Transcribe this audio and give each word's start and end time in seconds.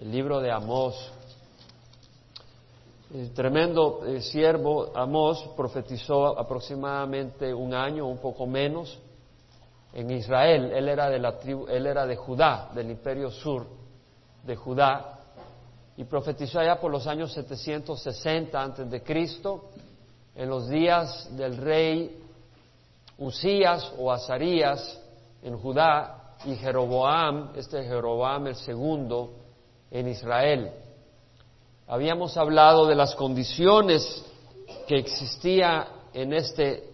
el 0.00 0.10
libro 0.12 0.40
de 0.40 0.50
Amós. 0.50 1.12
El 3.12 3.32
tremendo 3.32 4.04
eh, 4.06 4.20
siervo 4.20 4.92
Amós 4.94 5.50
profetizó 5.56 6.38
aproximadamente 6.38 7.52
un 7.52 7.74
año, 7.74 8.06
un 8.06 8.18
poco 8.18 8.46
menos, 8.46 8.98
en 9.92 10.10
Israel. 10.10 10.70
Él 10.72 10.88
era 10.88 11.08
de 11.08 11.18
la 11.18 11.38
tribu, 11.38 11.66
él 11.68 11.86
era 11.86 12.06
de 12.06 12.16
Judá, 12.16 12.70
del 12.74 12.90
imperio 12.90 13.30
sur 13.30 13.66
de 14.44 14.54
Judá, 14.54 15.18
y 15.96 16.04
profetizó 16.04 16.60
allá 16.60 16.78
por 16.78 16.92
los 16.92 17.06
años 17.06 17.32
760 17.32 18.62
antes 18.62 18.88
de 18.88 19.02
Cristo, 19.02 19.70
en 20.36 20.48
los 20.48 20.68
días 20.68 21.34
del 21.36 21.56
rey 21.56 22.22
Usías 23.18 23.92
o 23.98 24.12
Azarías 24.12 25.02
en 25.42 25.58
Judá 25.58 26.36
y 26.44 26.54
Jeroboam, 26.54 27.50
este 27.56 27.82
Jeroboam 27.82 28.46
el 28.46 28.54
segundo 28.54 29.37
en 29.90 30.08
Israel. 30.08 30.70
Habíamos 31.86 32.36
hablado 32.36 32.86
de 32.86 32.94
las 32.94 33.14
condiciones 33.14 34.24
que 34.86 34.98
existía 34.98 35.88
en 36.12 36.32
este 36.32 36.84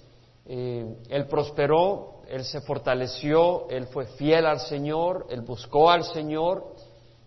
eh, 0.46 0.98
él 1.10 1.28
prosperó, 1.28 2.22
él 2.28 2.44
se 2.44 2.62
fortaleció, 2.62 3.70
él 3.70 3.88
fue 3.88 4.06
fiel 4.06 4.46
al 4.46 4.60
Señor, 4.60 5.28
él 5.30 5.42
buscó 5.42 5.90
al 5.90 6.04
Señor 6.04 6.74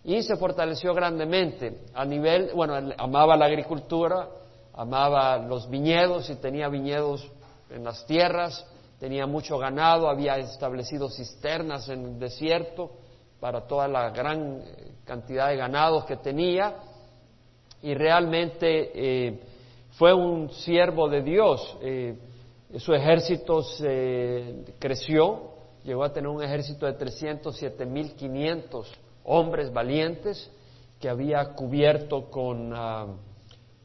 y 0.05 0.23
se 0.23 0.37
fortaleció 0.37 0.95
grandemente. 0.95 1.85
A 1.95 2.05
nivel, 2.05 2.51
bueno, 2.55 2.77
él 2.77 2.95
amaba 2.99 3.37
la 3.37 3.47
agricultura, 3.47 4.29
amaba 4.75 5.39
los 5.39 5.69
viñedos 5.69 6.29
y 6.31 6.37
tenía 6.37 6.69
viñedos 6.69 7.31
en 7.71 7.85
las 7.85 8.05
tierras, 8.07 8.67
tenía 8.99 9.27
mucho 9.27 9.59
ganado, 9.59 10.09
había 10.09 10.37
establecido 10.39 11.09
cisternas 11.09 11.89
en 11.89 12.05
el 12.05 12.19
desierto 12.19 12.91
para 13.41 13.67
toda 13.67 13.89
la 13.89 14.11
gran 14.11 14.63
cantidad 15.05 15.49
de 15.49 15.57
ganados 15.57 16.05
que 16.05 16.17
tenía 16.17 16.77
y 17.83 17.95
realmente 17.95 18.91
eh, 18.95 19.41
fue 19.93 20.13
un 20.13 20.51
siervo 20.51 21.09
de 21.09 21.23
Dios. 21.23 21.77
Eh, 21.81 22.19
su 22.79 22.93
ejército 22.95 23.63
se 23.63 24.65
creció, 24.79 25.53
llegó 25.85 26.05
a 26.05 26.13
tener 26.13 26.29
un 26.29 26.43
ejército 26.43 26.87
de 26.87 26.99
307.500 26.99 28.87
hombres 29.25 29.73
valientes 29.73 30.51
que 31.01 31.09
había 31.09 31.55
cubierto 31.55 32.31
con 32.31 32.73
uh, 32.73 33.17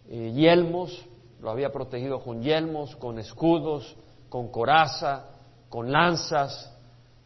eh, 0.09 0.31
yelmos, 0.33 1.05
lo 1.41 1.51
había 1.51 1.71
protegido 1.71 2.21
con 2.21 2.41
yelmos, 2.41 2.95
con 2.95 3.19
escudos, 3.19 3.95
con 4.29 4.49
coraza, 4.49 5.25
con 5.69 5.91
lanzas, 5.91 6.71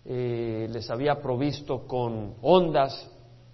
eh, 0.06 0.68
les 0.70 0.90
había 0.90 1.22
provisto 1.22 1.88
con 1.88 2.36
ondas 2.42 3.10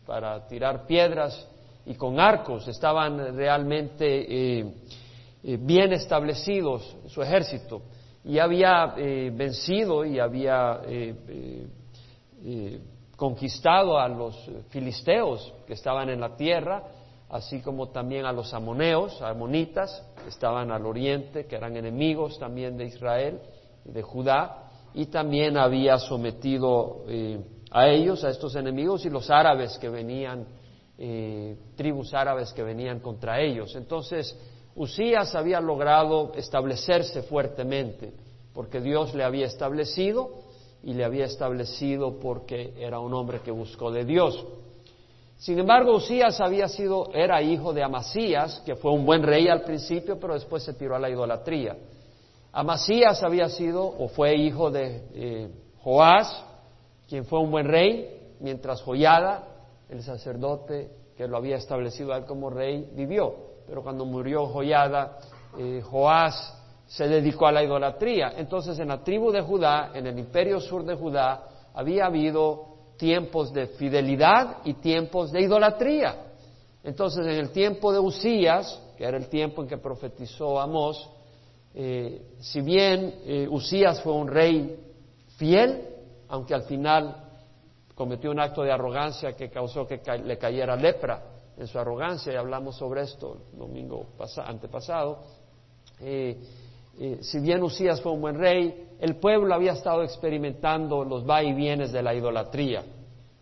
para 0.06 0.48
tirar 0.48 0.86
piedras 0.86 1.48
y 1.86 1.96
con 1.96 2.20
arcos. 2.20 2.68
Estaban 2.68 3.36
realmente 3.36 4.60
eh, 4.60 4.74
bien 5.44 5.94
establecidos 5.94 6.96
su 7.08 7.22
ejército 7.22 7.82
y 8.24 8.40
había 8.40 8.94
eh, 8.98 9.32
vencido 9.34 10.06
y 10.06 10.20
había 10.20 10.82
eh, 10.86 11.68
eh, 12.44 12.80
conquistado 13.16 14.00
a 14.00 14.08
los 14.08 14.36
filisteos 14.70 15.54
que 15.66 15.74
estaban 15.74 16.10
en 16.10 16.20
la 16.20 16.36
tierra, 16.36 16.84
así 17.30 17.62
como 17.62 17.90
también 17.90 18.26
a 18.26 18.32
los 18.32 18.54
amoneos, 18.54 19.22
amonitas, 19.22 20.06
que 20.24 20.30
estaban 20.30 20.72
al 20.72 20.86
oriente, 20.86 21.46
que 21.46 21.56
eran 21.56 21.78
enemigos 21.78 22.38
también 22.40 22.78
de 22.78 22.86
Israel 22.86 23.40
de 23.86 24.02
Judá, 24.02 24.70
y 24.94 25.06
también 25.06 25.58
había 25.58 25.98
sometido 25.98 27.04
a 27.72 27.88
ellos, 27.88 28.24
a 28.24 28.30
estos 28.30 28.56
enemigos, 28.56 29.06
y 29.06 29.10
los 29.10 29.30
árabes 29.30 29.78
que 29.78 29.88
venían, 29.88 30.46
tribus 31.76 32.14
árabes 32.14 32.52
que 32.54 32.64
venían 32.64 33.00
contra 33.00 33.40
ellos. 33.40 33.76
Entonces, 33.76 34.38
Usías 34.76 35.36
había 35.36 35.60
logrado 35.60 36.32
establecerse 36.36 37.24
fuertemente, 37.24 38.14
porque 38.54 38.80
Dios 38.80 39.14
le 39.14 39.24
había 39.24 39.46
establecido 39.46 40.30
y 40.84 40.94
le 40.94 41.04
había 41.04 41.26
establecido 41.26 42.20
porque 42.20 42.74
era 42.78 43.00
un 43.00 43.14
hombre 43.14 43.42
que 43.42 43.52
buscó 43.52 43.92
de 43.92 44.06
Dios. 44.06 44.46
Sin 45.38 45.60
embargo, 45.60 45.96
Usías 45.96 46.40
había 46.40 46.68
sido, 46.68 47.10
era 47.14 47.42
hijo 47.42 47.74
de 47.74 47.84
Amasías, 47.84 48.62
que 48.66 48.76
fue 48.76 48.92
un 48.92 49.06
buen 49.06 49.24
rey 49.24 49.48
al 49.48 49.64
principio, 49.64 50.20
pero 50.20 50.36
después 50.36 50.64
se 50.64 50.74
tiró 50.74 50.96
a 50.96 51.00
la 51.00 51.10
idolatría. 51.10 51.76
Amasías 52.54 53.24
había 53.24 53.50
sido 53.50 53.84
o 53.86 54.08
fue 54.10 54.36
hijo 54.36 54.70
de 54.72 55.04
eh, 55.14 55.50
Joás, 55.82 56.46
quien 57.10 57.26
fue 57.26 57.40
un 57.40 57.52
buen 57.52 57.68
rey, 57.68 58.36
mientras 58.40 58.82
Joyada, 58.84 59.48
el 59.90 60.04
sacerdote 60.04 60.92
que 61.18 61.28
lo 61.28 61.38
había 61.38 61.58
establecido 61.58 62.14
a 62.14 62.18
él 62.18 62.26
como 62.26 62.50
rey, 62.50 62.90
vivió 62.94 63.51
pero 63.68 63.84
cuando 63.84 64.06
murió 64.06 64.48
Joyada, 64.48 65.18
eh, 65.58 65.82
Joás 65.84 66.58
se 66.88 67.08
dedicó 67.08 67.48
a 67.48 67.52
la 67.52 67.64
idolatría. 67.64 68.34
Entonces 68.38 68.78
en 68.80 68.90
la 68.90 69.04
tribu 69.04 69.32
de 69.32 69.42
Judá, 69.42 69.92
en 69.94 70.08
el 70.08 70.20
imperio 70.20 70.60
sur 70.60 70.84
de 70.84 70.96
Judá, 70.96 71.44
había 71.74 72.06
habido 72.06 72.66
tiempos 72.98 73.54
de 73.54 73.68
fidelidad 73.68 74.58
y 74.66 74.74
tiempos 74.76 75.32
de 75.32 75.42
idolatría. 75.42 76.16
Entonces 76.84 77.26
en 77.26 77.34
el 77.34 77.52
tiempo 77.52 77.94
de 77.94 78.00
Usías, 78.00 78.80
que 78.98 79.06
era 79.06 79.18
el 79.18 79.28
tiempo 79.28 79.62
en 79.62 79.70
que 79.70 79.78
profetizó 79.78 80.60
Amós, 80.60 81.10
eh, 81.74 82.34
si 82.40 82.62
bien 82.62 83.22
eh, 83.26 83.48
Usías 83.50 84.02
fue 84.02 84.14
un 84.14 84.28
rey 84.28 84.78
fiel, 85.38 85.88
aunque 86.28 86.54
al 86.54 86.64
final 86.64 87.16
cometió 87.96 88.32
un 88.32 88.40
acto 88.40 88.64
de 88.64 88.72
arrogancia 88.72 89.34
que 89.34 89.50
causó 89.50 89.88
que 89.88 90.02
le 90.24 90.38
cayera 90.38 90.76
lepra, 90.76 91.24
en 91.62 91.68
su 91.68 91.78
arrogancia, 91.78 92.34
y 92.34 92.36
hablamos 92.36 92.76
sobre 92.76 93.04
esto 93.04 93.38
el 93.54 93.60
domingo 93.60 94.08
antepasado. 94.44 95.20
Eh, 96.00 96.42
eh, 97.00 97.20
si 97.22 97.40
bien 97.40 97.62
Usías 97.62 98.02
fue 98.02 98.12
un 98.12 98.22
buen 98.22 98.36
rey, 98.36 98.90
el 99.00 99.18
pueblo 99.18 99.54
había 99.54 99.74
estado 99.74 100.02
experimentando 100.02 101.06
los 101.06 101.28
va 101.28 101.44
y 101.44 101.54
vienes 101.54 101.92
de 101.92 102.02
la 102.02 102.16
idolatría 102.16 102.84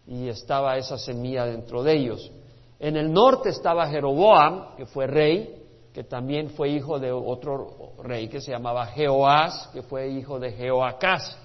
y 0.06 0.28
estaba 0.28 0.78
esa 0.78 0.97
semilla 0.97 1.46
dentro 1.46 1.81
de 1.81 1.94
ellos. 1.96 2.30
En 2.78 2.97
el 2.97 3.12
norte 3.12 3.50
estaba 3.50 3.88
Jeroboam, 3.88 4.75
que 4.75 4.86
fue 4.86 5.07
rey, 5.07 5.63
que 5.94 6.03
también 6.03 6.50
fue 6.50 6.69
hijo 6.69 7.00
de 7.00 7.13
otro 7.13 7.94
rey 8.03 8.28
que 8.28 8.41
se 8.41 8.51
llamaba 8.51 8.86
Jehoás, 8.88 9.69
que 9.72 9.81
fue 9.81 10.09
hijo 10.09 10.40
de 10.40 10.51
Jehoacás. 10.51 11.38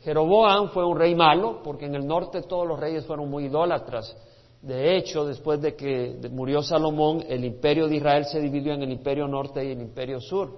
Jeroboam 0.00 0.70
fue 0.70 0.84
un 0.84 0.98
rey 0.98 1.14
malo, 1.14 1.60
porque 1.62 1.86
en 1.86 1.94
el 1.94 2.06
norte 2.06 2.42
todos 2.42 2.66
los 2.66 2.80
reyes 2.80 3.06
fueron 3.06 3.30
muy 3.30 3.44
idólatras. 3.44 4.16
De 4.62 4.96
hecho, 4.96 5.24
después 5.24 5.60
de 5.60 5.76
que 5.76 6.18
murió 6.30 6.62
Salomón, 6.62 7.24
el 7.28 7.44
imperio 7.44 7.86
de 7.86 7.96
Israel 7.96 8.24
se 8.24 8.40
dividió 8.40 8.74
en 8.74 8.82
el 8.82 8.90
imperio 8.90 9.28
norte 9.28 9.64
y 9.64 9.72
el 9.72 9.80
imperio 9.80 10.20
sur. 10.20 10.56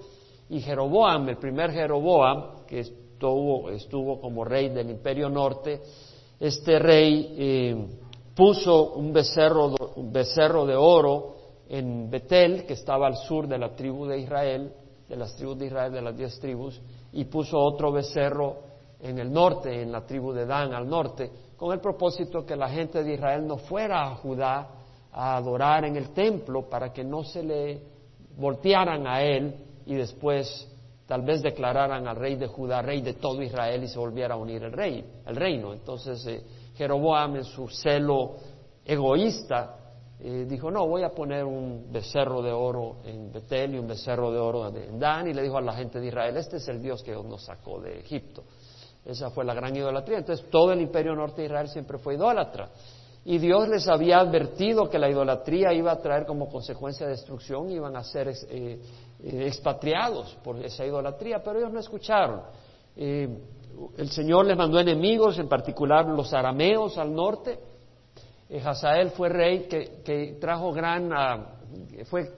Y 0.48 0.60
Jeroboam, 0.60 1.28
el 1.28 1.36
primer 1.36 1.70
Jeroboam, 1.70 2.64
que 2.66 2.80
estuvo, 2.80 4.20
como 4.20 4.44
rey 4.44 4.70
del 4.70 4.90
imperio 4.90 5.28
norte, 5.28 5.80
este 6.38 6.78
rey 6.78 7.34
eh, 7.38 7.86
puso 8.34 8.94
un 8.94 9.12
becerro, 9.12 9.74
un 9.96 10.10
becerro 10.10 10.64
de 10.64 10.74
oro 10.74 11.36
en 11.68 12.10
Betel, 12.10 12.64
que 12.64 12.72
estaba 12.72 13.06
al 13.06 13.16
sur 13.16 13.46
de 13.46 13.58
la 13.58 13.76
tribu 13.76 14.06
de 14.06 14.18
Israel, 14.18 14.72
de 15.08 15.16
las 15.16 15.36
tribus 15.36 15.58
de 15.58 15.66
Israel, 15.66 15.92
de 15.92 16.02
las 16.02 16.16
diez 16.16 16.40
tribus, 16.40 16.80
y 17.12 17.24
puso 17.24 17.58
otro 17.58 17.92
becerro 17.92 18.70
en 19.00 19.18
el 19.18 19.32
norte, 19.32 19.82
en 19.82 19.92
la 19.92 20.04
tribu 20.06 20.32
de 20.32 20.46
Dan 20.46 20.72
al 20.72 20.88
norte, 20.88 21.30
con 21.60 21.74
el 21.74 21.80
propósito 21.80 22.46
que 22.46 22.56
la 22.56 22.70
gente 22.70 23.04
de 23.04 23.12
Israel 23.12 23.46
no 23.46 23.58
fuera 23.58 24.06
a 24.06 24.14
Judá 24.14 24.66
a 25.12 25.36
adorar 25.36 25.84
en 25.84 25.94
el 25.94 26.08
templo 26.14 26.70
para 26.70 26.90
que 26.90 27.04
no 27.04 27.22
se 27.22 27.42
le 27.42 27.82
voltearan 28.38 29.06
a 29.06 29.20
él 29.20 29.54
y 29.84 29.94
después 29.94 30.66
tal 31.06 31.20
vez 31.20 31.42
declararan 31.42 32.08
al 32.08 32.16
rey 32.16 32.36
de 32.36 32.46
Judá 32.46 32.80
rey 32.80 33.02
de 33.02 33.12
todo 33.12 33.42
Israel 33.42 33.84
y 33.84 33.88
se 33.88 33.98
volviera 33.98 34.36
a 34.36 34.38
unir 34.38 34.62
el 34.62 34.72
rey, 34.72 35.04
el 35.26 35.36
reino. 35.36 35.74
Entonces 35.74 36.26
eh, 36.28 36.42
Jeroboam 36.76 37.36
en 37.36 37.44
su 37.44 37.68
celo 37.68 38.36
egoísta 38.82 39.76
eh, 40.18 40.46
dijo, 40.48 40.70
no, 40.70 40.86
voy 40.86 41.02
a 41.02 41.10
poner 41.10 41.44
un 41.44 41.92
becerro 41.92 42.40
de 42.40 42.52
oro 42.52 43.02
en 43.04 43.30
Betel 43.30 43.74
y 43.74 43.78
un 43.78 43.86
becerro 43.86 44.32
de 44.32 44.38
oro 44.38 44.66
en 44.68 44.98
Dan 44.98 45.28
y 45.28 45.34
le 45.34 45.42
dijo 45.42 45.58
a 45.58 45.60
la 45.60 45.74
gente 45.74 46.00
de 46.00 46.06
Israel, 46.06 46.38
este 46.38 46.56
es 46.56 46.66
el 46.68 46.80
Dios 46.80 47.02
que 47.02 47.12
nos 47.12 47.44
sacó 47.44 47.80
de 47.80 48.00
Egipto. 48.00 48.44
Esa 49.04 49.30
fue 49.30 49.44
la 49.44 49.54
gran 49.54 49.74
idolatría. 49.74 50.18
Entonces 50.18 50.48
todo 50.50 50.72
el 50.72 50.80
imperio 50.80 51.14
norte 51.14 51.42
de 51.42 51.46
Israel 51.46 51.68
siempre 51.68 51.98
fue 51.98 52.14
idólatra. 52.14 52.68
Y 53.24 53.38
Dios 53.38 53.68
les 53.68 53.86
había 53.86 54.18
advertido 54.18 54.88
que 54.88 54.98
la 54.98 55.10
idolatría 55.10 55.72
iba 55.74 55.92
a 55.92 56.00
traer 56.00 56.24
como 56.24 56.48
consecuencia 56.48 57.06
destrucción, 57.06 57.70
iban 57.70 57.94
a 57.96 58.02
ser 58.02 58.28
eh, 58.28 58.34
eh, 58.48 59.46
expatriados 59.46 60.38
por 60.42 60.56
esa 60.64 60.86
idolatría, 60.86 61.42
pero 61.42 61.58
ellos 61.58 61.72
no 61.72 61.80
escucharon. 61.80 62.40
Eh, 62.96 63.28
el 63.98 64.10
Señor 64.10 64.46
les 64.46 64.56
mandó 64.56 64.80
enemigos, 64.80 65.38
en 65.38 65.48
particular 65.48 66.06
los 66.06 66.32
arameos 66.32 66.96
al 66.96 67.14
norte. 67.14 67.58
Hazael 68.64 69.10
fue 69.10 69.28
rey 69.28 69.68
que, 69.68 70.38
trajo 70.40 70.72
gran, 70.72 71.12
ah, 71.12 71.46
fue 72.06 72.32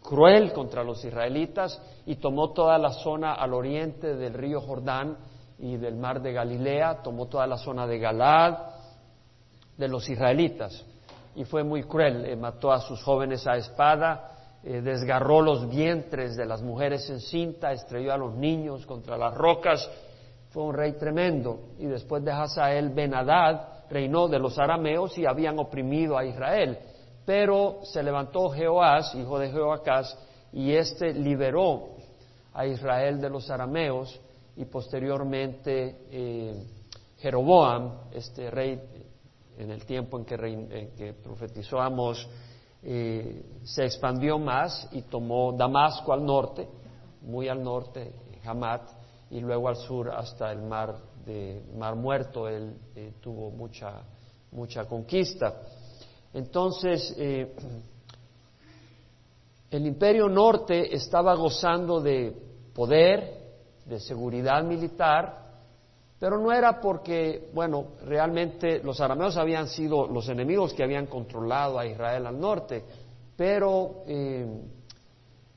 cruel 0.00 0.52
contra 0.52 0.82
los 0.82 1.04
israelitas 1.04 1.80
y 2.06 2.16
tomó 2.16 2.52
toda 2.52 2.78
la 2.78 2.92
zona 2.92 3.34
al 3.34 3.52
oriente 3.52 4.16
del 4.16 4.32
río 4.32 4.60
Jordán 4.60 5.18
y 5.60 5.76
del 5.76 5.96
mar 5.96 6.22
de 6.22 6.32
Galilea, 6.32 7.02
tomó 7.02 7.26
toda 7.26 7.46
la 7.46 7.58
zona 7.58 7.86
de 7.86 7.98
Galad 7.98 8.58
de 9.76 9.88
los 9.88 10.08
israelitas. 10.08 10.84
Y 11.34 11.44
fue 11.44 11.62
muy 11.62 11.84
cruel, 11.84 12.24
eh, 12.24 12.36
mató 12.36 12.72
a 12.72 12.80
sus 12.80 13.02
jóvenes 13.02 13.46
a 13.46 13.56
espada, 13.56 14.58
eh, 14.62 14.80
desgarró 14.80 15.40
los 15.40 15.68
vientres 15.68 16.36
de 16.36 16.46
las 16.46 16.62
mujeres 16.62 17.08
en 17.10 17.20
cinta, 17.20 17.72
estrelló 17.72 18.12
a 18.12 18.16
los 18.16 18.34
niños 18.34 18.84
contra 18.86 19.16
las 19.16 19.34
rocas, 19.34 19.88
fue 20.50 20.64
un 20.64 20.74
rey 20.74 20.92
tremendo. 20.92 21.60
Y 21.78 21.86
después 21.86 22.24
de 22.24 22.32
Hazael 22.32 22.90
Benadad 22.90 23.84
reinó 23.90 24.28
de 24.28 24.38
los 24.38 24.58
arameos 24.58 25.16
y 25.18 25.26
habían 25.26 25.58
oprimido 25.58 26.16
a 26.16 26.24
Israel. 26.24 26.78
Pero 27.24 27.80
se 27.84 28.02
levantó 28.02 28.48
Jehoás, 28.48 29.14
hijo 29.14 29.38
de 29.38 29.50
Jehoacás, 29.50 30.18
y 30.52 30.72
éste 30.72 31.12
liberó 31.12 31.90
a 32.52 32.66
Israel 32.66 33.20
de 33.20 33.30
los 33.30 33.48
arameos 33.50 34.20
y 34.60 34.66
posteriormente 34.66 36.02
eh, 36.10 36.52
Jeroboam, 37.16 38.10
este 38.12 38.50
rey 38.50 38.78
en 39.56 39.70
el 39.70 39.86
tiempo 39.86 40.18
en 40.18 40.26
que, 40.26 41.14
profetizó 41.22 41.80
Amos, 41.80 42.28
eh, 42.82 43.42
se 43.64 43.86
expandió 43.86 44.38
más 44.38 44.86
y 44.92 45.00
tomó 45.02 45.52
Damasco 45.52 46.12
al 46.12 46.26
norte, 46.26 46.68
muy 47.22 47.48
al 47.48 47.64
norte, 47.64 48.12
Hamat, 48.44 48.82
y 49.30 49.40
luego 49.40 49.68
al 49.68 49.76
sur 49.76 50.10
hasta 50.10 50.52
el 50.52 50.60
mar 50.62 50.94
Mar 51.78 51.94
Muerto. 51.96 52.46
Él 52.46 52.74
eh, 52.96 53.14
tuvo 53.20 53.50
mucha, 53.50 54.02
mucha 54.52 54.84
conquista. 54.84 55.54
Entonces, 56.34 57.16
el 59.70 59.86
imperio 59.86 60.28
norte 60.28 60.94
estaba 60.94 61.34
gozando 61.34 62.00
de 62.00 62.36
poder, 62.74 63.39
de 63.90 63.98
seguridad 63.98 64.62
militar, 64.62 65.50
pero 66.18 66.38
no 66.38 66.52
era 66.52 66.80
porque, 66.80 67.50
bueno, 67.52 67.88
realmente 68.04 68.78
los 68.82 69.00
arameos 69.00 69.36
habían 69.36 69.68
sido 69.68 70.06
los 70.06 70.28
enemigos 70.28 70.72
que 70.72 70.84
habían 70.84 71.06
controlado 71.06 71.78
a 71.78 71.86
Israel 71.86 72.26
al 72.26 72.38
norte, 72.38 72.84
pero 73.36 74.04
eh, 74.06 74.46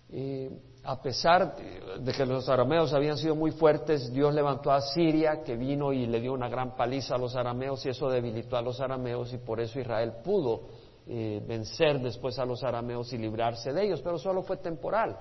eh, 0.09 0.49
a 0.83 1.01
pesar 1.01 1.55
de 1.99 2.11
que 2.11 2.25
los 2.25 2.49
arameos 2.49 2.91
habían 2.93 3.17
sido 3.17 3.35
muy 3.35 3.51
fuertes, 3.51 4.11
Dios 4.11 4.33
levantó 4.33 4.71
a 4.71 4.81
Siria, 4.81 5.43
que 5.43 5.55
vino 5.55 5.93
y 5.93 6.07
le 6.07 6.19
dio 6.19 6.33
una 6.33 6.49
gran 6.49 6.75
paliza 6.75 7.15
a 7.15 7.17
los 7.17 7.35
arameos, 7.35 7.85
y 7.85 7.89
eso 7.89 8.09
debilitó 8.09 8.57
a 8.57 8.61
los 8.61 8.81
arameos, 8.81 9.31
y 9.31 9.37
por 9.37 9.59
eso 9.59 9.79
Israel 9.79 10.13
pudo 10.23 10.63
eh, 11.05 11.43
vencer 11.45 11.99
después 11.99 12.39
a 12.39 12.45
los 12.45 12.63
arameos 12.63 13.13
y 13.13 13.17
librarse 13.17 13.71
de 13.71 13.85
ellos, 13.85 14.01
pero 14.01 14.17
solo 14.17 14.41
fue 14.41 14.57
temporal. 14.57 15.17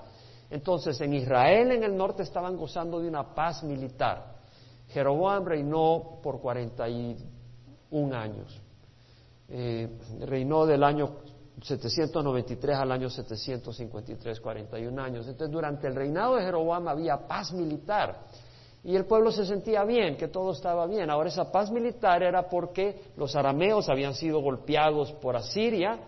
Entonces, 0.49 0.99
en 1.01 1.13
Israel, 1.13 1.71
en 1.71 1.83
el 1.83 1.95
norte, 1.95 2.23
estaban 2.23 2.55
gozando 2.55 2.99
de 2.99 3.07
una 3.07 3.33
paz 3.33 3.63
militar. 3.63 4.33
Jeroboam 4.89 5.45
reinó 5.45 6.19
por 6.21 6.39
41 6.39 8.15
años. 8.15 8.61
Eh, 9.49 9.89
reinó 10.21 10.65
del 10.65 10.83
año 10.83 11.17
793 11.61 12.75
al 12.77 12.91
año 12.91 13.09
753, 13.09 14.39
41 14.39 15.01
años. 15.01 15.27
Entonces, 15.27 15.51
durante 15.51 15.87
el 15.87 15.95
reinado 15.95 16.35
de 16.35 16.43
Jeroboam 16.43 16.87
había 16.87 17.27
paz 17.27 17.53
militar 17.53 18.21
y 18.83 18.95
el 18.95 19.05
pueblo 19.05 19.31
se 19.31 19.45
sentía 19.45 19.85
bien, 19.85 20.17
que 20.17 20.27
todo 20.27 20.51
estaba 20.51 20.85
bien. 20.87 21.09
Ahora, 21.09 21.29
esa 21.29 21.51
paz 21.51 21.71
militar 21.71 22.21
era 22.21 22.49
porque 22.49 23.11
los 23.15 23.35
arameos 23.35 23.87
habían 23.87 24.13
sido 24.13 24.41
golpeados 24.41 25.13
por 25.13 25.37
Asiria 25.37 25.99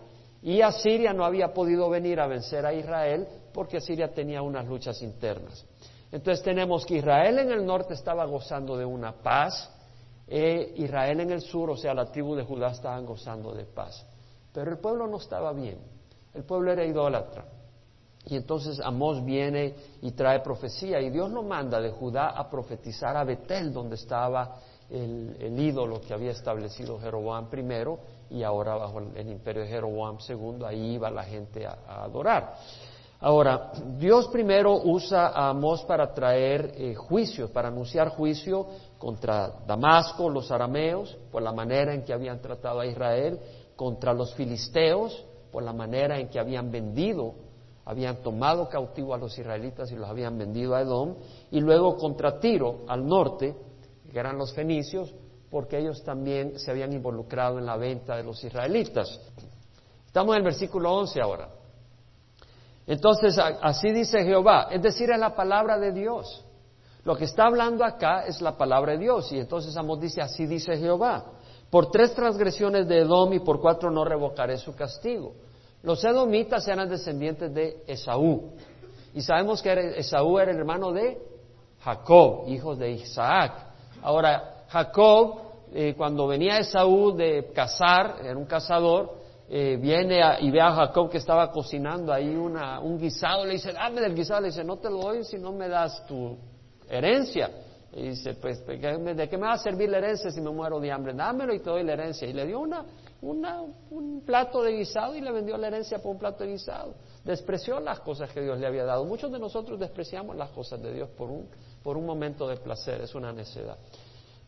y 0.42 0.60
Asiria 0.60 1.14
no 1.14 1.24
había 1.24 1.54
podido 1.54 1.88
venir 1.88 2.20
a 2.20 2.26
vencer 2.26 2.66
a 2.66 2.74
Israel 2.74 3.26
porque 3.56 3.78
Asiria 3.78 4.12
tenía 4.12 4.42
unas 4.42 4.66
luchas 4.66 5.00
internas. 5.00 5.64
Entonces 6.12 6.44
tenemos 6.44 6.84
que 6.84 6.98
Israel 6.98 7.38
en 7.38 7.50
el 7.50 7.64
norte 7.64 7.94
estaba 7.94 8.26
gozando 8.26 8.76
de 8.76 8.84
una 8.84 9.12
paz, 9.12 9.72
e 10.28 10.74
Israel 10.76 11.20
en 11.20 11.30
el 11.30 11.40
sur, 11.40 11.70
o 11.70 11.76
sea, 11.76 11.94
la 11.94 12.04
tribu 12.12 12.34
de 12.34 12.44
Judá 12.44 12.68
estaban 12.68 13.06
gozando 13.06 13.54
de 13.54 13.64
paz. 13.64 14.06
Pero 14.52 14.70
el 14.70 14.78
pueblo 14.78 15.06
no 15.06 15.16
estaba 15.16 15.54
bien, 15.54 15.78
el 16.34 16.44
pueblo 16.44 16.70
era 16.70 16.84
idólatra. 16.84 17.46
Y 18.26 18.36
entonces 18.36 18.78
Amós 18.80 19.24
viene 19.24 19.74
y 20.02 20.10
trae 20.10 20.40
profecía 20.40 21.00
y 21.00 21.08
Dios 21.10 21.30
lo 21.30 21.42
manda 21.42 21.80
de 21.80 21.90
Judá 21.90 22.30
a 22.30 22.50
profetizar 22.50 23.16
a 23.16 23.24
Betel, 23.24 23.72
donde 23.72 23.94
estaba 23.94 24.58
el, 24.90 25.58
ídolo 25.58 26.00
que 26.00 26.12
había 26.12 26.30
establecido 26.30 26.98
Jeroboam 26.98 27.48
primero 27.48 27.98
y 28.30 28.42
ahora 28.42 28.76
bajo 28.76 28.98
el, 28.98 29.28
imperio 29.30 29.62
de 29.62 29.68
Jeroboam 29.68 30.20
segundo, 30.20 30.66
ahí 30.66 30.94
iba 30.94 31.10
la 31.10 31.24
gente 31.24 31.66
a, 31.66 32.04
adorar. 32.04 32.54
Ahora, 33.20 33.72
Dios 33.98 34.28
primero 34.28 34.78
usa 34.84 35.28
a 35.28 35.48
Amós 35.48 35.82
para 35.84 36.12
traer 36.12 36.74
eh, 36.76 36.94
juicio, 36.94 37.50
para 37.50 37.68
anunciar 37.68 38.10
juicio 38.10 38.66
contra 38.98 39.52
Damasco, 39.66 40.28
los 40.28 40.50
arameos, 40.50 41.16
por 41.32 41.42
la 41.42 41.52
manera 41.52 41.94
en 41.94 42.04
que 42.04 42.12
habían 42.12 42.40
tratado 42.40 42.80
a 42.80 42.86
Israel, 42.86 43.40
contra 43.74 44.12
los 44.12 44.34
filisteos 44.34 45.24
por 45.56 45.62
la 45.62 45.72
manera 45.72 46.18
en 46.18 46.28
que 46.28 46.38
habían 46.38 46.70
vendido, 46.70 47.32
habían 47.86 48.16
tomado 48.16 48.68
cautivo 48.68 49.14
a 49.14 49.18
los 49.18 49.38
israelitas 49.38 49.90
y 49.90 49.94
los 49.96 50.06
habían 50.06 50.36
vendido 50.36 50.74
a 50.74 50.82
Edom, 50.82 51.14
y 51.50 51.60
luego 51.60 51.96
contra 51.96 52.38
Tiro 52.38 52.80
al 52.88 53.06
norte, 53.06 53.56
que 54.12 54.18
eran 54.18 54.36
los 54.36 54.52
fenicios, 54.52 55.14
porque 55.50 55.78
ellos 55.78 56.02
también 56.04 56.58
se 56.58 56.70
habían 56.70 56.92
involucrado 56.92 57.58
en 57.58 57.64
la 57.64 57.78
venta 57.78 58.16
de 58.16 58.24
los 58.24 58.44
israelitas. 58.44 59.18
Estamos 60.04 60.34
en 60.34 60.40
el 60.40 60.44
versículo 60.44 60.94
11 60.94 61.20
ahora. 61.22 61.48
Entonces, 62.86 63.36
así 63.38 63.90
dice 63.90 64.22
Jehová, 64.22 64.68
es 64.70 64.80
decir, 64.80 65.10
es 65.10 65.18
la 65.18 65.34
palabra 65.34 65.78
de 65.78 65.92
Dios. 65.92 66.44
Lo 67.04 67.16
que 67.16 67.24
está 67.24 67.46
hablando 67.46 67.84
acá 67.84 68.24
es 68.26 68.40
la 68.40 68.56
palabra 68.56 68.92
de 68.92 68.98
Dios, 68.98 69.30
y 69.32 69.38
entonces 69.38 69.76
Amos 69.76 70.00
dice, 70.00 70.20
así 70.20 70.46
dice 70.46 70.76
Jehová. 70.76 71.24
Por 71.70 71.90
tres 71.90 72.14
transgresiones 72.14 72.86
de 72.86 73.00
Edom 73.00 73.32
y 73.32 73.40
por 73.40 73.60
cuatro 73.60 73.90
no 73.90 74.04
revocaré 74.04 74.56
su 74.56 74.74
castigo. 74.74 75.34
Los 75.82 76.02
edomitas 76.04 76.66
eran 76.68 76.88
descendientes 76.88 77.52
de 77.52 77.82
Esaú. 77.86 78.52
Y 79.14 79.20
sabemos 79.20 79.62
que 79.62 79.98
Esaú 79.98 80.38
era 80.38 80.52
el 80.52 80.58
hermano 80.58 80.92
de 80.92 81.18
Jacob, 81.80 82.48
hijo 82.48 82.76
de 82.76 82.90
Isaac. 82.92 83.52
Ahora, 84.02 84.64
Jacob, 84.68 85.38
eh, 85.72 85.94
cuando 85.96 86.26
venía 86.26 86.58
Esaú 86.58 87.16
de 87.16 87.50
cazar, 87.54 88.16
era 88.22 88.36
un 88.36 88.46
cazador, 88.46 89.14
eh, 89.48 89.78
viene 89.80 90.20
y 90.40 90.50
ve 90.50 90.60
a 90.60 90.72
Jacob 90.72 91.08
que 91.08 91.18
estaba 91.18 91.50
cocinando 91.50 92.12
ahí 92.12 92.34
una, 92.34 92.80
un 92.80 92.98
guisado, 92.98 93.44
le 93.44 93.52
dice, 93.52 93.72
dame 93.72 94.00
del 94.00 94.14
guisado, 94.14 94.40
le 94.40 94.48
dice, 94.48 94.64
no 94.64 94.78
te 94.78 94.90
lo 94.90 94.98
doy 94.98 95.24
si 95.24 95.38
no 95.38 95.52
me 95.52 95.68
das 95.68 96.04
tu 96.06 96.36
herencia. 96.88 97.50
Y 97.92 98.08
dice, 98.08 98.34
pues, 98.34 98.66
¿de 98.66 98.78
qué 98.78 99.38
me 99.38 99.46
va 99.46 99.52
a 99.52 99.58
servir 99.58 99.88
la 99.88 99.98
herencia 99.98 100.30
si 100.30 100.40
me 100.40 100.50
muero 100.50 100.78
de 100.80 100.92
hambre? 100.92 101.14
Dámelo 101.14 101.54
y 101.54 101.60
te 101.60 101.70
doy 101.70 101.82
la 101.82 101.94
herencia. 101.94 102.28
Y 102.28 102.32
le 102.34 102.44
dio 102.44 102.60
una, 102.60 102.84
un 103.22 104.22
plato 104.26 104.62
de 104.62 104.72
guisado 104.72 105.14
y 105.14 105.22
le 105.22 105.32
vendió 105.32 105.56
la 105.56 105.68
herencia 105.68 105.98
por 106.02 106.12
un 106.12 106.18
plato 106.18 106.44
de 106.44 106.50
guisado. 106.50 106.94
Despreció 107.24 107.80
las 107.80 108.00
cosas 108.00 108.30
que 108.32 108.42
Dios 108.42 108.58
le 108.58 108.66
había 108.66 108.84
dado. 108.84 109.04
Muchos 109.06 109.32
de 109.32 109.38
nosotros 109.38 109.80
despreciamos 109.80 110.36
las 110.36 110.50
cosas 110.50 110.82
de 110.82 110.92
Dios 110.92 111.08
por 111.10 111.30
un, 111.30 111.48
por 111.82 111.96
un 111.96 112.04
momento 112.04 112.46
de 112.46 112.56
placer, 112.56 113.00
es 113.00 113.14
una 113.14 113.32
necedad. 113.32 113.78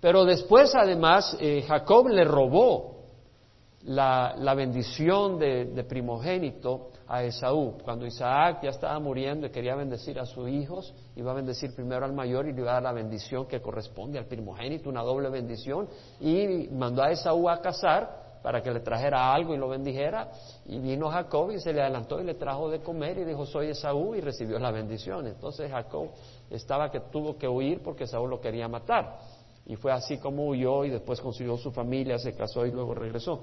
Pero 0.01 0.27
después, 0.27 0.75
además, 0.75 1.35
eh, 1.41 1.65
Jacob 1.67 2.09
le 2.09 2.25
robó 2.25 2.98
la, 3.85 4.35
la 4.37 4.55
bendición 4.55 5.39
de, 5.39 5.85
primogénito 5.89 6.91
a 7.07 7.23
Esaú. 7.23 7.79
Cuando 7.85 8.07
Isaac 8.07 8.61
ya 8.63 8.71
estaba 8.71 8.99
muriendo 8.99 9.47
y 9.47 9.51
quería 9.51 9.77
bendecir 9.77 10.19
a 10.19 10.27
sus 10.27 10.49
hijos, 10.49 10.95
iba 11.17 11.31
a 11.31 11.35
bendecir 11.35 11.75
primero 11.75 12.05
al 12.05 12.13
mayor 12.13 12.47
y 12.49 12.53
le 12.53 12.61
iba 12.61 12.73
a 12.73 12.75
dar 12.75 12.83
la 12.83 12.93
bendición 12.93 13.47
que 13.47 13.61
corresponde 13.61 14.19
al 14.19 14.27
primogénito, 14.27 14.91
una 14.91 15.03
doble 15.03 15.31
bendición, 15.31 15.89
y 16.21 16.69
mandó 16.73 17.03
a 17.03 17.13
Esaú 17.13 17.49
a 17.49 17.61
casar 17.61 18.29
para 18.43 18.63
que 18.63 18.71
le 18.71 18.81
trajera 18.81 19.33
algo 19.33 19.55
y 19.55 19.59
lo 19.59 19.69
bendijera, 19.69 20.31
y 20.67 20.79
vino 20.79 21.09
Jacob 21.09 21.51
y 21.51 21.61
se 21.61 21.73
le 21.73 21.81
adelantó 21.83 22.21
y 22.21 22.25
le 22.25 22.35
trajo 22.35 22.71
de 22.71 22.81
comer 22.81 23.19
y 23.19 23.25
dijo, 23.25 23.47
soy 23.47 23.69
Esaú, 23.69 24.15
y 24.15 24.21
recibió 24.21 24.59
la 24.59 24.71
bendición. 24.71 25.27
Entonces 25.27 25.71
Jacob 25.71 26.09
estaba 26.51 26.91
que 26.91 27.01
tuvo 27.01 27.37
que 27.37 27.49
huir 27.49 27.83
porque 27.83 28.05
Esaú 28.05 28.27
lo 28.27 28.41
quería 28.41 28.69
matar. 28.69 29.19
Y 29.67 29.77
fue 29.77 29.93
así 29.93 30.17
como 30.19 30.47
huyó 30.49 30.85
y 30.85 30.91
después 30.91 31.21
consiguió 31.21 31.59
su 31.59 31.71
familia, 31.71 32.19
se 32.19 32.35
casó 32.35 32.65
y 32.65 32.71
luego 32.71 32.95
regresó. 32.95 33.43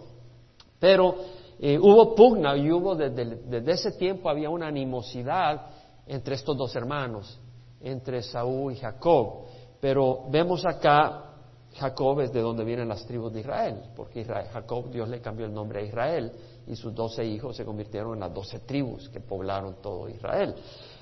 Pero 0.79 1.15
eh, 1.59 1.77
hubo 1.79 2.15
pugna 2.15 2.55
y 2.57 2.71
hubo 2.71 2.95
desde, 2.95 3.71
ese 3.71 3.93
tiempo 3.93 4.29
había 4.29 4.49
una 4.49 4.67
animosidad 4.67 5.67
entre 6.05 6.35
estos 6.35 6.57
dos 6.57 6.75
hermanos, 6.75 7.39
entre 7.81 8.21
Saúl 8.21 8.73
y 8.73 8.75
Jacob. 8.75 9.45
Pero 9.79 10.25
vemos 10.29 10.65
acá, 10.65 11.31
Jacob 11.75 12.21
es 12.21 12.31
de 12.31 12.41
donde 12.41 12.63
vienen 12.63 12.87
las 12.87 13.05
tribus 13.05 13.33
de 13.33 13.41
Israel, 13.41 13.81
porque 13.95 14.23
Jacob 14.23 14.89
Dios 14.89 15.09
le 15.09 15.21
cambió 15.21 15.45
el 15.45 15.53
nombre 15.53 15.79
a 15.79 15.83
Israel 15.83 16.31
y 16.67 16.75
sus 16.75 16.93
doce 16.93 17.23
hijos 17.23 17.55
se 17.55 17.65
convirtieron 17.65 18.13
en 18.13 18.21
las 18.21 18.33
doce 18.33 18.59
tribus 18.59 19.09
que 19.09 19.19
poblaron 19.19 19.75
todo 19.81 20.09
Israel. 20.09 20.55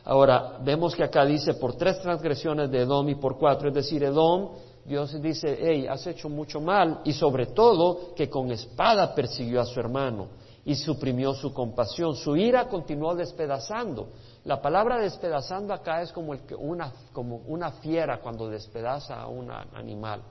Ahora, 0.06 0.58
vemos 0.62 0.96
que 0.96 1.04
acá 1.04 1.26
dice 1.26 1.54
por 1.54 1.76
tres 1.76 2.02
transgresiones 2.02 2.70
de 2.70 2.82
Edom 2.82 3.08
y 3.10 3.16
por 3.16 3.38
cuatro, 3.38 3.70
es 3.70 3.74
decir, 3.74 4.04
Edom, 4.04 4.50
Dios 4.86 5.22
dice, 5.22 5.58
hey, 5.62 5.88
has 5.88 6.06
hecho 6.08 6.28
mucho 6.28 6.60
mal 6.60 7.02
y 7.06 7.14
sobre 7.14 7.48
todo 7.48 8.14
que 8.16 8.30
con 8.30 8.52
espada 8.52 9.16
persiguió 9.16 9.62
a 9.62 9.66
su 9.66 9.80
hermano 9.80 10.28
y 10.66 10.76
suprimió 10.76 11.34
su 11.34 11.54
compasión. 11.54 12.16
Su 12.16 12.36
ira 12.36 12.68
continuó 12.68 13.16
despedazando. 13.16 14.10
La 14.44 14.62
palabra 14.62 15.00
despedazando 15.00 15.74
acá 15.74 16.02
es 16.02 16.12
como, 16.12 16.34
una, 16.58 16.92
como 17.14 17.38
una 17.48 17.72
fiera 17.72 18.20
cuando 18.20 18.50
despedaza 18.50 19.22
a 19.22 19.28
un 19.28 19.50
animal. 19.52 20.22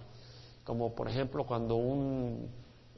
Como 0.65 0.95
por 0.95 1.09
ejemplo 1.09 1.45
cuando 1.47 1.77
un 1.77 2.49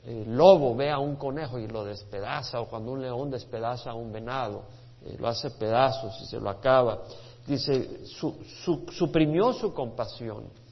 eh, 0.05 0.25
lobo 0.27 0.75
ve 0.75 0.91
a 0.91 0.99
un 0.99 1.15
conejo 1.17 1.59
y 1.59 1.69
lo 1.69 1.85
despedaza 1.85 2.61
o 2.61 2.69
cuando 2.69 2.93
un 2.93 3.03
león 3.03 3.31
despedaza 3.31 3.91
a 3.91 3.95
un 3.95 4.13
venado, 4.13 4.65
eh, 5.05 5.17
lo 5.19 5.29
hace 5.29 5.51
pedazos 5.53 6.21
y 6.21 6.27
se 6.27 6.41
lo 6.41 6.51
acaba. 6.51 7.03
Dice, 7.47 8.01
suprimió 8.91 9.53
su 9.53 9.73
compasión 9.73 10.64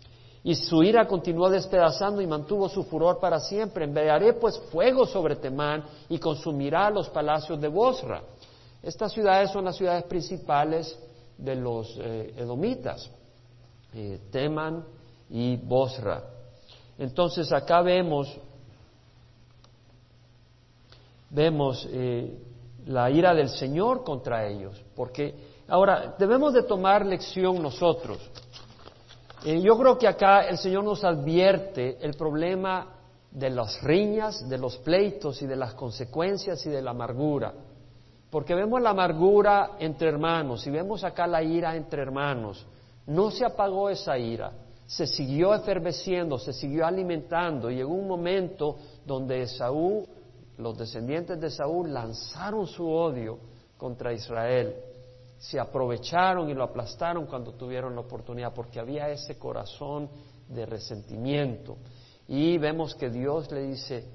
y 0.45 0.55
su 0.57 0.83
ira 0.83 1.07
continuó 1.07 1.49
despedazando 1.49 2.21
y 2.21 2.27
mantuvo 2.27 2.69
su 2.69 2.83
furor 2.85 3.21
para 3.21 3.39
siempre. 3.39 3.85
Enviaré 3.85 4.33
pues 4.35 4.59
fuego 4.71 5.07
sobre 5.07 5.37
Temán 5.37 5.85
y 6.09 6.19
consumirá 6.19 6.91
los 6.91 7.09
palacios 7.11 7.61
de 7.61 7.69
Bosra. 7.69 8.23
Estas 8.83 9.13
ciudades 9.13 9.51
son 9.51 9.65
las 9.65 9.77
ciudades 9.77 10.05
principales 10.05 10.99
de 11.39 11.55
los 11.55 11.97
eh, 11.99 12.35
edomitas, 12.37 13.09
eh, 13.95 14.19
Temán 14.33 14.85
y 15.31 15.57
Bosra. 15.57 16.25
Entonces 16.99 17.53
acá 17.53 17.81
vemos, 17.81 18.37
vemos 21.31 21.87
eh, 21.91 22.37
la 22.87 23.11
ira 23.11 23.33
del 23.33 23.49
Señor 23.49 24.03
contra 24.03 24.49
ellos, 24.49 24.83
porque 24.97 25.35
ahora 25.69 26.17
debemos 26.19 26.53
de 26.53 26.65
tomar 26.65 27.07
lección 27.07 27.63
nosotros. 27.63 28.19
Eh, 29.45 29.61
yo 29.61 29.77
creo 29.77 29.99
que 29.99 30.07
acá 30.07 30.43
el 30.43 30.57
Señor 30.57 30.85
nos 30.85 31.03
advierte 31.03 31.99
el 32.01 32.15
problema 32.15 32.95
de 33.29 33.51
las 33.51 33.83
riñas, 33.83 34.49
de 34.49 34.57
los 34.57 34.77
pleitos 34.79 35.43
y 35.43 35.47
de 35.47 35.57
las 35.57 35.75
consecuencias 35.75 36.65
y 36.65 36.71
de 36.71 36.81
la 36.81 36.93
amargura. 36.93 37.53
Porque 38.31 38.55
vemos 38.55 38.81
la 38.81 38.91
amargura 38.91 39.73
entre 39.81 40.09
hermanos 40.09 40.65
y 40.67 40.71
vemos 40.71 41.03
acá 41.03 41.27
la 41.27 41.43
ira 41.43 41.75
entre 41.75 42.03
hermanos. 42.03 42.65
No 43.07 43.33
se 43.33 43.45
apagó 43.45 43.91
esa 43.91 44.17
ira, 44.17 44.53
se 44.87 45.09
siguió 45.09 45.55
eferveciendo, 45.55 46.39
se 46.39 46.53
siguió 46.53 46.87
alimentando 46.87 47.69
y 47.69 47.77
llegó 47.77 47.95
un 47.95 48.07
momento 48.07 48.77
donde 49.05 49.49
Saúl, 49.49 50.07
los 50.57 50.79
descendientes 50.79 51.41
de 51.41 51.51
Saúl 51.51 51.93
lanzaron 51.93 52.69
su 52.69 52.89
odio 52.89 53.39
contra 53.77 54.13
Israel 54.13 54.77
se 55.43 55.59
aprovecharon 55.59 56.49
y 56.49 56.55
lo 56.55 56.63
aplastaron 56.63 57.27
cuando 57.27 57.55
tuvieron 57.55 57.97
la 57.97 58.03
oportunidad, 58.03 58.55
porque 58.55 58.79
había 58.79 59.09
ese 59.09 59.41
corazón 59.41 60.09
de 60.49 60.65
resentimiento. 60.65 61.79
Y 62.29 62.59
vemos 62.59 62.95
que 62.95 63.11
Dios 63.11 63.51
le 63.51 63.67
dice, 63.67 64.09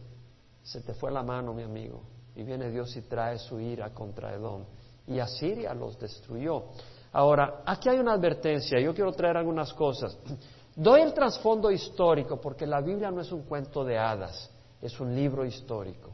se 0.64 0.80
te 0.80 0.94
fue 0.94 1.12
la 1.12 1.24
mano, 1.24 1.54
mi 1.54 1.64
amigo. 1.64 2.02
Y 2.34 2.44
viene 2.44 2.72
Dios 2.72 2.96
y 2.96 3.02
trae 3.02 3.38
su 3.40 3.60
ira 3.60 3.94
contra 3.94 4.34
Edom. 4.34 4.64
Y 5.06 5.20
Asiria 5.20 5.74
los 5.74 6.00
destruyó. 6.00 6.64
Ahora, 7.12 7.62
aquí 7.66 7.90
hay 7.90 8.00
una 8.00 8.14
advertencia, 8.14 8.80
yo 8.80 8.94
quiero 8.94 9.12
traer 9.12 9.36
algunas 9.36 9.74
cosas. 9.74 10.18
Doy 10.78 11.02
el 11.02 11.14
trasfondo 11.14 11.70
histórico 11.70 12.40
porque 12.40 12.66
la 12.66 12.80
Biblia 12.80 13.12
no 13.12 13.20
es 13.20 13.34
un 13.34 13.42
cuento 13.42 13.84
de 13.84 13.98
hadas, 13.98 14.50
es 14.82 14.98
un 14.98 15.14
libro 15.14 15.44
histórico. 15.44 16.12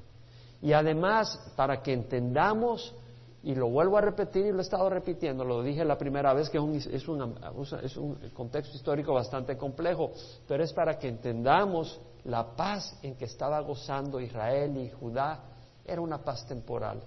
Y 0.59 0.73
además, 0.73 1.53
para 1.55 1.83
que 1.83 1.93
entendamos 1.93 2.95
y 3.43 3.53
lo 3.55 3.69
vuelvo 3.69 3.97
a 3.97 4.01
repetir 4.01 4.45
y 4.45 4.51
lo 4.51 4.59
he 4.59 4.61
estado 4.61 4.89
repitiendo, 4.89 5.43
lo 5.43 5.61
dije 5.61 5.83
la 5.83 5.97
primera 5.97 6.33
vez 6.33 6.49
que 6.49 6.57
es 6.57 6.63
un, 6.63 6.75
es, 6.75 7.97
un, 7.97 8.15
contexto 8.33 8.75
histórico 8.77 9.13
bastante 9.13 9.57
complejo, 9.57 10.11
pero 10.47 10.63
es 10.63 10.71
para 10.71 10.97
que 10.97 11.09
entendamos 11.09 11.99
la 12.23 12.55
paz 12.55 12.97
en 13.01 13.15
que 13.15 13.25
estaba 13.25 13.59
gozando 13.59 14.21
Israel 14.21 14.77
y 14.77 14.89
Judá. 14.89 15.43
Era 15.85 15.99
una 15.99 16.23
paz 16.23 16.47
temporal, 16.47 17.03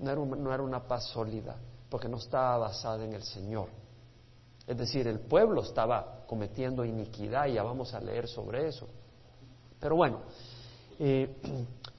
no 0.00 0.10
era, 0.10 0.20
no 0.20 0.52
era 0.52 0.62
una 0.64 0.80
paz 0.80 1.04
sólida, 1.04 1.54
porque 1.88 2.08
no 2.08 2.16
estaba 2.16 2.58
basada 2.58 3.04
en 3.04 3.12
el 3.12 3.22
Señor. 3.22 3.68
Es 4.66 4.76
decir, 4.76 5.06
el 5.06 5.20
pueblo 5.20 5.62
estaba 5.62 6.24
cometiendo 6.26 6.84
iniquidad 6.84 7.46
y 7.46 7.54
ya 7.54 7.62
vamos 7.62 7.94
a 7.94 8.00
leer 8.00 8.26
sobre 8.26 8.66
eso. 8.66 8.88
Pero 9.78 9.94
bueno, 9.94 10.22
eh, 10.98 11.36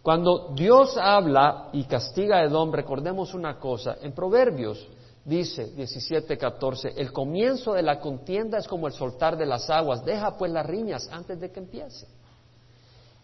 cuando 0.08 0.54
Dios 0.56 0.96
habla 0.96 1.68
y 1.74 1.84
castiga 1.84 2.38
a 2.38 2.46
Edom, 2.46 2.72
recordemos 2.72 3.34
una 3.34 3.60
cosa, 3.60 3.98
en 4.02 4.14
Proverbios 4.14 4.88
dice 5.26 5.76
17:14, 5.76 6.94
el 6.96 7.12
comienzo 7.12 7.74
de 7.74 7.82
la 7.82 8.00
contienda 8.00 8.58
es 8.58 8.70
como 8.70 8.88
el 8.88 8.94
soltar 8.94 9.36
de 9.36 9.46
las 9.46 9.70
aguas, 9.70 10.06
deja 10.06 10.38
pues 10.38 10.50
las 10.50 10.66
riñas 10.66 11.10
antes 11.12 11.38
de 11.42 11.52
que 11.52 11.60
empiece. 11.60 12.08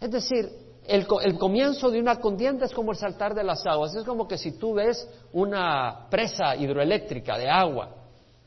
Es 0.02 0.12
decir, 0.12 0.52
el, 0.86 1.08
comienzo 1.38 1.90
de 1.90 2.02
una 2.02 2.20
contienda 2.20 2.66
es 2.66 2.74
como 2.74 2.92
el 2.92 2.98
saltar 2.98 3.34
de 3.34 3.46
las 3.46 3.66
aguas, 3.66 3.96
es 3.96 4.04
como 4.04 4.28
que 4.28 4.38
si 4.38 4.52
tú 4.58 4.74
ves 4.74 5.08
una 5.32 6.08
presa 6.10 6.54
hidroeléctrica 6.54 7.38
de 7.38 7.50
agua 7.50 7.96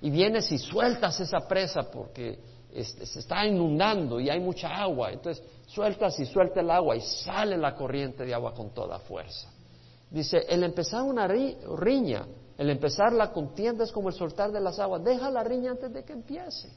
y 0.02 0.10
vienes 0.10 0.52
y 0.52 0.58
sueltas 0.58 1.18
esa 1.20 1.48
presa 1.48 1.84
porque 1.90 2.38
se 2.82 3.18
está 3.18 3.46
inundando 3.46 4.20
y 4.20 4.28
hay 4.28 4.40
mucha 4.40 4.68
agua, 4.68 5.10
entonces 5.10 5.42
sueltas 5.66 6.18
y 6.20 6.26
suelta 6.26 6.60
el 6.60 6.70
agua 6.70 6.96
y 6.96 7.00
sale 7.00 7.56
la 7.56 7.74
corriente 7.74 8.24
de 8.24 8.34
agua 8.34 8.54
con 8.54 8.70
toda 8.70 8.98
fuerza. 9.00 9.50
Dice, 10.10 10.46
el 10.48 10.62
empezar 10.62 11.02
una 11.02 11.26
riña, 11.26 12.26
el 12.56 12.70
empezar 12.70 13.12
la 13.12 13.32
contienda 13.32 13.84
es 13.84 13.92
como 13.92 14.08
el 14.08 14.14
soltar 14.14 14.52
de 14.52 14.60
las 14.60 14.78
aguas, 14.78 15.02
deja 15.02 15.30
la 15.30 15.42
riña 15.42 15.72
antes 15.72 15.92
de 15.92 16.04
que 16.04 16.12
empiece. 16.12 16.70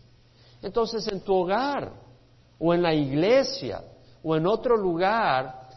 Entonces 0.61 1.07
en 1.07 1.21
tu 1.21 1.33
hogar 1.35 1.93
o 2.57 2.73
en 2.73 2.81
la 2.81 2.93
iglesia 2.93 3.83
o 4.23 4.35
en 4.35 4.45
otro 4.47 4.75
lugar, 4.75 5.69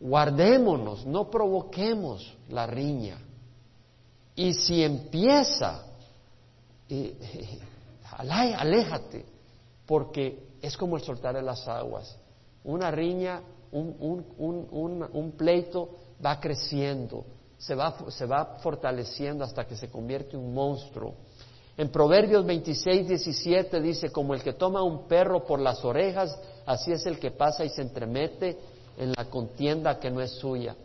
guardémonos, 0.00 1.06
no 1.06 1.30
provoquemos 1.30 2.36
la 2.48 2.66
riña. 2.66 3.18
Y 4.34 4.52
si 4.54 4.82
empieza, 4.82 5.84
eh, 6.88 7.58
aléjate, 8.18 9.24
porque 9.86 10.52
es 10.60 10.76
como 10.76 10.96
el 10.96 11.02
soltar 11.02 11.34
de 11.34 11.42
las 11.42 11.66
aguas. 11.68 12.18
Una 12.64 12.90
riña, 12.90 13.42
un, 13.72 15.34
pleito 15.36 15.88
va 16.24 16.38
creciendo, 16.38 17.24
se 17.58 17.74
va, 17.74 17.96
se 18.08 18.26
va 18.26 18.58
fortaleciendo 18.62 19.44
hasta 19.44 19.64
que 19.66 19.76
se 19.76 19.90
convierte 19.90 20.36
en 20.36 20.42
un 20.42 20.54
monstruo. 20.54 21.14
En 21.76 21.90
Proverbios 21.90 22.44
26, 22.44 23.08
17 23.08 23.80
dice, 23.80 24.10
como 24.10 24.34
el 24.34 24.42
que 24.42 24.52
toma 24.52 24.82
un 24.82 25.08
perro 25.08 25.44
por 25.44 25.58
las 25.58 25.84
orejas, 25.84 26.38
así 26.66 26.92
es 26.92 27.06
el 27.06 27.18
que 27.18 27.30
pasa 27.30 27.64
y 27.64 27.70
se 27.70 27.82
entremete 27.82 28.58
en 28.98 29.12
la 29.16 29.24
contienda 29.24 29.98
que 29.98 30.10
no 30.10 30.20
es 30.20 30.32
suya. 30.32 30.76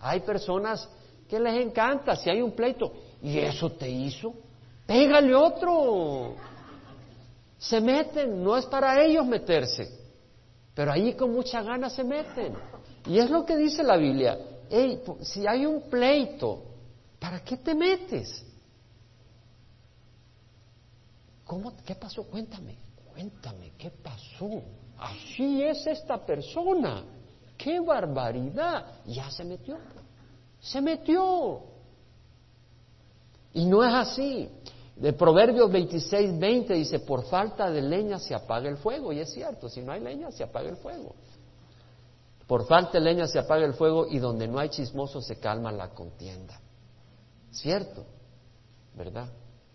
Hay 0.00 0.20
personas 0.20 0.88
que 1.28 1.40
les 1.40 1.54
encanta, 1.64 2.14
si 2.14 2.28
hay 2.28 2.42
un 2.42 2.52
pleito, 2.52 2.92
y 3.22 3.38
eso 3.38 3.70
te 3.70 3.88
hizo, 3.88 4.34
pégale 4.86 5.34
otro 5.34 6.36
se 7.62 7.80
meten, 7.80 8.42
no 8.42 8.56
es 8.56 8.66
para 8.66 9.00
ellos 9.04 9.24
meterse, 9.24 9.88
pero 10.74 10.92
ahí 10.92 11.14
con 11.14 11.32
mucha 11.32 11.62
ganas 11.62 11.94
se 11.94 12.04
meten. 12.04 12.54
Y 13.06 13.18
es 13.18 13.30
lo 13.30 13.44
que 13.44 13.56
dice 13.56 13.82
la 13.82 13.96
Biblia, 13.96 14.38
hey, 14.70 15.02
si 15.20 15.46
hay 15.46 15.66
un 15.66 15.82
pleito, 15.82 16.62
¿para 17.18 17.40
qué 17.40 17.56
te 17.56 17.74
metes? 17.74 18.44
¿Cómo, 21.44 21.74
¿Qué 21.84 21.94
pasó? 21.94 22.24
Cuéntame, 22.24 22.76
cuéntame, 23.12 23.72
¿qué 23.76 23.90
pasó? 23.90 24.62
Así 24.98 25.62
es 25.62 25.86
esta 25.86 26.24
persona. 26.24 27.04
¡Qué 27.58 27.80
barbaridad! 27.80 29.00
Ya 29.06 29.30
se 29.30 29.44
metió. 29.44 29.78
Se 30.60 30.80
metió. 30.80 31.62
Y 33.52 33.66
no 33.66 33.84
es 33.84 33.92
así. 33.92 34.48
De 35.02 35.12
Proverbios 35.12 35.68
26, 35.68 36.38
20 36.38 36.74
dice, 36.74 37.00
por 37.00 37.24
falta 37.24 37.68
de 37.68 37.82
leña 37.82 38.20
se 38.20 38.36
apaga 38.36 38.68
el 38.68 38.76
fuego. 38.76 39.12
Y 39.12 39.18
es 39.18 39.32
cierto, 39.32 39.68
si 39.68 39.82
no 39.82 39.90
hay 39.90 40.00
leña 40.00 40.30
se 40.30 40.44
apaga 40.44 40.68
el 40.68 40.76
fuego. 40.76 41.16
Por 42.46 42.68
falta 42.68 42.92
de 42.92 43.00
leña 43.00 43.26
se 43.26 43.40
apaga 43.40 43.66
el 43.66 43.74
fuego 43.74 44.06
y 44.08 44.20
donde 44.20 44.46
no 44.46 44.60
hay 44.60 44.68
chismoso 44.68 45.20
se 45.20 45.40
calma 45.40 45.72
la 45.72 45.88
contienda. 45.88 46.60
¿Cierto? 47.50 48.06
¿Verdad? 48.94 49.26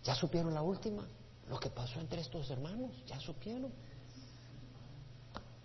¿Ya 0.02 0.16
supieron 0.16 0.54
la 0.54 0.62
última? 0.62 1.06
Lo 1.50 1.60
que 1.60 1.72
pasó 1.72 2.00
entre 2.00 2.22
estos 2.22 2.50
hermanos, 2.50 2.92
¿ya 3.06 3.20
supieron? 3.20 3.74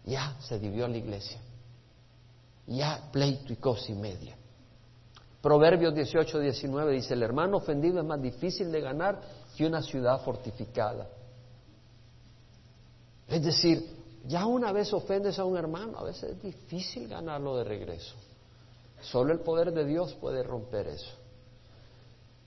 Ya 0.04 0.36
se 0.40 0.58
dividió 0.58 0.88
la 0.88 0.96
iglesia. 0.96 1.38
Ya 2.66 3.10
pleito 3.12 3.52
y 3.52 3.56
cosa 3.56 3.92
y 3.92 3.94
media. 3.94 4.36
Proverbios 5.40 5.92
18, 5.92 6.38
19 6.38 6.92
dice, 6.92 7.14
el 7.14 7.22
hermano 7.22 7.58
ofendido 7.58 8.00
es 8.00 8.06
más 8.06 8.22
difícil 8.22 8.70
de 8.70 8.80
ganar 8.80 9.20
que 9.56 9.66
una 9.66 9.82
ciudad 9.82 10.22
fortificada. 10.22 11.08
Es 13.28 13.42
decir, 13.42 13.96
ya 14.26 14.46
una 14.46 14.72
vez 14.72 14.92
ofendes 14.92 15.38
a 15.38 15.44
un 15.44 15.56
hermano, 15.56 15.98
a 15.98 16.04
veces 16.04 16.32
es 16.32 16.42
difícil 16.42 17.08
ganarlo 17.08 17.56
de 17.56 17.64
regreso. 17.64 18.14
Solo 19.00 19.32
el 19.32 19.40
poder 19.40 19.72
de 19.72 19.84
Dios 19.84 20.14
puede 20.14 20.42
romper 20.42 20.86
eso. 20.88 21.10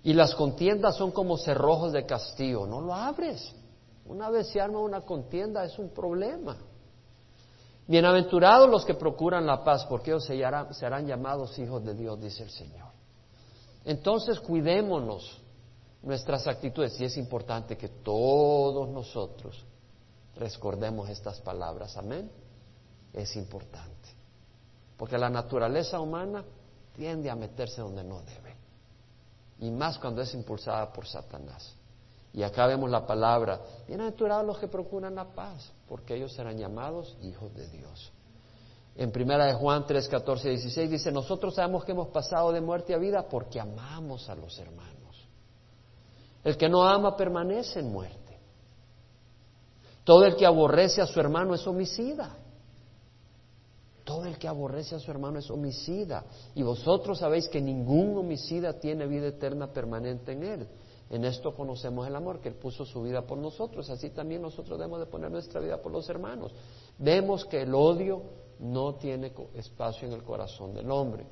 Y 0.03 0.13
las 0.13 0.35
contiendas 0.35 0.95
son 0.95 1.11
como 1.11 1.37
cerrojos 1.37 1.91
de 1.91 2.05
castillo, 2.05 2.65
no 2.65 2.81
lo 2.81 2.93
abres. 2.93 3.53
Una 4.05 4.29
vez 4.29 4.49
se 4.49 4.61
arma 4.61 4.79
una 4.79 5.01
contienda 5.01 5.65
es 5.65 5.77
un 5.79 5.89
problema. 5.89 6.57
Bienaventurados 7.87 8.69
los 8.69 8.85
que 8.85 8.93
procuran 8.93 9.45
la 9.45 9.63
paz, 9.63 9.85
porque 9.85 10.11
ellos 10.11 10.25
serán 10.25 11.07
llamados 11.07 11.57
hijos 11.59 11.83
de 11.83 11.93
Dios, 11.93 12.19
dice 12.19 12.43
el 12.43 12.51
Señor. 12.51 12.89
Entonces 13.83 14.39
cuidémonos 14.39 15.41
nuestras 16.05 16.45
actitudes 16.45 16.99
y 17.01 17.05
es 17.05 17.17
importante 17.17 17.75
que 17.75 17.89
todos 17.89 18.87
nosotros 18.87 19.65
recordemos 20.35 21.09
estas 21.09 21.41
palabras. 21.41 21.97
Amén. 21.97 22.31
Es 23.11 23.35
importante. 23.35 24.09
Porque 24.97 25.17
la 25.17 25.29
naturaleza 25.29 25.99
humana 25.99 26.45
tiende 26.95 27.29
a 27.29 27.35
meterse 27.35 27.81
donde 27.81 28.03
no 28.03 28.21
debe. 28.21 28.55
Y 29.59 29.71
más 29.71 29.97
cuando 29.97 30.21
es 30.21 30.33
impulsada 30.35 30.93
por 30.93 31.07
Satanás. 31.07 31.75
Y 32.33 32.43
acá 32.43 32.67
vemos 32.67 32.89
la 32.89 33.07
palabra, 33.07 33.61
bienaventurados 33.87 34.45
los 34.45 34.59
que 34.59 34.67
procuran 34.67 35.15
la 35.15 35.33
paz, 35.33 35.71
porque 35.87 36.15
ellos 36.15 36.33
serán 36.33 36.57
llamados 36.57 37.17
hijos 37.21 37.53
de 37.55 37.67
Dios. 37.69 38.11
En 38.97 39.11
primera 39.11 39.45
de 39.45 39.53
Juan 39.53 39.85
3, 39.87 40.07
14 40.07 40.49
y 40.49 40.51
16 40.51 40.89
dice, 40.89 41.11
nosotros 41.11 41.55
sabemos 41.55 41.83
que 41.83 41.93
hemos 41.93 42.09
pasado 42.09 42.51
de 42.51 42.61
muerte 42.61 42.93
a 42.93 42.97
vida 42.97 43.27
porque 43.27 43.59
amamos 43.59 44.29
a 44.29 44.35
los 44.35 44.57
hermanos. 44.59 45.04
El 46.45 46.57
que 46.57 46.69
no 46.69 46.87
ama 46.87 47.17
permanece 47.17 47.79
en 47.79 47.91
muerte. 47.91 48.39
Todo 50.03 50.25
el 50.25 50.35
que 50.35 50.45
aborrece 50.45 51.01
a 51.01 51.07
su 51.07 51.19
hermano 51.19 51.55
es 51.55 51.65
homicida. 51.65 52.37
Todo 54.03 54.25
el 54.25 54.37
que 54.37 54.47
aborrece 54.47 54.93
a 54.93 54.99
su 54.99 55.09
hermano 55.09 55.39
es 55.39 55.49
homicida. 55.49 56.23
Y 56.53 56.61
vosotros 56.61 57.17
sabéis 57.17 57.49
que 57.49 57.59
ningún 57.59 58.15
homicida 58.15 58.73
tiene 58.79 59.07
vida 59.07 59.25
eterna 59.25 59.73
permanente 59.73 60.33
en 60.33 60.43
él. 60.43 60.67
En 61.09 61.25
esto 61.25 61.55
conocemos 61.55 62.07
el 62.07 62.15
amor, 62.15 62.39
que 62.39 62.49
Él 62.49 62.55
puso 62.55 62.85
su 62.85 63.01
vida 63.01 63.23
por 63.23 63.39
nosotros. 63.39 63.89
Así 63.89 64.11
también 64.11 64.43
nosotros 64.43 64.77
debemos 64.77 64.99
de 64.99 65.07
poner 65.07 65.31
nuestra 65.31 65.59
vida 65.59 65.81
por 65.81 65.91
los 65.91 66.07
hermanos. 66.09 66.53
Vemos 66.99 67.43
que 67.45 67.63
el 67.63 67.73
odio 67.73 68.21
no 68.59 68.93
tiene 68.95 69.33
espacio 69.55 70.07
en 70.07 70.13
el 70.13 70.23
corazón 70.23 70.75
del 70.75 70.91
hombre. 70.91 71.25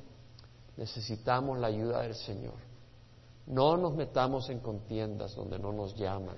Necesitamos 0.75 1.59
la 1.59 1.67
ayuda 1.67 2.01
del 2.01 2.15
Señor. 2.15 2.72
No 3.45 3.77
nos 3.77 3.93
metamos 3.93 4.49
en 4.49 4.59
contiendas 4.59 5.35
donde 5.35 5.59
no 5.59 5.71
nos 5.73 5.95
llaman. 5.95 6.37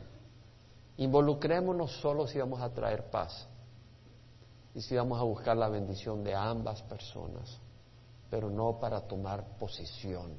Involucrémonos 0.98 1.92
solo 2.00 2.28
si 2.28 2.40
vamos 2.40 2.62
a 2.62 2.74
traer 2.74 3.10
paz 3.10 3.48
y 4.74 4.82
si 4.82 4.96
vamos 4.96 5.20
a 5.20 5.24
buscar 5.24 5.56
la 5.56 5.70
bendición 5.70 6.24
de 6.24 6.34
ambas 6.34 6.82
personas, 6.84 7.58
pero 8.30 8.50
no 8.50 8.80
para 8.80 9.02
tomar 9.02 9.58
posición, 9.58 10.38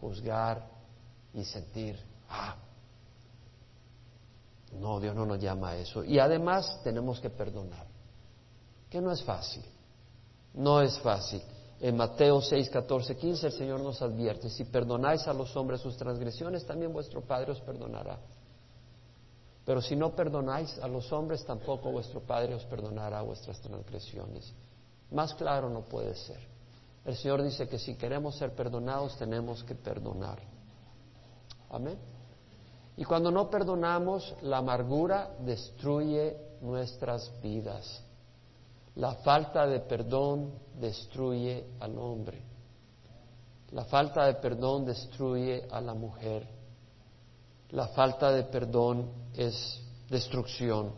juzgar 0.00 0.66
y 1.34 1.44
sentir, 1.44 1.98
ah, 2.28 2.56
no, 4.72 5.00
Dios 5.00 5.14
no 5.14 5.26
nos 5.26 5.38
llama 5.38 5.70
a 5.70 5.76
eso. 5.76 6.04
Y 6.04 6.18
además 6.18 6.80
tenemos 6.82 7.20
que 7.20 7.30
perdonar, 7.30 7.86
que 8.88 9.00
no 9.00 9.10
es 9.10 9.22
fácil, 9.22 9.64
no 10.54 10.80
es 10.80 10.98
fácil. 11.00 11.42
En 11.82 11.96
Mateo 11.96 12.40
6, 12.40 12.70
14, 12.70 13.16
15 13.16 13.48
el 13.48 13.52
Señor 13.54 13.80
nos 13.80 14.00
advierte, 14.02 14.48
si 14.48 14.62
perdonáis 14.62 15.26
a 15.26 15.32
los 15.32 15.56
hombres 15.56 15.80
sus 15.80 15.96
transgresiones, 15.96 16.64
también 16.64 16.92
vuestro 16.92 17.22
Padre 17.22 17.50
os 17.50 17.60
perdonará. 17.60 18.20
Pero 19.64 19.82
si 19.82 19.96
no 19.96 20.14
perdonáis 20.14 20.78
a 20.78 20.86
los 20.86 21.12
hombres, 21.12 21.44
tampoco 21.44 21.90
vuestro 21.90 22.20
Padre 22.20 22.54
os 22.54 22.64
perdonará 22.66 23.20
vuestras 23.22 23.60
transgresiones. 23.60 24.54
Más 25.10 25.34
claro 25.34 25.68
no 25.68 25.80
puede 25.80 26.14
ser. 26.14 26.38
El 27.04 27.16
Señor 27.16 27.42
dice 27.42 27.66
que 27.66 27.80
si 27.80 27.96
queremos 27.96 28.36
ser 28.36 28.54
perdonados, 28.54 29.18
tenemos 29.18 29.64
que 29.64 29.74
perdonar. 29.74 30.38
Amén. 31.68 31.98
Y 32.96 33.04
cuando 33.04 33.32
no 33.32 33.50
perdonamos, 33.50 34.36
la 34.42 34.58
amargura 34.58 35.34
destruye 35.40 36.36
nuestras 36.60 37.32
vidas. 37.42 38.04
La 38.96 39.14
falta 39.16 39.66
de 39.66 39.80
perdón 39.80 40.52
destruye 40.78 41.64
al 41.80 41.98
hombre. 41.98 42.42
La 43.70 43.84
falta 43.84 44.26
de 44.26 44.34
perdón 44.34 44.84
destruye 44.84 45.66
a 45.70 45.80
la 45.80 45.94
mujer. 45.94 46.46
La 47.70 47.88
falta 47.88 48.30
de 48.30 48.44
perdón 48.44 49.08
es 49.34 49.82
destrucción. 50.10 50.92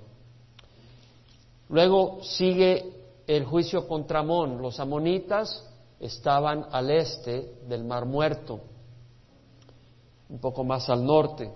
Luego 1.68 2.18
sigue 2.22 2.92
el 3.28 3.44
juicio 3.44 3.86
contra 3.86 4.20
Amón. 4.20 4.60
Los 4.60 4.80
amonitas 4.80 5.64
estaban 6.00 6.66
al 6.72 6.90
este 6.90 7.60
del 7.68 7.84
Mar 7.84 8.06
Muerto, 8.06 8.60
un 10.28 10.40
poco 10.40 10.64
más 10.64 10.90
al 10.90 11.06
norte. 11.06 11.50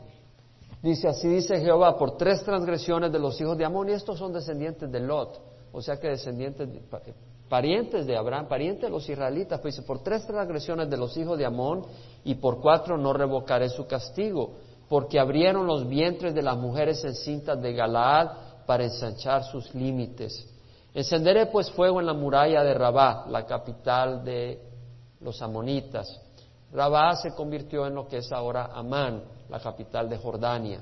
Dice, 0.80 1.08
así 1.08 1.26
dice 1.26 1.60
Jehová, 1.60 1.98
por 1.98 2.16
tres 2.16 2.44
transgresiones 2.44 3.10
de 3.10 3.18
los 3.18 3.40
hijos 3.40 3.58
de 3.58 3.64
Amón, 3.64 3.88
y 3.88 3.92
estos 3.92 4.16
son 4.16 4.32
descendientes 4.32 4.90
de 4.90 5.00
Lot 5.00 5.47
o 5.72 5.83
sea 5.83 5.98
que 5.98 6.09
descendientes, 6.09 6.68
parientes 7.48 8.07
de 8.07 8.16
Abraham, 8.16 8.48
parientes 8.48 8.83
de 8.83 8.90
los 8.90 9.09
israelitas, 9.09 9.61
pues 9.61 9.76
dice, 9.76 9.87
por 9.87 10.02
tres 10.02 10.26
transgresiones 10.26 10.90
de 10.90 10.96
los 10.96 11.16
hijos 11.16 11.38
de 11.38 11.46
Amón 11.46 11.85
y 12.24 12.35
por 12.37 12.61
cuatro 12.61 12.96
no 12.96 13.12
revocaré 13.12 13.68
su 13.68 13.87
castigo, 13.87 14.57
porque 14.88 15.18
abrieron 15.18 15.66
los 15.66 15.88
vientres 15.88 16.35
de 16.35 16.42
las 16.42 16.57
mujeres 16.57 17.04
encintas 17.04 17.61
de 17.61 17.72
Galaad 17.72 18.28
para 18.66 18.85
ensanchar 18.85 19.44
sus 19.44 19.74
límites. 19.74 20.46
Encenderé 20.94 21.46
pues 21.46 21.70
fuego 21.70 22.00
en 22.00 22.07
la 22.07 22.14
muralla 22.14 22.62
de 22.62 22.74
Rabá, 22.74 23.26
la 23.28 23.46
capital 23.46 24.24
de 24.24 24.61
los 25.20 25.40
amonitas. 25.42 26.20
Rabá 26.72 27.16
se 27.16 27.35
convirtió 27.35 27.87
en 27.87 27.94
lo 27.94 28.07
que 28.09 28.18
es 28.18 28.33
ahora 28.33 28.70
Amán, 28.72 29.22
la 29.48 29.61
capital 29.61 30.09
de 30.09 30.18
Jordania. 30.18 30.81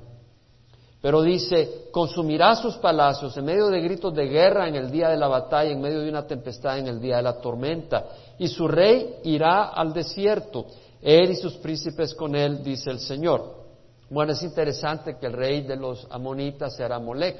Pero 1.01 1.21
dice, 1.21 1.89
consumirá 1.91 2.55
sus 2.55 2.75
palacios 2.77 3.37
en 3.37 3.45
medio 3.45 3.67
de 3.67 3.81
gritos 3.81 4.13
de 4.15 4.27
guerra 4.27 4.67
en 4.67 4.75
el 4.75 4.89
día 4.89 5.09
de 5.09 5.17
la 5.17 5.27
batalla, 5.27 5.71
en 5.71 5.79
medio 5.79 5.99
de 6.01 6.09
una 6.09 6.25
tempestad 6.25 6.79
en 6.79 6.87
el 6.87 6.99
día 6.99 7.17
de 7.17 7.23
la 7.23 7.39
tormenta. 7.39 8.05
Y 8.39 8.47
su 8.47 8.67
rey 8.67 9.17
irá 9.23 9.65
al 9.65 9.93
desierto, 9.93 10.65
él 11.01 11.31
y 11.31 11.35
sus 11.35 11.57
príncipes 11.57 12.15
con 12.15 12.35
él, 12.35 12.63
dice 12.63 12.89
el 12.89 12.99
Señor. 12.99 13.67
Bueno, 14.09 14.31
es 14.31 14.41
interesante 14.41 15.17
que 15.19 15.27
el 15.27 15.33
rey 15.33 15.61
de 15.61 15.75
los 15.75 16.07
amonitas 16.09 16.79
era 16.79 16.97
Molec. 16.97 17.37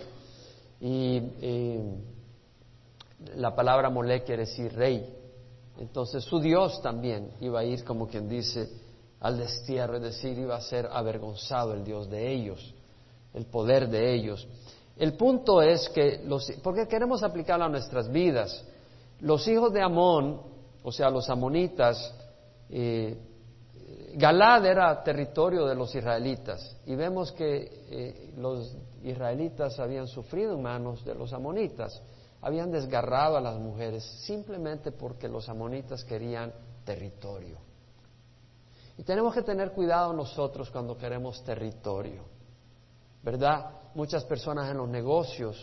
Y, 0.79 1.21
la 3.35 3.55
palabra 3.55 3.89
Molec 3.89 4.25
quiere 4.25 4.45
decir 4.45 4.71
rey. 4.73 5.15
Entonces 5.79 6.23
su 6.23 6.39
Dios 6.39 6.79
también 6.83 7.31
iba 7.41 7.61
a 7.61 7.63
ir, 7.63 7.83
como 7.83 8.07
quien 8.07 8.29
dice, 8.29 8.69
al 9.19 9.39
destierro, 9.39 9.95
es 9.97 10.03
decir, 10.03 10.37
iba 10.37 10.55
a 10.55 10.61
ser 10.61 10.87
avergonzado 10.91 11.73
el 11.73 11.83
Dios 11.83 12.07
de 12.11 12.31
ellos 12.31 12.75
el 13.37 13.45
poder 13.45 13.87
de 13.87 14.13
ellos. 14.15 14.47
El 14.97 15.13
punto 15.13 15.61
es 15.61 15.87
que, 15.89 16.23
los, 16.25 16.51
porque 16.63 16.87
queremos 16.87 17.21
aplicarlo 17.21 17.65
a 17.65 17.69
nuestras 17.69 18.11
vidas, 18.11 18.65
los 19.19 19.47
hijos 19.47 19.71
de 19.71 19.81
Amón, 19.81 20.41
o 20.83 20.91
sea, 20.91 21.09
los 21.09 21.29
amonitas, 21.29 22.13
eh, 22.69 23.15
Galad 24.15 24.65
era 24.65 25.03
territorio 25.03 25.67
de 25.67 25.75
los 25.75 25.93
israelitas 25.93 26.75
y 26.85 26.95
vemos 26.95 27.31
que 27.31 27.85
eh, 27.89 28.33
los 28.37 28.75
israelitas 29.03 29.79
habían 29.79 30.07
sufrido 30.07 30.55
en 30.55 30.63
manos 30.63 31.05
de 31.05 31.13
los 31.13 31.31
amonitas, 31.33 32.01
habían 32.41 32.71
desgarrado 32.71 33.37
a 33.37 33.41
las 33.41 33.59
mujeres 33.59 34.03
simplemente 34.25 34.91
porque 34.91 35.27
los 35.27 35.47
amonitas 35.49 36.03
querían 36.03 36.51
territorio. 36.83 37.59
Y 38.97 39.03
tenemos 39.03 39.35
que 39.35 39.43
tener 39.43 39.71
cuidado 39.73 40.11
nosotros 40.13 40.71
cuando 40.71 40.97
queremos 40.97 41.43
territorio. 41.43 42.36
¿Verdad? 43.27 43.71
Muchas 43.93 44.23
personas 44.23 44.71
en 44.71 44.77
los 44.77 44.87
negocios 44.87 45.57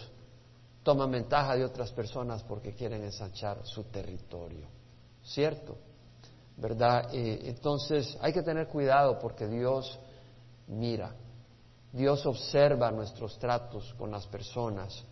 toman 0.83 1.11
ventaja 1.11 1.57
de 1.57 1.65
otras 1.65 1.91
personas 1.93 2.43
porque 2.43 2.75
quieren 2.75 3.03
ensanchar 3.03 3.65
su 3.65 3.85
territorio, 3.85 4.67
¿cierto? 5.23 5.79
¿Verdad? 6.59 7.09
Eh, 7.15 7.41
entonces 7.45 8.19
hay 8.21 8.35
que 8.35 8.43
tener 8.43 8.69
cuidado 8.69 9.19
porque 9.19 9.47
Dios 9.47 9.99
mira, 10.67 11.15
Dios 11.91 12.27
observa 12.27 12.91
nuestros 12.91 13.39
tratos 13.39 13.95
con 13.95 14.11
las 14.11 14.27
personas 14.27 15.03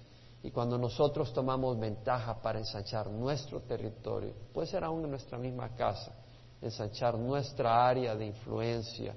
y 0.42 0.50
cuando 0.50 0.76
nosotros 0.76 1.32
tomamos 1.32 1.80
ventaja 1.80 2.38
para 2.42 2.58
ensanchar 2.58 3.08
nuestro 3.08 3.60
territorio, 3.62 4.34
puede 4.52 4.68
ser 4.68 4.84
aún 4.84 5.02
en 5.04 5.10
nuestra 5.10 5.38
misma 5.38 5.74
casa, 5.74 6.12
ensanchar 6.60 7.16
nuestra 7.16 7.88
área 7.88 8.14
de 8.14 8.26
influencia, 8.26 9.16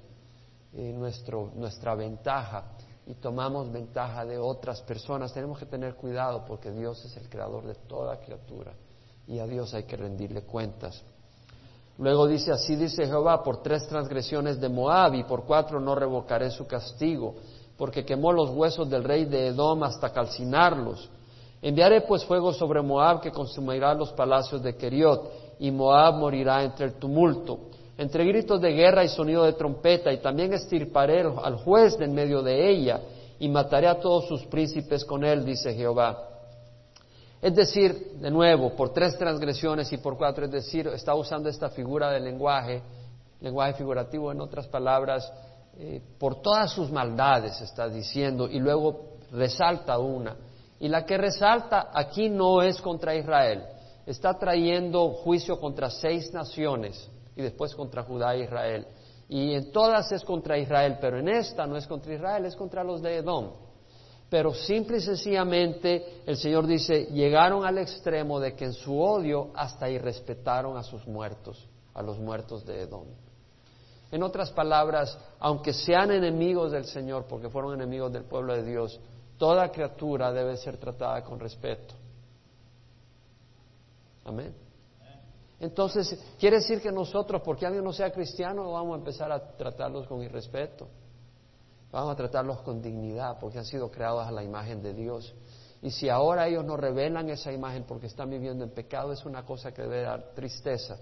eh, 0.72 0.90
nuestro, 0.94 1.52
nuestra 1.54 1.94
ventaja, 1.94 2.72
y 3.06 3.14
tomamos 3.14 3.70
ventaja 3.70 4.24
de 4.24 4.36
otras 4.38 4.82
personas, 4.82 5.32
tenemos 5.32 5.58
que 5.58 5.66
tener 5.66 5.94
cuidado 5.94 6.44
porque 6.44 6.70
Dios 6.70 7.04
es 7.04 7.16
el 7.16 7.28
creador 7.28 7.64
de 7.64 7.74
toda 7.74 8.18
criatura 8.18 8.72
y 9.26 9.38
a 9.38 9.46
Dios 9.46 9.74
hay 9.74 9.84
que 9.84 9.96
rendirle 9.96 10.42
cuentas. 10.42 11.02
Luego 11.98 12.26
dice, 12.26 12.52
así 12.52 12.76
dice 12.76 13.06
Jehová, 13.06 13.42
por 13.42 13.62
tres 13.62 13.86
transgresiones 13.86 14.60
de 14.60 14.68
Moab 14.68 15.14
y 15.14 15.24
por 15.24 15.44
cuatro 15.44 15.80
no 15.80 15.94
revocaré 15.94 16.50
su 16.50 16.66
castigo, 16.66 17.36
porque 17.78 18.04
quemó 18.04 18.32
los 18.32 18.50
huesos 18.50 18.88
del 18.90 19.04
rey 19.04 19.24
de 19.24 19.48
Edom 19.48 19.82
hasta 19.82 20.12
calcinarlos. 20.12 21.08
Enviaré 21.62 22.02
pues 22.02 22.24
fuego 22.24 22.52
sobre 22.52 22.82
Moab 22.82 23.20
que 23.20 23.30
consumirá 23.30 23.94
los 23.94 24.12
palacios 24.12 24.62
de 24.62 24.76
Keriot, 24.76 25.46
y 25.58 25.70
Moab 25.70 26.16
morirá 26.16 26.62
entre 26.62 26.86
el 26.86 26.94
tumulto. 26.94 27.70
Entre 27.98 28.24
gritos 28.24 28.60
de 28.60 28.72
guerra 28.72 29.04
y 29.04 29.08
sonido 29.08 29.44
de 29.44 29.54
trompeta, 29.54 30.12
y 30.12 30.18
también 30.18 30.52
estirparé 30.52 31.22
al 31.22 31.56
juez 31.56 31.96
de 31.98 32.04
en 32.04 32.14
medio 32.14 32.42
de 32.42 32.68
ella, 32.68 33.00
y 33.38 33.48
mataré 33.48 33.86
a 33.86 33.98
todos 33.98 34.28
sus 34.28 34.44
príncipes 34.46 35.04
con 35.04 35.24
él, 35.24 35.44
dice 35.44 35.74
Jehová. 35.74 36.28
Es 37.40 37.54
decir, 37.54 38.12
de 38.20 38.30
nuevo, 38.30 38.74
por 38.74 38.92
tres 38.92 39.16
transgresiones 39.16 39.92
y 39.92 39.98
por 39.98 40.16
cuatro, 40.16 40.44
es 40.44 40.50
decir, 40.50 40.88
está 40.88 41.14
usando 41.14 41.48
esta 41.48 41.70
figura 41.70 42.10
de 42.10 42.20
lenguaje, 42.20 42.82
lenguaje 43.40 43.74
figurativo, 43.74 44.32
en 44.32 44.40
otras 44.40 44.66
palabras, 44.66 45.30
eh, 45.78 46.00
por 46.18 46.40
todas 46.40 46.72
sus 46.72 46.90
maldades 46.90 47.60
está 47.60 47.88
diciendo, 47.88 48.48
y 48.50 48.58
luego 48.58 49.16
resalta 49.32 49.98
una. 49.98 50.36
Y 50.80 50.88
la 50.88 51.06
que 51.06 51.16
resalta 51.16 51.90
aquí 51.92 52.28
no 52.28 52.62
es 52.62 52.80
contra 52.80 53.14
Israel, 53.14 53.64
está 54.06 54.34
trayendo 54.38 55.10
juicio 55.10 55.58
contra 55.58 55.90
seis 55.90 56.32
naciones 56.32 57.10
y 57.36 57.42
después 57.42 57.74
contra 57.74 58.02
Judá 58.02 58.34
e 58.34 58.44
Israel. 58.44 58.86
Y 59.28 59.54
en 59.54 59.70
todas 59.70 60.10
es 60.12 60.24
contra 60.24 60.58
Israel, 60.58 60.98
pero 61.00 61.18
en 61.18 61.28
esta 61.28 61.66
no 61.66 61.76
es 61.76 61.86
contra 61.86 62.14
Israel, 62.14 62.46
es 62.46 62.56
contra 62.56 62.82
los 62.82 63.02
de 63.02 63.16
Edom. 63.16 63.50
Pero 64.28 64.54
simple 64.54 64.96
y 64.96 65.00
sencillamente 65.00 66.22
el 66.26 66.36
Señor 66.36 66.66
dice, 66.66 67.06
llegaron 67.06 67.64
al 67.64 67.78
extremo 67.78 68.40
de 68.40 68.54
que 68.54 68.64
en 68.64 68.72
su 68.72 69.00
odio 69.00 69.50
hasta 69.54 69.88
irrespetaron 69.88 70.76
a 70.76 70.82
sus 70.82 71.06
muertos, 71.06 71.68
a 71.94 72.02
los 72.02 72.18
muertos 72.18 72.64
de 72.64 72.82
Edom. 72.82 73.06
En 74.10 74.22
otras 74.22 74.50
palabras, 74.50 75.16
aunque 75.38 75.72
sean 75.72 76.10
enemigos 76.10 76.72
del 76.72 76.86
Señor, 76.86 77.26
porque 77.28 77.48
fueron 77.50 77.74
enemigos 77.74 78.12
del 78.12 78.24
pueblo 78.24 78.54
de 78.54 78.64
Dios, 78.64 78.98
toda 79.36 79.70
criatura 79.70 80.32
debe 80.32 80.56
ser 80.56 80.76
tratada 80.76 81.22
con 81.22 81.38
respeto. 81.38 81.94
Amén. 84.24 84.65
Entonces, 85.58 86.18
quiere 86.38 86.56
decir 86.56 86.80
que 86.82 86.92
nosotros, 86.92 87.40
porque 87.42 87.64
alguien 87.64 87.82
no 87.82 87.92
sea 87.92 88.10
cristiano, 88.12 88.72
vamos 88.72 88.94
a 88.94 88.98
empezar 88.98 89.32
a 89.32 89.56
tratarlos 89.56 90.06
con 90.06 90.22
irrespeto. 90.22 90.88
Vamos 91.90 92.12
a 92.12 92.16
tratarlos 92.16 92.60
con 92.60 92.82
dignidad, 92.82 93.38
porque 93.40 93.58
han 93.58 93.64
sido 93.64 93.90
creados 93.90 94.26
a 94.26 94.30
la 94.30 94.42
imagen 94.42 94.82
de 94.82 94.92
Dios. 94.92 95.34
Y 95.80 95.90
si 95.90 96.08
ahora 96.08 96.46
ellos 96.46 96.64
no 96.64 96.76
revelan 96.76 97.30
esa 97.30 97.52
imagen 97.52 97.84
porque 97.84 98.06
están 98.06 98.28
viviendo 98.28 98.64
en 98.64 98.70
pecado, 98.70 99.12
es 99.12 99.24
una 99.24 99.44
cosa 99.44 99.72
que 99.72 99.82
debe 99.82 100.02
dar 100.02 100.34
tristeza. 100.34 100.98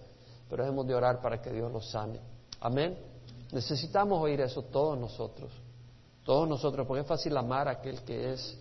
Pero 0.48 0.64
hemos 0.64 0.86
de 0.86 0.94
orar 0.94 1.20
para 1.20 1.40
que 1.40 1.50
Dios 1.50 1.72
los 1.72 1.90
sane. 1.90 2.20
Amén. 2.60 2.96
Necesitamos 3.52 4.20
oír 4.20 4.40
eso 4.40 4.62
todos 4.62 4.98
nosotros. 4.98 5.52
Todos 6.24 6.48
nosotros, 6.48 6.86
porque 6.86 7.02
es 7.02 7.06
fácil 7.06 7.36
amar 7.36 7.66
a 7.68 7.72
aquel 7.72 8.02
que 8.02 8.32
es 8.32 8.58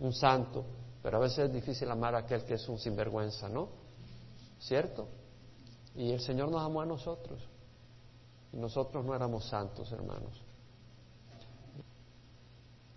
un 0.00 0.12
santo, 0.12 0.64
pero 1.02 1.16
a 1.16 1.20
veces 1.20 1.46
es 1.46 1.52
difícil 1.52 1.90
amar 1.90 2.14
a 2.14 2.18
aquel 2.18 2.44
que 2.44 2.54
es 2.54 2.68
un 2.68 2.78
sinvergüenza, 2.78 3.48
¿no? 3.48 3.68
¿Cierto? 4.58 5.08
Y 5.94 6.12
el 6.12 6.20
Señor 6.20 6.50
nos 6.50 6.62
amó 6.62 6.80
a 6.80 6.86
nosotros. 6.86 7.40
Y 8.52 8.56
nosotros 8.56 9.04
no 9.04 9.14
éramos 9.14 9.44
santos, 9.48 9.90
hermanos. 9.92 10.42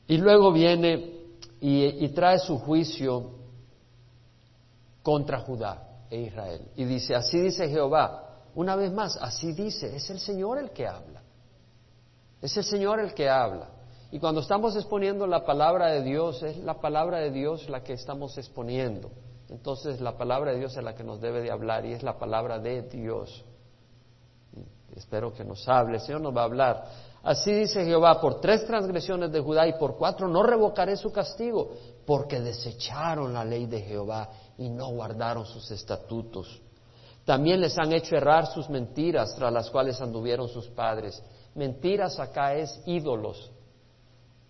Y 0.08 0.18
luego 0.18 0.52
viene 0.52 1.22
y, 1.60 2.10
trae 2.10 2.40
su 2.40 2.60
juicio 2.60 3.32
contra 5.04 5.40
Judá 5.40 6.06
e 6.10 6.22
Israel. 6.22 6.68
Y 6.76 6.86
dice, 6.86 7.16
así 7.16 7.40
dice 7.40 7.70
Jehová. 7.70 8.28
Una 8.56 8.76
vez 8.76 8.92
más, 8.92 9.18
así 9.22 9.54
dice, 9.54 9.96
es 9.96 10.10
el 10.10 10.20
Señor 10.20 10.58
el 10.58 10.72
que 10.72 10.88
habla. 10.88 11.22
Es 12.42 12.58
el 12.58 12.64
Señor 12.64 13.00
el 13.00 13.14
que 13.14 13.30
habla. 13.30 13.70
Y 14.12 14.20
cuando 14.20 14.42
estamos 14.42 14.76
exponiendo 14.76 15.26
la 15.28 15.46
palabra 15.46 15.88
de 15.88 16.02
Dios, 16.02 16.44
es 16.44 16.58
la 16.58 16.82
palabra 16.82 17.20
de 17.20 17.32
Dios 17.32 17.70
la 17.70 17.84
que 17.84 17.94
estamos 17.94 18.38
exponiendo. 18.38 19.10
Entonces 19.52 20.00
la 20.00 20.18
palabra 20.18 20.52
de 20.52 20.60
Dios 20.60 20.76
es 20.78 20.84
la 20.84 20.96
que 20.96 21.04
nos 21.04 21.20
debe 21.20 21.42
de 21.42 21.52
hablar 21.52 21.86
y 21.86 21.92
es 21.92 22.04
la 22.04 22.18
palabra 22.18 22.58
de 22.58 22.84
Dios. 22.84 23.44
Espero 24.96 25.34
que 25.34 25.44
nos 25.44 25.68
hable, 25.68 25.96
el 25.98 26.02
Señor 26.02 26.22
nos 26.22 26.36
va 26.36 26.42
a 26.42 26.46
hablar. 26.46 26.86
Así 27.24 27.52
dice 27.52 27.86
Jehová, 27.86 28.20
por 28.20 28.40
tres 28.40 28.66
transgresiones 28.66 29.32
de 29.32 29.42
Judá 29.42 29.68
y 29.68 29.74
por 29.74 29.98
cuatro 29.98 30.28
no 30.28 30.42
revocaré 30.42 30.96
su 30.96 31.12
castigo, 31.12 31.72
porque 32.06 32.40
desecharon 32.40 33.34
la 33.34 33.44
ley 33.44 33.66
de 33.68 33.82
Jehová 33.82 34.30
y 34.58 34.70
no 34.70 34.90
guardaron 34.90 35.46
sus 35.46 35.70
estatutos. 35.70 36.62
También 37.26 37.62
les 37.62 37.78
han 37.78 37.92
hecho 37.92 38.16
errar 38.16 38.48
sus 38.48 38.70
mentiras, 38.70 39.36
tras 39.36 39.54
las 39.54 39.70
cuales 39.70 40.02
anduvieron 40.02 40.48
sus 40.48 40.68
padres. 40.70 41.22
Mentiras 41.56 42.20
acá 42.20 42.56
es 42.56 42.82
ídolos. 42.86 43.52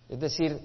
Es 0.08 0.18
decir, 0.18 0.58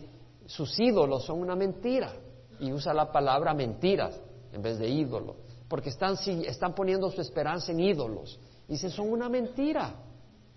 sus 0.45 0.79
ídolos 0.79 1.25
son 1.25 1.41
una 1.41 1.55
mentira. 1.55 2.13
Y 2.59 2.71
usa 2.71 2.93
la 2.93 3.11
palabra 3.11 3.53
mentiras 3.53 4.19
en 4.57 4.63
vez 4.63 4.79
de 4.79 4.89
ídolo, 4.89 5.35
porque 5.69 5.89
están, 5.89 6.17
están 6.45 6.73
poniendo 6.73 7.09
su 7.11 7.21
esperanza 7.21 7.71
en 7.71 7.79
ídolos. 7.79 8.39
Dice, 8.67 8.89
son 8.89 9.11
una 9.11 9.29
mentira, 9.29 9.93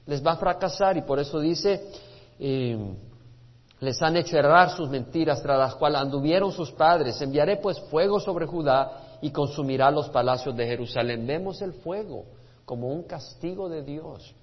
les 0.06 0.24
va 0.26 0.32
a 0.32 0.36
fracasar 0.36 0.96
y 0.96 1.02
por 1.02 1.18
eso 1.18 1.38
dice, 1.38 1.92
eh, 2.38 2.94
les 3.80 4.02
han 4.02 4.16
hecho 4.16 4.36
errar 4.36 4.70
sus 4.70 4.88
mentiras 4.88 5.42
tras 5.42 5.58
las 5.58 5.74
cuales 5.74 6.00
anduvieron 6.00 6.50
sus 6.50 6.72
padres. 6.72 7.20
Enviaré 7.20 7.58
pues 7.58 7.78
fuego 7.90 8.18
sobre 8.18 8.46
Judá 8.46 9.18
y 9.20 9.30
consumirá 9.30 9.90
los 9.90 10.08
palacios 10.08 10.56
de 10.56 10.66
Jerusalén. 10.66 11.26
Vemos 11.26 11.60
el 11.60 11.74
fuego 11.74 12.24
como 12.64 12.88
un 12.88 13.02
castigo 13.02 13.68
de 13.68 13.82
Dios. 13.82 14.34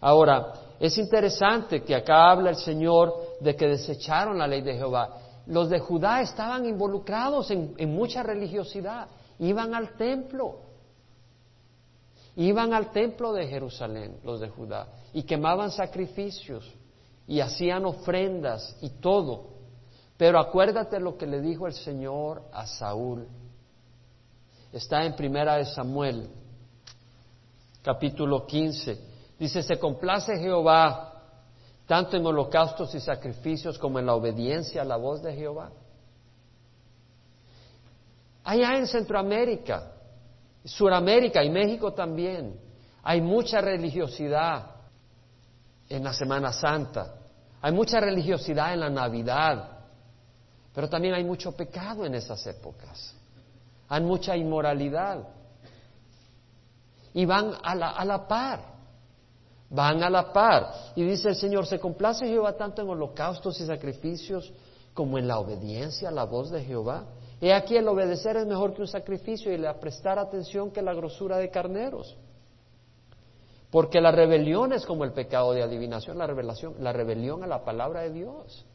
Ahora, 0.00 0.52
es 0.80 0.96
interesante 0.98 1.82
que 1.82 1.94
acá 1.94 2.30
habla 2.30 2.50
el 2.50 2.56
Señor 2.56 3.14
de 3.40 3.54
que 3.54 3.68
desecharon 3.68 4.38
la 4.38 4.46
ley 4.46 4.62
de 4.62 4.74
Jehová 4.74 5.18
los 5.46 5.68
de 5.68 5.80
Judá 5.80 6.20
estaban 6.20 6.66
involucrados 6.66 7.50
en, 7.50 7.94
mucha 7.94 8.22
religiosidad, 8.22 9.08
iban 9.38 9.74
al 9.74 9.96
templo, 9.96 10.60
iban 12.36 12.72
al 12.72 12.90
templo 12.92 13.32
de 13.32 13.46
Jerusalén, 13.46 14.18
los 14.24 14.40
de 14.40 14.48
Judá, 14.48 14.88
y 15.12 15.24
quemaban 15.24 15.70
sacrificios 15.70 16.72
y 17.26 17.40
hacían 17.40 17.84
ofrendas 17.84 18.76
y 18.80 18.90
todo. 18.90 19.50
Pero 20.16 20.38
acuérdate 20.38 21.00
lo 21.00 21.16
que 21.16 21.26
le 21.26 21.40
dijo 21.40 21.66
el 21.66 21.72
Señor 21.72 22.42
a 22.52 22.66
Saúl. 22.66 23.26
Está 24.72 25.04
en 25.04 25.16
Primera 25.16 25.56
de 25.56 25.66
Samuel, 25.66 26.30
capítulo 27.82 28.46
15. 28.46 29.12
Dice, 29.38 29.62
se 29.62 29.78
complace 29.78 30.38
Jehová 30.38 31.11
tanto 31.92 32.16
en 32.16 32.24
holocaustos 32.24 32.94
y 32.94 33.00
sacrificios 33.00 33.78
como 33.78 33.98
en 33.98 34.06
la 34.06 34.14
obediencia 34.14 34.80
a 34.80 34.84
la 34.86 34.96
voz 34.96 35.22
de 35.22 35.34
Jehová. 35.34 35.70
Allá 38.42 38.78
en 38.78 38.86
Centroamérica, 38.86 39.92
Suramérica 40.64 41.44
y 41.44 41.50
México 41.50 41.92
también, 41.92 42.58
hay 43.02 43.20
mucha 43.20 43.60
religiosidad 43.60 44.70
en 45.86 46.02
la 46.02 46.14
Semana 46.14 46.50
Santa, 46.50 47.12
hay 47.60 47.72
mucha 47.72 48.00
religiosidad 48.00 48.72
en 48.72 48.80
la 48.80 48.88
Navidad, 48.88 49.80
pero 50.74 50.88
también 50.88 51.12
hay 51.12 51.24
mucho 51.24 51.52
pecado 51.52 52.06
en 52.06 52.14
esas 52.14 52.46
épocas, 52.46 53.14
hay 53.90 54.00
mucha 54.00 54.34
inmoralidad. 54.34 55.28
Y 57.12 57.26
van 57.26 57.52
a 57.62 57.74
la, 57.74 57.90
a 57.90 58.02
la 58.06 58.26
par 58.26 58.71
van 59.72 60.02
a 60.02 60.10
la 60.10 60.32
par. 60.32 60.72
Y 60.94 61.02
dice 61.02 61.30
el 61.30 61.36
Señor, 61.36 61.66
se 61.66 61.80
complace 61.80 62.26
Jehová 62.26 62.56
tanto 62.56 62.82
en 62.82 62.88
holocaustos 62.88 63.60
y 63.60 63.66
sacrificios 63.66 64.52
como 64.94 65.18
en 65.18 65.26
la 65.26 65.38
obediencia 65.38 66.10
a 66.10 66.12
la 66.12 66.24
voz 66.24 66.50
de 66.50 66.62
Jehová. 66.62 67.06
He 67.40 67.52
aquí 67.52 67.76
el 67.76 67.88
obedecer 67.88 68.36
es 68.36 68.46
mejor 68.46 68.74
que 68.74 68.82
un 68.82 68.88
sacrificio 68.88 69.52
y 69.52 69.58
la 69.58 69.80
prestar 69.80 70.18
atención 70.18 70.70
que 70.70 70.82
la 70.82 70.94
grosura 70.94 71.38
de 71.38 71.50
carneros. 71.50 72.16
Porque 73.70 74.00
la 74.00 74.12
rebelión 74.12 74.74
es 74.74 74.84
como 74.84 75.04
el 75.04 75.12
pecado 75.12 75.54
de 75.54 75.62
adivinación, 75.62 76.18
la 76.18 76.26
revelación, 76.26 76.74
la 76.78 76.92
rebelión 76.92 77.42
a 77.42 77.46
la 77.46 77.64
palabra 77.64 78.02
de 78.02 78.10
Dios. 78.10 78.66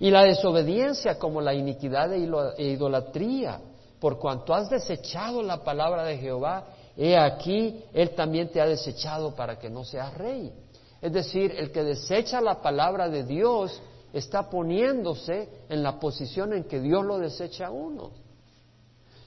Y 0.00 0.10
la 0.10 0.24
desobediencia 0.24 1.18
como 1.18 1.40
la 1.40 1.54
iniquidad 1.54 2.12
e 2.12 2.64
idolatría, 2.64 3.60
por 4.00 4.18
cuanto 4.18 4.52
has 4.52 4.68
desechado 4.68 5.42
la 5.42 5.62
palabra 5.62 6.04
de 6.04 6.18
Jehová 6.18 6.66
he 6.98 7.16
aquí, 7.16 7.84
Él 7.94 8.10
también 8.10 8.50
te 8.50 8.60
ha 8.60 8.66
desechado 8.66 9.34
para 9.34 9.56
que 9.58 9.70
no 9.70 9.84
seas 9.84 10.12
rey. 10.14 10.52
Es 11.00 11.12
decir, 11.12 11.54
el 11.56 11.70
que 11.70 11.84
desecha 11.84 12.40
la 12.40 12.60
palabra 12.60 13.08
de 13.08 13.22
Dios 13.22 13.80
está 14.12 14.50
poniéndose 14.50 15.48
en 15.68 15.82
la 15.84 16.00
posición 16.00 16.52
en 16.52 16.64
que 16.64 16.80
Dios 16.80 17.06
lo 17.06 17.18
desecha 17.18 17.68
a 17.68 17.70
uno. 17.70 18.10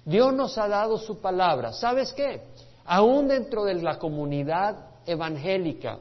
Dios 0.04 0.34
nos 0.34 0.58
ha 0.58 0.68
dado 0.68 0.98
su 0.98 1.22
palabra. 1.22 1.72
¿Sabes 1.72 2.12
qué? 2.12 2.42
Aún 2.84 3.30
dentro 3.30 3.64
de 3.64 3.76
la 3.76 3.98
comunidad 3.98 4.76
evangélica 5.06 6.00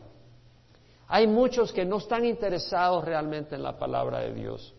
hay 1.06 1.26
muchos 1.26 1.72
que 1.72 1.84
no 1.84 1.98
están 1.98 2.24
interesados 2.24 3.04
realmente 3.04 3.54
en 3.54 3.62
la 3.62 3.78
palabra 3.78 4.20
de 4.20 4.32
Dios. 4.32 4.74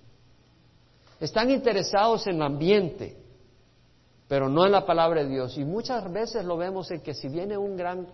Están 1.19 1.51
interesados 1.51 2.25
en 2.27 2.37
el 2.37 2.41
ambiente, 2.41 3.20
pero 4.31 4.47
no 4.47 4.65
en 4.65 4.71
la 4.71 4.85
palabra 4.85 5.23
de 5.23 5.27
Dios. 5.27 5.57
Y 5.57 5.65
muchas 5.65 6.09
veces 6.09 6.45
lo 6.45 6.55
vemos 6.55 6.89
en 6.89 7.01
que 7.01 7.13
si 7.13 7.27
viene 7.27 7.57
un 7.57 7.75
gran 7.75 8.07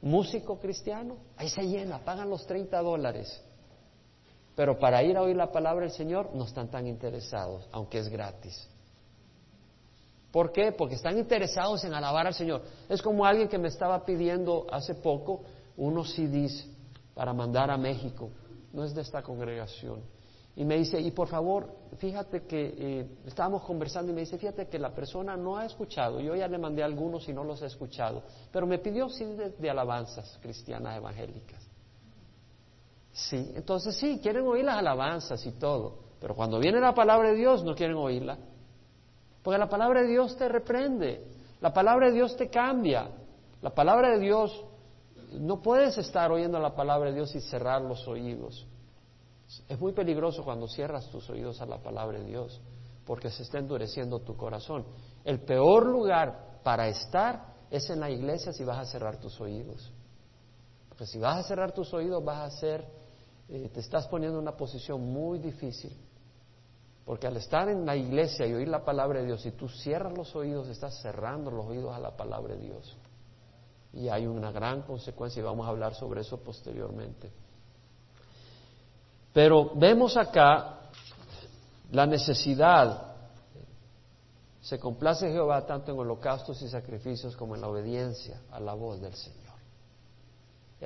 músico 0.00 0.58
cristiano, 0.58 1.18
ahí 1.36 1.50
se 1.50 1.60
llena, 1.64 2.02
pagan 2.02 2.30
los 2.30 2.46
30 2.46 2.80
dólares. 2.80 3.44
Pero 4.56 4.78
para 4.78 5.02
ir 5.02 5.18
a 5.18 5.20
oír 5.20 5.36
la 5.36 5.52
palabra 5.52 5.82
del 5.82 5.94
Señor 5.94 6.30
no 6.32 6.44
están 6.44 6.70
tan 6.70 6.86
interesados, 6.86 7.68
aunque 7.72 7.98
es 7.98 8.08
gratis. 8.08 8.66
¿Por 10.32 10.50
qué? 10.50 10.72
Porque 10.72 10.94
están 10.94 11.18
interesados 11.18 11.84
en 11.84 11.92
alabar 11.92 12.26
al 12.26 12.32
Señor. 12.32 12.62
Es 12.88 13.02
como 13.02 13.26
alguien 13.26 13.46
que 13.46 13.58
me 13.58 13.68
estaba 13.68 14.02
pidiendo 14.02 14.66
hace 14.72 14.94
poco 14.94 15.42
unos 15.76 16.14
CDs 16.14 16.66
para 17.12 17.34
mandar 17.34 17.70
a 17.70 17.76
México. 17.76 18.30
No 18.72 18.82
es 18.82 18.94
de 18.94 19.02
esta 19.02 19.22
congregación. 19.22 20.00
Y 20.56 20.64
me 20.64 20.76
dice, 20.76 21.00
y 21.00 21.10
por 21.10 21.26
favor, 21.26 21.68
fíjate 21.98 22.44
que 22.44 22.74
eh, 22.78 23.08
estábamos 23.26 23.62
conversando 23.64 24.12
y 24.12 24.14
me 24.14 24.20
dice, 24.20 24.38
fíjate 24.38 24.68
que 24.68 24.78
la 24.78 24.94
persona 24.94 25.36
no 25.36 25.56
ha 25.56 25.66
escuchado. 25.66 26.20
Yo 26.20 26.36
ya 26.36 26.46
le 26.46 26.58
mandé 26.58 26.82
algunos 26.82 27.28
y 27.28 27.32
no 27.32 27.42
los 27.42 27.60
he 27.62 27.66
escuchado. 27.66 28.22
Pero 28.52 28.66
me 28.66 28.78
pidió 28.78 29.08
CDs 29.08 29.58
de 29.58 29.70
alabanzas 29.70 30.38
cristianas 30.40 30.96
evangélicas. 30.96 31.60
Sí, 33.12 33.52
entonces 33.54 33.96
sí, 33.96 34.20
quieren 34.22 34.46
oír 34.46 34.64
las 34.64 34.78
alabanzas 34.78 35.44
y 35.44 35.52
todo. 35.52 35.98
Pero 36.20 36.36
cuando 36.36 36.58
viene 36.60 36.80
la 36.80 36.94
palabra 36.94 37.30
de 37.30 37.36
Dios 37.36 37.64
no 37.64 37.74
quieren 37.74 37.96
oírla. 37.96 38.38
Porque 39.42 39.58
la 39.58 39.68
palabra 39.68 40.02
de 40.02 40.08
Dios 40.08 40.36
te 40.36 40.48
reprende, 40.48 41.26
la 41.60 41.72
palabra 41.72 42.06
de 42.06 42.12
Dios 42.14 42.36
te 42.36 42.48
cambia, 42.48 43.10
la 43.60 43.70
palabra 43.70 44.10
de 44.10 44.18
Dios, 44.20 44.64
no 45.32 45.60
puedes 45.60 45.98
estar 45.98 46.32
oyendo 46.32 46.58
la 46.58 46.74
palabra 46.74 47.10
de 47.10 47.16
Dios 47.16 47.34
y 47.34 47.40
cerrar 47.40 47.82
los 47.82 48.06
oídos. 48.08 48.66
Es 49.68 49.80
muy 49.80 49.92
peligroso 49.92 50.44
cuando 50.44 50.68
cierras 50.68 51.08
tus 51.10 51.28
oídos 51.30 51.60
a 51.60 51.66
la 51.66 51.82
palabra 51.82 52.18
de 52.18 52.24
Dios, 52.24 52.60
porque 53.04 53.30
se 53.30 53.42
está 53.42 53.58
endureciendo 53.58 54.20
tu 54.20 54.36
corazón. 54.36 54.84
El 55.24 55.40
peor 55.40 55.86
lugar 55.86 56.60
para 56.62 56.88
estar 56.88 57.54
es 57.70 57.88
en 57.90 58.00
la 58.00 58.10
iglesia 58.10 58.52
si 58.52 58.64
vas 58.64 58.78
a 58.78 58.90
cerrar 58.90 59.18
tus 59.18 59.40
oídos. 59.40 59.92
Porque 60.88 61.06
si 61.06 61.18
vas 61.18 61.44
a 61.44 61.48
cerrar 61.48 61.72
tus 61.72 61.92
oídos 61.92 62.24
vas 62.24 62.52
a 62.52 62.56
ser, 62.56 62.86
eh, 63.48 63.68
te 63.72 63.80
estás 63.80 64.06
poniendo 64.06 64.38
en 64.38 64.42
una 64.42 64.56
posición 64.56 65.00
muy 65.00 65.38
difícil. 65.38 65.92
Porque 67.04 67.26
al 67.26 67.36
estar 67.36 67.68
en 67.68 67.84
la 67.84 67.96
iglesia 67.96 68.46
y 68.46 68.54
oír 68.54 68.68
la 68.68 68.84
palabra 68.84 69.20
de 69.20 69.26
Dios, 69.26 69.44
y 69.44 69.50
tú 69.52 69.68
cierras 69.68 70.16
los 70.16 70.34
oídos, 70.34 70.68
estás 70.68 71.00
cerrando 71.02 71.50
los 71.50 71.66
oídos 71.66 71.94
a 71.94 71.98
la 71.98 72.16
palabra 72.16 72.54
de 72.54 72.60
Dios. 72.60 72.96
Y 73.92 74.08
hay 74.08 74.26
una 74.26 74.50
gran 74.50 74.82
consecuencia 74.82 75.40
y 75.40 75.44
vamos 75.44 75.66
a 75.66 75.70
hablar 75.70 75.94
sobre 75.94 76.22
eso 76.22 76.38
posteriormente. 76.42 77.30
Pero 79.34 79.72
vemos 79.74 80.16
acá 80.16 80.78
la 81.90 82.06
necesidad. 82.06 83.16
Se 84.60 84.78
complace 84.78 85.28
Jehová 85.30 85.66
tanto 85.66 85.92
en 85.92 85.98
holocaustos 85.98 86.62
y 86.62 86.68
sacrificios 86.68 87.36
como 87.36 87.56
en 87.56 87.60
la 87.60 87.68
obediencia 87.68 88.40
a 88.52 88.60
la 88.60 88.74
voz 88.74 89.00
del 89.00 89.14
Señor. 89.14 89.42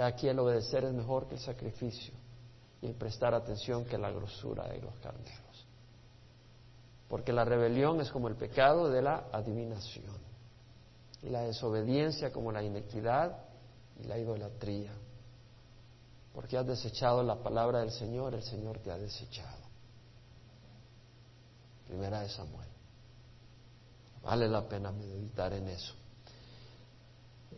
Aquí 0.00 0.28
el 0.28 0.38
obedecer 0.38 0.84
es 0.84 0.94
mejor 0.94 1.28
que 1.28 1.34
el 1.34 1.40
sacrificio 1.40 2.14
y 2.80 2.86
el 2.86 2.94
prestar 2.94 3.34
atención 3.34 3.84
que 3.84 3.98
la 3.98 4.10
grosura 4.10 4.66
de 4.66 4.80
los 4.80 4.94
carneros. 4.96 5.66
Porque 7.08 7.34
la 7.34 7.44
rebelión 7.44 8.00
es 8.00 8.10
como 8.10 8.28
el 8.28 8.36
pecado 8.36 8.88
de 8.88 9.02
la 9.02 9.26
adivinación. 9.30 10.16
Y 11.22 11.28
la 11.28 11.42
desobediencia 11.42 12.32
como 12.32 12.50
la 12.50 12.62
inequidad 12.62 13.36
y 14.00 14.04
la 14.04 14.18
idolatría. 14.18 14.92
Porque 16.38 16.56
has 16.56 16.68
desechado 16.68 17.20
la 17.24 17.34
palabra 17.34 17.80
del 17.80 17.90
Señor, 17.90 18.32
el 18.32 18.44
Señor 18.44 18.78
te 18.78 18.92
ha 18.92 18.96
desechado. 18.96 19.58
Primera 21.88 22.20
de 22.20 22.28
Samuel. 22.28 22.68
Vale 24.22 24.46
la 24.46 24.62
pena 24.68 24.92
meditar 24.92 25.52
en 25.52 25.66
eso. 25.66 25.94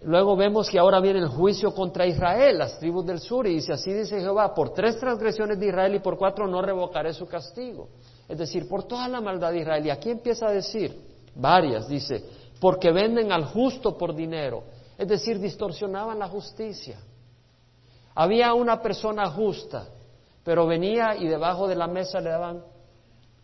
Luego 0.01 0.35
vemos 0.35 0.71
que 0.71 0.79
ahora 0.79 0.99
viene 0.99 1.19
el 1.19 1.29
juicio 1.29 1.75
contra 1.75 2.07
Israel, 2.07 2.57
las 2.57 2.79
tribus 2.79 3.05
del 3.05 3.21
sur, 3.21 3.47
y 3.47 3.57
dice, 3.57 3.75
así 3.75 3.93
dice 3.93 4.19
Jehová, 4.19 4.55
por 4.55 4.73
tres 4.73 4.99
transgresiones 4.99 5.61
de 5.61 5.67
Israel 5.67 5.97
y 5.97 5.99
por 5.99 6.17
cuatro 6.17 6.47
no 6.47 6.63
revocaré 6.63 7.13
su 7.13 7.27
castigo. 7.27 7.91
Es 8.27 8.39
decir, 8.39 8.67
por 8.67 8.85
toda 8.85 9.09
la 9.09 9.21
maldad 9.21 9.53
de 9.53 9.59
Israel. 9.59 9.85
Y 9.85 9.91
aquí 9.91 10.09
empieza 10.09 10.47
a 10.47 10.53
decir, 10.53 10.99
varias, 11.35 11.87
dice, 11.87 12.25
porque 12.59 12.91
venden 12.93 13.31
al 13.31 13.45
justo 13.45 13.99
por 13.99 14.15
dinero. 14.15 14.63
Es 14.97 15.07
decir, 15.07 15.39
distorsionaban 15.39 16.19
la 16.19 16.29
justicia. 16.29 16.99
Había 18.15 18.55
una 18.55 18.81
persona 18.81 19.31
justa, 19.31 19.89
pero 20.45 20.67
venía 20.67 21.17
y 21.17 21.27
debajo 21.27 21.69
de 21.69 21.77
la 21.77 21.87
mesa 21.87 22.21
le 22.21 22.31
daban 22.31 22.65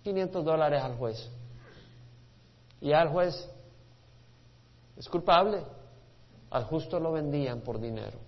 500 0.03 0.45
dólares 0.45 0.83
al 0.83 0.97
juez. 0.97 1.31
Y 2.81 2.93
al 2.93 3.09
juez 3.09 3.51
es 4.97 5.09
culpable. 5.09 5.63
Al 6.51 6.65
justo 6.65 7.01
lo 7.01 7.13
vendían 7.13 7.61
por 7.61 7.81
dinero. 7.81 8.19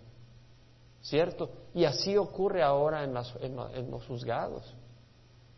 ¿Cierto? 1.01 1.51
Y 1.75 1.85
así 1.85 2.17
ocurre 2.17 2.63
ahora 2.63 3.05
en, 3.05 3.17
en 3.17 3.91
los 3.91 4.07
juzgados. 4.07 4.75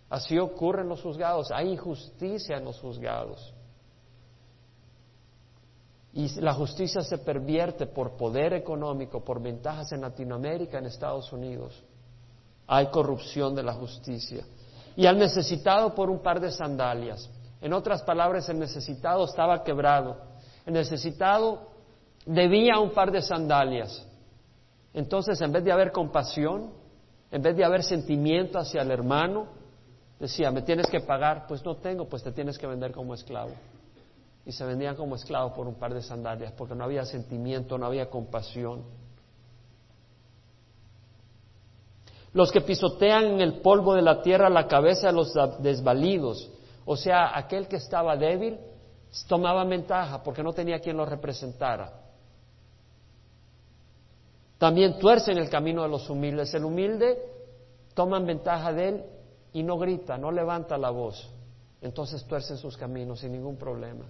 Así 0.08 0.38
ocurre 0.38 0.82
en 0.82 0.88
los 0.88 1.02
juzgados. 1.02 1.50
Hay 1.50 1.70
injusticia 1.70 2.56
en 2.58 2.64
los 2.64 2.78
juzgados. 2.80 3.54
Y 6.12 6.40
la 6.40 6.52
justicia 6.54 7.02
se 7.02 7.18
pervierte 7.18 7.86
por 7.86 8.16
poder 8.16 8.52
económico, 8.52 9.24
por 9.24 9.40
ventajas 9.40 9.92
en 9.92 10.00
Latinoamérica, 10.00 10.78
en 10.78 10.86
Estados 10.86 11.32
Unidos. 11.32 11.82
Hay 12.66 12.86
corrupción 12.86 13.54
de 13.54 13.62
la 13.62 13.74
justicia. 13.74 14.44
Y 14.96 15.06
al 15.06 15.18
necesitado 15.18 15.94
por 15.94 16.10
un 16.10 16.20
par 16.20 16.40
de 16.40 16.50
sandalias. 16.50 17.30
En 17.60 17.72
otras 17.72 18.02
palabras, 18.02 18.48
el 18.48 18.58
necesitado 18.58 19.24
estaba 19.24 19.62
quebrado. 19.62 20.16
El 20.66 20.74
necesitado 20.74 21.68
debía 22.26 22.78
un 22.78 22.90
par 22.90 23.12
de 23.12 23.22
sandalias. 23.22 24.06
Entonces, 24.92 25.40
en 25.40 25.52
vez 25.52 25.62
de 25.64 25.70
haber 25.70 25.92
compasión, 25.92 26.70
en 27.30 27.42
vez 27.42 27.56
de 27.56 27.64
haber 27.64 27.84
sentimiento 27.84 28.58
hacia 28.58 28.82
el 28.82 28.90
hermano, 28.90 29.46
decía, 30.18 30.50
me 30.50 30.62
tienes 30.62 30.88
que 30.88 31.00
pagar, 31.00 31.46
pues 31.46 31.64
no 31.64 31.76
tengo, 31.76 32.06
pues 32.08 32.22
te 32.22 32.32
tienes 32.32 32.58
que 32.58 32.66
vender 32.66 32.92
como 32.92 33.14
esclavo. 33.14 33.52
Y 34.46 34.52
se 34.52 34.64
vendían 34.64 34.96
como 34.96 35.16
esclavos 35.16 35.52
por 35.52 35.66
un 35.66 35.74
par 35.74 35.94
de 35.94 36.02
sandalias, 36.02 36.52
porque 36.52 36.74
no 36.74 36.84
había 36.84 37.04
sentimiento, 37.04 37.78
no 37.78 37.86
había 37.86 38.08
compasión. 38.08 38.84
Los 42.32 42.52
que 42.52 42.60
pisotean 42.60 43.24
en 43.24 43.40
el 43.40 43.60
polvo 43.60 43.94
de 43.94 44.02
la 44.02 44.22
tierra 44.22 44.48
la 44.48 44.68
cabeza 44.68 45.08
de 45.08 45.12
los 45.12 45.34
desvalidos, 45.60 46.50
o 46.84 46.96
sea, 46.96 47.36
aquel 47.36 47.66
que 47.66 47.76
estaba 47.76 48.16
débil, 48.16 48.58
tomaba 49.26 49.64
ventaja 49.64 50.22
porque 50.22 50.42
no 50.42 50.52
tenía 50.52 50.78
quien 50.78 50.96
lo 50.96 51.04
representara. 51.04 51.92
También 54.58 54.98
tuercen 54.98 55.38
el 55.38 55.48
camino 55.48 55.82
de 55.82 55.88
los 55.88 56.08
humildes. 56.10 56.52
El 56.54 56.64
humilde 56.64 57.18
toman 57.94 58.26
ventaja 58.26 58.72
de 58.72 58.88
él 58.88 59.04
y 59.52 59.62
no 59.62 59.78
grita, 59.78 60.16
no 60.16 60.30
levanta 60.30 60.78
la 60.78 60.90
voz, 60.90 61.28
entonces 61.80 62.24
tuercen 62.24 62.56
sus 62.56 62.76
caminos 62.76 63.20
sin 63.20 63.32
ningún 63.32 63.56
problema. 63.56 64.04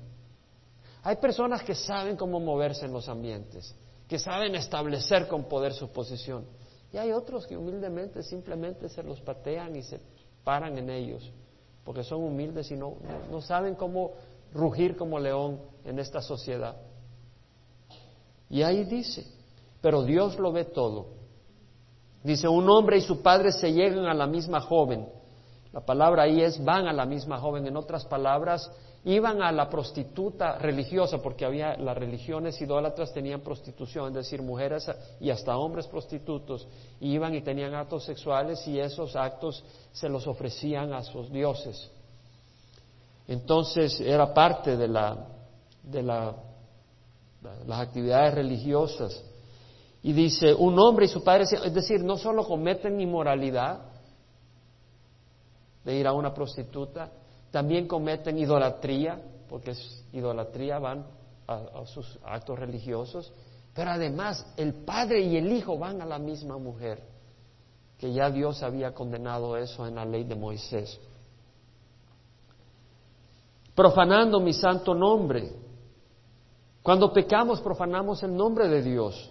Hay 1.02 1.16
personas 1.16 1.62
que 1.62 1.74
saben 1.74 2.16
cómo 2.16 2.40
moverse 2.40 2.84
en 2.84 2.92
los 2.92 3.08
ambientes, 3.08 3.74
que 4.08 4.18
saben 4.18 4.54
establecer 4.54 5.28
con 5.28 5.44
poder 5.44 5.72
su 5.72 5.90
posición. 5.92 6.44
Y 6.92 6.98
hay 6.98 7.12
otros 7.12 7.46
que 7.46 7.56
humildemente 7.56 8.22
simplemente 8.22 8.88
se 8.88 9.02
los 9.02 9.20
patean 9.20 9.76
y 9.76 9.82
se 9.82 10.00
paran 10.44 10.76
en 10.76 10.90
ellos, 10.90 11.30
porque 11.84 12.04
son 12.04 12.22
humildes 12.22 12.70
y 12.70 12.76
no, 12.76 12.96
no 13.30 13.40
saben 13.40 13.74
cómo 13.74 14.12
rugir 14.52 14.96
como 14.96 15.18
león 15.18 15.60
en 15.84 15.98
esta 15.98 16.20
sociedad. 16.20 16.76
Y 18.48 18.62
ahí 18.62 18.84
dice, 18.84 19.26
pero 19.80 20.02
Dios 20.02 20.38
lo 20.38 20.52
ve 20.52 20.64
todo. 20.64 21.06
Dice, 22.22 22.48
un 22.48 22.68
hombre 22.68 22.98
y 22.98 23.00
su 23.00 23.22
padre 23.22 23.52
se 23.52 23.72
llegan 23.72 24.06
a 24.06 24.14
la 24.14 24.26
misma 24.26 24.60
joven 24.60 25.06
la 25.72 25.80
palabra 25.80 26.24
ahí 26.24 26.42
es 26.42 26.62
van 26.64 26.86
a 26.86 26.92
la 26.92 27.06
misma 27.06 27.38
joven. 27.38 27.66
En 27.66 27.76
otras 27.76 28.04
palabras, 28.04 28.70
iban 29.04 29.40
a 29.42 29.50
la 29.50 29.68
prostituta 29.70 30.58
religiosa, 30.58 31.18
porque 31.22 31.44
había 31.44 31.76
las 31.76 31.96
religiones 31.96 32.60
idólatras 32.60 33.12
tenían 33.12 33.40
prostitución, 33.40 34.08
es 34.08 34.14
decir, 34.14 34.42
mujeres 34.42 34.90
y 35.20 35.30
hasta 35.30 35.56
hombres 35.56 35.86
prostitutos, 35.86 36.68
iban 37.00 37.34
y 37.34 37.40
tenían 37.40 37.74
actos 37.74 38.04
sexuales 38.04 38.66
y 38.68 38.78
esos 38.78 39.16
actos 39.16 39.64
se 39.92 40.08
los 40.08 40.26
ofrecían 40.26 40.92
a 40.92 41.02
sus 41.02 41.30
dioses. 41.30 41.90
Entonces 43.26 44.00
era 44.00 44.34
parte 44.34 44.76
de, 44.76 44.88
la, 44.88 45.26
de 45.82 46.02
la, 46.02 46.34
las 47.66 47.80
actividades 47.80 48.34
religiosas. 48.34 49.24
Y 50.02 50.12
dice, 50.12 50.52
un 50.54 50.78
hombre 50.78 51.06
y 51.06 51.08
su 51.08 51.22
padre, 51.22 51.44
es 51.44 51.74
decir, 51.74 52.02
no 52.02 52.16
solo 52.16 52.44
cometen 52.44 53.00
inmoralidad, 53.00 53.80
de 55.84 55.96
ir 55.96 56.06
a 56.06 56.12
una 56.12 56.34
prostituta, 56.34 57.10
también 57.50 57.86
cometen 57.86 58.38
idolatría, 58.38 59.20
porque 59.48 59.72
es 59.72 60.04
idolatría, 60.12 60.78
van 60.78 61.06
a, 61.46 61.84
sus 61.86 62.18
actos 62.24 62.58
religiosos, 62.58 63.32
pero 63.74 63.90
además 63.90 64.46
el 64.56 64.74
padre 64.74 65.20
y 65.20 65.36
el 65.36 65.52
hijo 65.52 65.76
van 65.78 66.00
a 66.00 66.06
la 66.06 66.18
misma 66.18 66.58
mujer, 66.58 67.02
que 67.98 68.12
ya 68.12 68.30
Dios 68.30 68.62
había 68.62 68.94
condenado 68.94 69.56
eso 69.56 69.86
en 69.86 69.96
la 69.96 70.04
ley 70.04 70.24
de 70.24 70.36
Moisés. 70.36 70.98
Profanando 73.74 74.40
mi 74.40 74.52
santo 74.52 74.94
nombre. 74.94 75.52
Cuando 76.82 77.12
pecamos, 77.12 77.60
profanamos 77.60 78.22
el 78.22 78.34
nombre 78.34 78.68
de 78.68 78.82
Dios. 78.82 79.30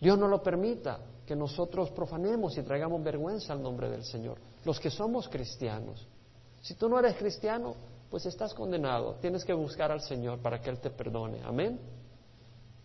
Dios 0.00 0.18
no 0.18 0.26
lo 0.26 0.42
permita 0.42 0.98
que 1.26 1.36
nosotros 1.36 1.90
profanemos 1.90 2.56
y 2.56 2.62
traigamos 2.62 3.02
vergüenza 3.02 3.52
al 3.52 3.62
nombre 3.62 3.88
del 3.88 4.04
Señor. 4.04 4.38
Los 4.64 4.80
que 4.80 4.90
somos 4.90 5.28
cristianos. 5.28 6.06
Si 6.62 6.74
tú 6.74 6.88
no 6.88 6.98
eres 6.98 7.16
cristiano, 7.16 7.74
pues 8.08 8.24
estás 8.24 8.54
condenado. 8.54 9.16
Tienes 9.20 9.44
que 9.44 9.52
buscar 9.52 9.90
al 9.92 10.00
Señor 10.00 10.38
para 10.40 10.60
que 10.60 10.70
Él 10.70 10.78
te 10.78 10.90
perdone. 10.90 11.42
Amén. 11.44 11.78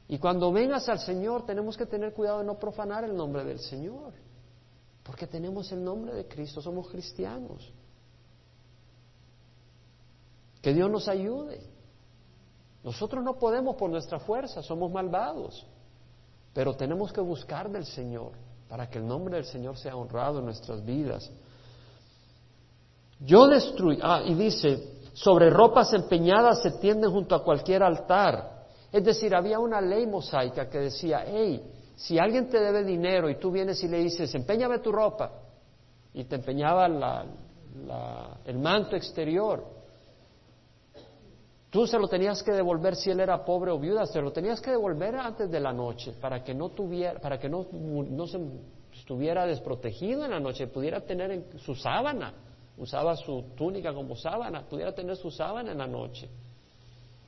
Y 0.10 0.18
cuando 0.18 0.52
vengas 0.52 0.88
al 0.90 1.00
Señor 1.00 1.46
tenemos 1.46 1.78
que 1.78 1.86
tener 1.86 2.14
cuidado 2.14 2.40
de 2.40 2.46
no 2.46 2.58
profanar 2.58 3.04
el 3.04 3.16
nombre 3.16 3.44
del 3.44 3.60
Señor, 3.60 4.14
porque 5.04 5.28
tenemos 5.28 5.72
el 5.72 5.84
nombre 5.84 6.14
de 6.14 6.28
Cristo, 6.28 6.62
somos 6.62 6.90
cristianos. 6.90 7.72
Que 10.62 10.74
Dios 10.74 10.90
nos 10.90 11.08
ayude. 11.08 11.62
Nosotros 12.84 13.24
no 13.24 13.38
podemos 13.38 13.76
por 13.76 13.90
nuestra 13.90 14.20
fuerza, 14.20 14.64
somos 14.64 14.92
malvados, 14.92 15.68
pero 16.54 16.76
tenemos 16.76 17.12
que 17.12 17.22
buscar 17.22 17.70
del 17.70 17.86
Señor 17.86 18.32
para 18.70 18.90
que 18.90 18.98
el 18.98 19.06
nombre 19.06 19.36
del 19.36 19.46
Señor 19.46 19.78
sea 19.78 19.96
honrado 19.96 20.40
en 20.40 20.46
nuestras 20.46 20.84
vidas. 20.84 21.30
Yo 23.20 23.48
destruí, 23.48 24.00
ah, 24.02 24.22
y 24.26 24.36
dice, 24.36 24.98
sobre 25.14 25.50
ropas 25.50 25.94
empeñadas 25.94 26.62
se 26.62 26.72
tienden 26.72 27.12
junto 27.12 27.34
a 27.36 27.44
cualquier 27.44 27.82
altar. 27.82 28.66
Es 28.92 29.04
decir, 29.04 29.36
había 29.36 29.60
una 29.60 29.82
ley 29.82 30.06
mosaica 30.06 30.70
que 30.70 30.80
decía, 30.80 31.24
hey, 31.26 31.64
si 31.96 32.20
alguien 32.20 32.48
te 32.48 32.60
debe 32.60 32.84
dinero 32.84 33.30
y 33.30 33.40
tú 33.40 33.52
vienes 33.52 33.84
y 33.84 33.88
le 33.88 33.98
dices, 33.98 34.34
empeñame 34.36 34.80
tu 34.80 34.92
ropa, 34.92 35.32
y 36.14 36.24
te 36.26 36.36
empeñaba 36.36 36.86
el 38.46 38.58
manto 38.60 38.96
exterior, 38.96 39.66
tú 41.72 41.88
se 41.88 41.98
lo 41.98 42.08
tenías 42.08 42.44
que 42.44 42.52
devolver 42.52 42.96
si 42.96 43.10
él 43.10 43.20
era 43.20 43.44
pobre 43.44 43.72
o 43.72 43.80
viuda, 43.80 44.06
se 44.06 44.22
lo 44.22 44.32
tenías 44.32 44.62
que 44.62 44.72
devolver 44.72 45.16
antes 45.16 45.50
de 45.50 45.60
la 45.60 45.74
noche 45.74 46.14
para 46.22 46.44
que 46.44 46.54
no 46.54 46.70
tuviera, 46.70 47.20
para 47.20 47.40
que 47.40 47.50
no, 47.50 47.66
no 47.72 48.28
se 48.28 48.40
estuviera 48.94 49.46
desprotegido 49.48 50.24
en 50.24 50.32
la 50.32 50.40
noche, 50.40 50.68
pudiera 50.68 51.02
tener 51.02 51.32
en 51.32 51.60
su 51.60 51.74
sábana 51.76 52.34
usaba 52.78 53.16
su 53.16 53.44
túnica 53.56 53.94
como 53.94 54.16
sábana, 54.16 54.64
pudiera 54.68 54.94
tener 54.94 55.16
su 55.16 55.32
sábana 55.32 55.72
en 55.72 55.78
la 55.78 55.88
noche. 55.88 56.30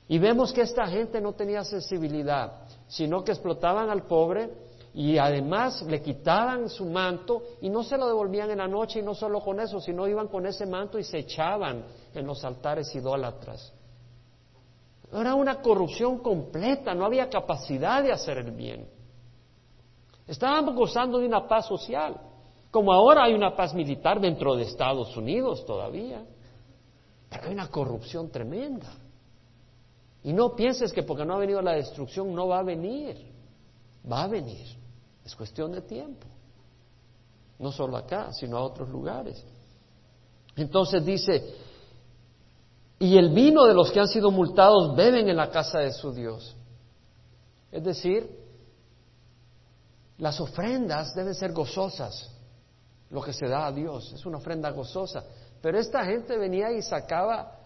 Y 0.08 0.18
vemos 0.18 0.52
que 0.52 0.62
esta 0.62 0.86
gente 0.86 1.20
no 1.20 1.34
tenía 1.34 1.62
sensibilidad, 1.64 2.64
sino 2.88 3.22
que 3.22 3.32
explotaban 3.32 3.90
al 3.90 4.04
pobre 4.04 4.50
y 4.92 5.18
además 5.18 5.82
le 5.82 6.02
quitaban 6.02 6.68
su 6.68 6.84
manto 6.84 7.42
y 7.60 7.70
no 7.70 7.84
se 7.84 7.96
lo 7.96 8.08
devolvían 8.08 8.50
en 8.50 8.58
la 8.58 8.66
noche 8.66 8.98
y 8.98 9.02
no 9.02 9.14
solo 9.14 9.40
con 9.40 9.60
eso, 9.60 9.80
sino 9.80 10.08
iban 10.08 10.26
con 10.26 10.46
ese 10.46 10.66
manto 10.66 10.98
y 10.98 11.04
se 11.04 11.18
echaban 11.18 11.84
en 12.12 12.26
los 12.26 12.44
altares 12.44 12.92
idólatras. 12.94 13.72
Era 15.12 15.34
una 15.34 15.60
corrupción 15.60 16.18
completa, 16.18 16.94
no 16.94 17.04
había 17.04 17.28
capacidad 17.28 18.02
de 18.02 18.12
hacer 18.12 18.38
el 18.38 18.52
bien. 18.52 18.88
Estaban 20.26 20.74
gozando 20.74 21.18
de 21.18 21.26
una 21.26 21.46
paz 21.48 21.66
social. 21.66 22.20
Como 22.70 22.92
ahora 22.92 23.24
hay 23.24 23.34
una 23.34 23.56
paz 23.56 23.74
militar 23.74 24.20
dentro 24.20 24.54
de 24.54 24.62
Estados 24.62 25.16
Unidos 25.16 25.64
todavía, 25.66 26.24
pero 27.28 27.46
hay 27.46 27.52
una 27.52 27.68
corrupción 27.68 28.30
tremenda. 28.30 28.92
Y 30.22 30.32
no 30.32 30.54
pienses 30.54 30.92
que 30.92 31.02
porque 31.02 31.24
no 31.24 31.34
ha 31.34 31.38
venido 31.38 31.60
la 31.62 31.72
destrucción 31.72 32.32
no 32.34 32.46
va 32.46 32.60
a 32.60 32.62
venir, 32.62 33.16
va 34.10 34.24
a 34.24 34.28
venir, 34.28 34.66
es 35.24 35.34
cuestión 35.34 35.72
de 35.72 35.80
tiempo, 35.80 36.26
no 37.58 37.72
solo 37.72 37.96
acá, 37.96 38.32
sino 38.32 38.58
a 38.58 38.62
otros 38.62 38.88
lugares. 38.88 39.44
Entonces 40.56 41.04
dice, 41.04 41.54
y 42.98 43.16
el 43.16 43.30
vino 43.30 43.64
de 43.64 43.74
los 43.74 43.90
que 43.90 43.98
han 43.98 44.08
sido 44.08 44.30
multados 44.30 44.94
beben 44.94 45.28
en 45.28 45.36
la 45.36 45.50
casa 45.50 45.78
de 45.78 45.92
su 45.92 46.12
Dios. 46.12 46.54
Es 47.72 47.82
decir, 47.82 48.28
las 50.18 50.38
ofrendas 50.38 51.14
deben 51.14 51.34
ser 51.34 51.52
gozosas 51.52 52.30
lo 53.10 53.20
que 53.20 53.32
se 53.32 53.46
da 53.48 53.66
a 53.66 53.72
Dios, 53.72 54.12
es 54.12 54.24
una 54.24 54.38
ofrenda 54.38 54.70
gozosa. 54.70 55.24
Pero 55.60 55.78
esta 55.78 56.04
gente 56.04 56.36
venía 56.38 56.70
y 56.70 56.80
sacaba, 56.80 57.58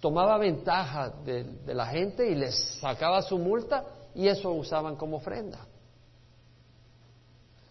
tomaba 0.00 0.38
ventaja 0.38 1.10
de, 1.24 1.74
la 1.74 1.86
gente 1.86 2.30
y 2.30 2.34
les 2.34 2.78
sacaba 2.80 3.20
su 3.22 3.38
multa 3.38 3.84
y 4.14 4.28
eso 4.28 4.52
usaban 4.52 4.96
como 4.96 5.16
ofrenda. 5.16 5.66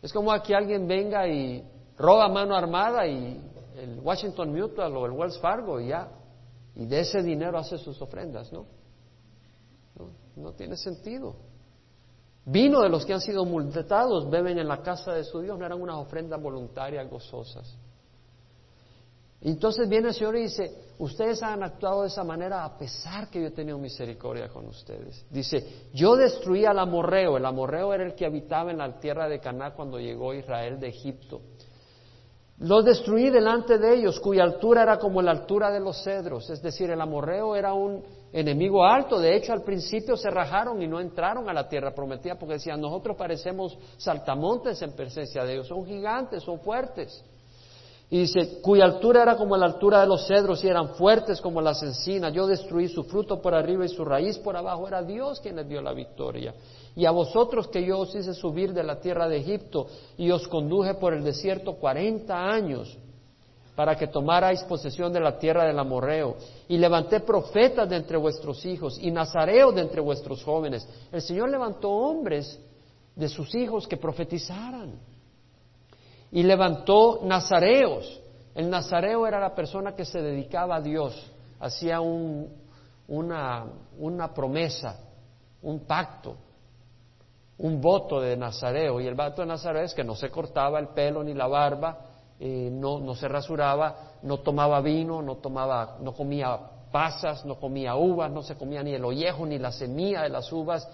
Es 0.01 0.13
como 0.13 0.31
aquí 0.31 0.53
alguien 0.53 0.87
venga 0.87 1.27
y 1.27 1.65
roba 1.97 2.27
mano 2.29 2.55
armada 2.55 3.07
y 3.07 3.41
el 3.75 3.99
Washington 3.99 4.53
Mutual 4.53 4.95
o 4.95 5.05
el 5.05 5.11
Wells 5.11 5.39
Fargo 5.39 5.79
y 5.79 5.87
ya, 5.87 6.09
y 6.75 6.85
de 6.85 6.99
ese 7.01 7.21
dinero 7.23 7.57
hace 7.57 7.77
sus 7.77 8.01
ofrendas, 8.01 8.51
¿no? 8.51 8.65
No, 9.95 10.11
no 10.35 10.51
tiene 10.53 10.77
sentido. 10.77 11.35
Vino 12.45 12.81
de 12.81 12.89
los 12.89 13.05
que 13.05 13.13
han 13.13 13.21
sido 13.21 13.45
multados, 13.45 14.29
beben 14.29 14.57
en 14.57 14.67
la 14.67 14.81
casa 14.81 15.13
de 15.13 15.23
su 15.23 15.41
Dios, 15.41 15.57
no 15.59 15.65
eran 15.65 15.81
unas 15.81 15.97
ofrendas 15.97 16.41
voluntarias 16.41 17.09
gozosas. 17.09 17.77
Entonces 19.41 19.87
viene 19.87 20.09
el 20.09 20.13
Señor 20.13 20.35
y 20.35 20.43
dice, 20.43 20.69
ustedes 20.97 21.41
han 21.41 21.63
actuado 21.63 22.01
de 22.01 22.09
esa 22.09 22.25
manera 22.25 22.65
a 22.65 22.77
pesar 22.77 23.29
que 23.29 23.39
yo 23.39 23.47
he 23.47 23.51
tenido 23.51 23.77
misericordia 23.77 24.49
con 24.49 24.67
ustedes. 24.67 25.25
Dice, 25.29 25.87
yo 25.93 26.17
destruí 26.17 26.65
al 26.65 26.77
amorreo, 26.77 27.37
el 27.37 27.45
amorreo 27.45 27.93
era 27.93 28.05
el 28.05 28.15
que 28.15 28.25
habitaba 28.25 28.71
en 28.71 28.79
la 28.79 28.99
tierra 28.99 29.29
de 29.29 29.39
Caná 29.39 29.73
cuando 29.73 29.97
llegó 29.97 30.33
Israel 30.33 30.77
de 30.79 30.89
Egipto. 30.89 31.41
Los 32.57 32.83
destruí 32.83 33.29
delante 33.29 33.77
de 33.77 33.95
ellos, 33.95 34.19
cuya 34.19 34.43
altura 34.43 34.83
era 34.83 34.99
como 34.99 35.21
la 35.21 35.31
altura 35.31 35.71
de 35.71 35.79
los 35.79 36.03
cedros, 36.03 36.49
es 36.49 36.61
decir, 36.61 36.89
el 36.89 36.99
amorreo 36.99 37.55
era 37.55 37.73
un 37.73 38.03
enemigo 38.31 38.83
alto. 38.83 39.19
De 39.19 39.35
hecho, 39.35 39.53
al 39.53 39.63
principio 39.63 40.15
se 40.15 40.29
rajaron 40.29 40.81
y 40.81 40.87
no 40.87 40.99
entraron 40.99 41.49
a 41.49 41.53
la 41.53 41.67
tierra 41.67 41.93
prometida 41.93 42.35
porque 42.35 42.53
decían, 42.55 42.81
nosotros 42.81 43.17
parecemos 43.17 43.77
saltamontes 43.97 44.81
en 44.81 44.93
presencia 44.93 45.43
de 45.43 45.53
Dios, 45.53 45.67
son 45.67 45.85
gigantes, 45.85 46.43
son 46.43 46.59
fuertes. 46.59 47.23
Y 48.11 48.21
dice, 48.21 48.59
cuya 48.61 48.85
altura 48.85 49.21
era 49.21 49.37
como 49.37 49.55
la 49.55 49.67
altura 49.67 50.01
de 50.01 50.07
los 50.07 50.25
cedros 50.25 50.63
y 50.63 50.67
eran 50.67 50.95
fuertes 50.95 51.39
como 51.39 51.61
las 51.61 51.83
encinas. 51.83 52.33
Yo 52.33 52.47
destruí 52.47 52.87
su 52.87 53.03
fruto 53.03 53.39
por 53.39 53.53
arriba 53.53 53.85
y 53.85 53.89
su 53.89 54.03
raíz 54.03 54.39
por 54.39 54.57
abajo. 54.57 54.87
Era 54.87 55.03
Dios 55.03 55.39
quien 55.39 55.57
les 55.57 55.69
dio 55.69 55.79
la 55.79 55.93
victoria. 55.93 56.55
Y 56.95 57.05
a 57.05 57.11
vosotros 57.11 57.67
que 57.67 57.85
yo 57.85 57.99
os 57.99 58.15
hice 58.15 58.33
subir 58.33 58.73
de 58.73 58.81
la 58.81 58.99
tierra 58.99 59.27
de 59.27 59.37
Egipto 59.37 59.85
y 60.17 60.31
os 60.31 60.47
conduje 60.47 60.95
por 60.95 61.13
el 61.13 61.23
desierto 61.23 61.75
cuarenta 61.75 62.49
años 62.49 62.97
para 63.79 63.95
que 63.95 64.07
tomarais 64.07 64.61
posesión 64.65 65.13
de 65.13 65.21
la 65.21 65.39
tierra 65.39 65.63
del 65.63 65.79
amorreo. 65.79 66.35
Y 66.67 66.77
levanté 66.77 67.21
profetas 67.21 67.87
de 67.87 67.95
entre 67.95 68.17
vuestros 68.17 68.65
hijos 68.65 68.99
y 69.01 69.09
nazareos 69.09 69.73
de 69.73 69.79
entre 69.79 70.01
vuestros 70.01 70.43
jóvenes. 70.43 70.85
El 71.13 71.21
Señor 71.21 71.49
levantó 71.49 71.89
hombres 71.89 72.59
de 73.15 73.29
sus 73.29 73.55
hijos 73.55 73.87
que 73.87 73.95
profetizaran. 73.95 74.99
Y 76.29 76.43
levantó 76.43 77.21
nazareos. 77.23 78.19
El 78.53 78.69
nazareo 78.69 79.25
era 79.25 79.39
la 79.39 79.55
persona 79.55 79.95
que 79.95 80.03
se 80.03 80.21
dedicaba 80.21 80.75
a 80.75 80.81
Dios, 80.81 81.31
hacía 81.61 82.01
un, 82.01 82.49
una, 83.07 83.63
una 83.97 84.33
promesa, 84.33 84.99
un 85.61 85.85
pacto, 85.85 86.35
un 87.57 87.79
voto 87.79 88.19
de 88.19 88.35
nazareo. 88.35 88.99
Y 88.99 89.07
el 89.07 89.15
voto 89.15 89.41
de 89.41 89.47
nazareo 89.47 89.83
es 89.83 89.93
que 89.93 90.03
no 90.03 90.15
se 90.15 90.29
cortaba 90.29 90.79
el 90.79 90.89
pelo 90.89 91.23
ni 91.23 91.33
la 91.33 91.47
barba, 91.47 92.08
eh, 92.39 92.69
no, 92.71 92.99
no 92.99 93.15
se 93.15 93.27
rasuraba, 93.27 94.13
no 94.23 94.39
tomaba 94.39 94.79
vino, 94.81 95.21
no, 95.21 95.35
tomaba, 95.37 95.97
no 96.01 96.13
comía 96.13 96.57
pasas, 96.91 97.45
no 97.45 97.59
comía 97.59 97.95
uvas, 97.95 98.31
no 98.31 98.41
se 98.41 98.55
comía 98.55 98.81
ni 98.81 98.93
el 98.93 99.03
ollejo 99.03 99.45
ni 99.45 99.59
la 99.59 99.71
semilla 99.71 100.23
de 100.23 100.29
las 100.29 100.51
uvas, 100.51 100.87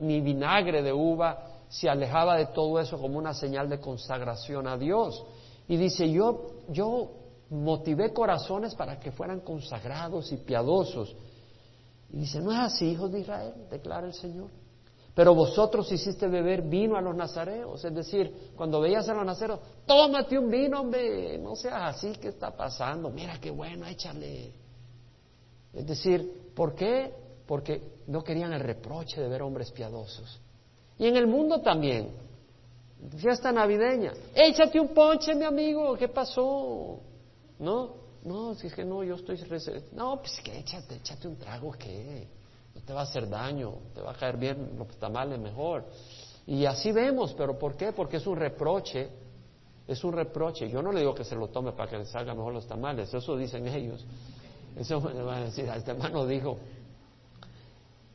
ni 0.00 0.20
vinagre 0.20 0.82
de 0.82 0.92
uva, 0.92 1.38
se 1.68 1.88
alejaba 1.88 2.36
de 2.36 2.46
todo 2.46 2.80
eso 2.80 2.98
como 2.98 3.18
una 3.18 3.32
señal 3.32 3.68
de 3.68 3.80
consagración 3.80 4.66
a 4.66 4.76
Dios. 4.76 5.24
Y 5.68 5.76
dice, 5.76 6.10
yo, 6.10 6.62
yo 6.68 7.10
motivé 7.50 8.12
corazones 8.12 8.74
para 8.74 8.98
que 8.98 9.12
fueran 9.12 9.40
consagrados 9.40 10.32
y 10.32 10.36
piadosos. 10.36 11.14
Y 12.12 12.18
dice, 12.18 12.40
no 12.40 12.52
es 12.52 12.58
así, 12.58 12.90
hijos 12.90 13.10
de 13.10 13.20
Israel, 13.20 13.54
declara 13.70 14.06
el 14.06 14.14
Señor. 14.14 14.48
Pero 15.16 15.34
vosotros 15.34 15.90
hiciste 15.90 16.28
beber 16.28 16.60
vino 16.60 16.94
a 16.94 17.00
los 17.00 17.16
nazareos. 17.16 17.82
Es 17.82 17.94
decir, 17.94 18.52
cuando 18.54 18.82
veías 18.82 19.08
a 19.08 19.14
los 19.14 19.24
nazareos, 19.24 19.60
tómate 19.86 20.38
un 20.38 20.50
vino, 20.50 20.82
hombre, 20.82 21.38
no 21.38 21.56
seas 21.56 21.96
así, 21.96 22.12
¿qué 22.20 22.28
está 22.28 22.54
pasando? 22.54 23.08
Mira 23.08 23.40
qué 23.40 23.50
bueno, 23.50 23.86
échale. 23.86 24.52
Es 25.72 25.86
decir, 25.86 26.52
¿por 26.54 26.74
qué? 26.74 27.14
Porque 27.46 27.80
no 28.08 28.22
querían 28.22 28.52
el 28.52 28.60
reproche 28.60 29.22
de 29.22 29.26
ver 29.26 29.40
hombres 29.40 29.70
piadosos. 29.70 30.38
Y 30.98 31.06
en 31.06 31.16
el 31.16 31.26
mundo 31.26 31.62
también. 31.62 32.10
Fiesta 33.16 33.50
navideña. 33.50 34.12
Échate 34.34 34.78
un 34.78 34.88
ponche, 34.88 35.34
mi 35.34 35.46
amigo, 35.46 35.96
¿qué 35.96 36.08
pasó? 36.08 37.00
¿No? 37.58 37.94
No, 38.22 38.54
si 38.54 38.66
es 38.66 38.74
que 38.74 38.84
no, 38.84 39.02
yo 39.02 39.14
estoy... 39.14 39.38
No, 39.92 40.18
pues 40.20 40.38
que 40.44 40.58
échate, 40.58 40.96
échate 40.96 41.26
un 41.26 41.36
trago, 41.36 41.72
¿qué? 41.72 42.28
Te 42.84 42.92
va 42.92 43.00
a 43.00 43.04
hacer 43.04 43.28
daño, 43.28 43.74
te 43.94 44.00
va 44.00 44.12
a 44.12 44.14
caer 44.14 44.36
bien 44.36 44.72
los 44.76 44.88
tamales 44.98 45.38
mejor. 45.38 45.84
Y 46.46 46.64
así 46.64 46.92
vemos, 46.92 47.34
pero 47.34 47.58
¿por 47.58 47.76
qué? 47.76 47.92
Porque 47.92 48.18
es 48.18 48.26
un 48.26 48.36
reproche, 48.36 49.08
es 49.86 50.02
un 50.04 50.12
reproche. 50.12 50.68
Yo 50.68 50.82
no 50.82 50.92
le 50.92 51.00
digo 51.00 51.14
que 51.14 51.24
se 51.24 51.34
lo 51.34 51.48
tome 51.48 51.72
para 51.72 51.90
que 51.90 51.98
le 51.98 52.06
salga 52.06 52.34
mejor 52.34 52.52
los 52.52 52.66
tamales, 52.66 53.12
eso 53.12 53.36
dicen 53.36 53.66
ellos. 53.66 54.04
Eso 54.76 55.00
van 55.24 55.42
a 55.42 55.44
decir, 55.46 55.68
este 55.68 55.90
hermano 55.90 56.26
dijo, 56.26 56.58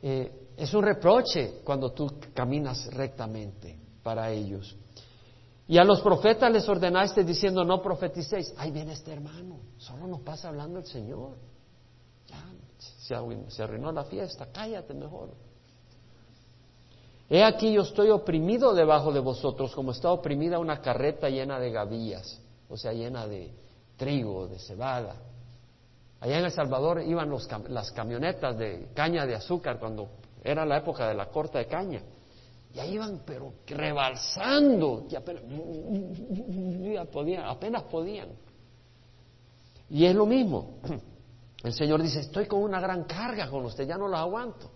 eh, 0.02 0.48
es 0.56 0.74
un 0.74 0.82
reproche 0.82 1.60
cuando 1.64 1.92
tú 1.92 2.10
caminas 2.34 2.86
rectamente 2.92 3.78
para 4.02 4.30
ellos. 4.30 4.76
Y 5.68 5.78
a 5.78 5.84
los 5.84 6.00
profetas 6.00 6.52
les 6.52 6.68
ordenaste 6.68 7.24
diciendo, 7.24 7.64
no 7.64 7.80
profeticéis. 7.80 8.52
Ahí 8.56 8.70
viene 8.70 8.92
este 8.92 9.12
hermano, 9.12 9.60
solo 9.78 10.06
nos 10.06 10.20
pasa 10.20 10.48
hablando 10.48 10.78
el 10.78 10.86
Señor. 10.86 11.36
Ya, 12.26 12.44
se 13.48 13.62
arruinó 13.62 13.92
la 13.92 14.04
fiesta, 14.04 14.48
cállate 14.52 14.94
mejor. 14.94 15.30
He 17.28 17.42
aquí 17.42 17.72
yo 17.72 17.82
estoy 17.82 18.10
oprimido 18.10 18.74
debajo 18.74 19.12
de 19.12 19.20
vosotros, 19.20 19.74
como 19.74 19.92
está 19.92 20.10
oprimida 20.10 20.58
una 20.58 20.80
carreta 20.80 21.30
llena 21.30 21.58
de 21.58 21.70
gavillas, 21.70 22.40
o 22.68 22.76
sea, 22.76 22.92
llena 22.92 23.26
de 23.26 23.50
trigo, 23.96 24.48
de 24.48 24.58
cebada. 24.58 25.16
Allá 26.20 26.38
en 26.38 26.44
El 26.44 26.52
Salvador 26.52 27.02
iban 27.02 27.34
las 27.68 27.90
camionetas 27.92 28.56
de 28.58 28.88
caña 28.94 29.26
de 29.26 29.34
azúcar 29.34 29.78
cuando 29.78 30.08
era 30.44 30.64
la 30.66 30.76
época 30.76 31.08
de 31.08 31.14
la 31.14 31.26
corta 31.26 31.58
de 31.58 31.66
caña. 31.66 32.02
Y 32.74 32.78
ahí 32.78 32.94
iban, 32.94 33.22
pero 33.26 33.54
rebalsando, 33.66 35.06
y 35.10 35.16
apenas, 35.16 35.42
podían, 37.08 37.44
apenas 37.44 37.82
podían. 37.84 38.28
Y 39.90 40.04
es 40.04 40.14
lo 40.14 40.26
mismo. 40.26 40.78
El 41.62 41.72
Señor 41.72 42.02
dice, 42.02 42.20
estoy 42.20 42.46
con 42.46 42.62
una 42.62 42.80
gran 42.80 43.04
carga 43.04 43.48
con 43.48 43.64
usted, 43.64 43.86
ya 43.86 43.96
no 43.96 44.08
la 44.08 44.20
aguanto. 44.20 44.70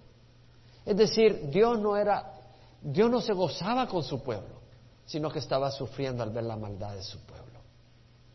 Es 0.84 0.97
decir, 0.97 1.51
Dios 1.51 1.78
no 1.80 1.97
era, 1.97 2.32
Dios 2.80 3.11
no 3.11 3.20
se 3.20 3.32
gozaba 3.32 3.89
con 3.89 4.05
su 4.05 4.22
pueblo, 4.22 4.61
sino 5.05 5.30
que 5.30 5.41
estaba 5.41 5.70
sufriendo 5.72 6.22
al 6.22 6.30
ver 6.30 6.45
la 6.45 6.57
maldad 6.57 6.95
de 6.95 7.03
su 7.03 7.18
pueblo. 7.20 7.61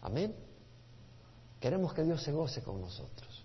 Amén. 0.01 0.35
Queremos 1.59 1.93
que 1.93 2.03
Dios 2.03 2.21
se 2.21 2.31
goce 2.31 2.61
con 2.61 2.81
nosotros, 2.81 3.43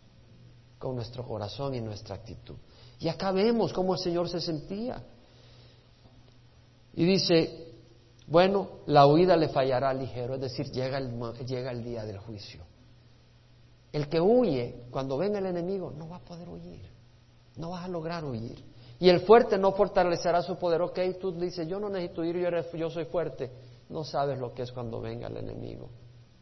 con 0.78 0.96
nuestro 0.96 1.24
corazón 1.24 1.74
y 1.74 1.80
nuestra 1.80 2.16
actitud. 2.16 2.56
Y 2.98 3.08
acá 3.08 3.30
vemos 3.30 3.72
cómo 3.72 3.94
el 3.94 4.00
Señor 4.00 4.28
se 4.28 4.40
sentía. 4.40 5.04
Y 6.94 7.04
dice, 7.04 7.74
bueno, 8.26 8.80
la 8.86 9.06
huida 9.06 9.36
le 9.36 9.50
fallará 9.50 9.92
ligero, 9.94 10.34
es 10.34 10.40
decir, 10.40 10.66
llega 10.72 10.98
el, 10.98 11.16
llega 11.46 11.70
el 11.70 11.84
día 11.84 12.04
del 12.04 12.18
juicio. 12.18 12.64
El 13.96 14.10
que 14.10 14.20
huye, 14.20 14.82
cuando 14.90 15.16
venga 15.16 15.38
el 15.38 15.46
enemigo, 15.46 15.90
no 15.90 16.06
va 16.06 16.16
a 16.16 16.20
poder 16.20 16.46
huir, 16.50 16.82
no 17.56 17.70
vas 17.70 17.86
a 17.86 17.88
lograr 17.88 18.26
huir. 18.26 18.62
Y 19.00 19.08
el 19.08 19.20
fuerte 19.20 19.56
no 19.56 19.72
fortalecerá 19.72 20.42
su 20.42 20.56
poder. 20.56 20.82
Ok, 20.82 20.98
tú 21.18 21.32
dices, 21.32 21.66
yo 21.66 21.80
no 21.80 21.88
necesito 21.88 22.20
huir, 22.20 22.36
yo, 22.74 22.90
soy 22.90 23.06
fuerte. 23.06 23.50
No 23.88 24.04
sabes 24.04 24.38
lo 24.38 24.52
que 24.52 24.64
es 24.64 24.72
cuando 24.72 25.00
venga 25.00 25.28
el 25.28 25.38
enemigo. 25.38 25.88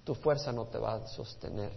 Tu 0.03 0.17
fuerza 0.17 0.51
no 0.51 0.65
te 0.65 0.79
va 0.79 0.95
a 0.95 1.07
sostener. 1.07 1.71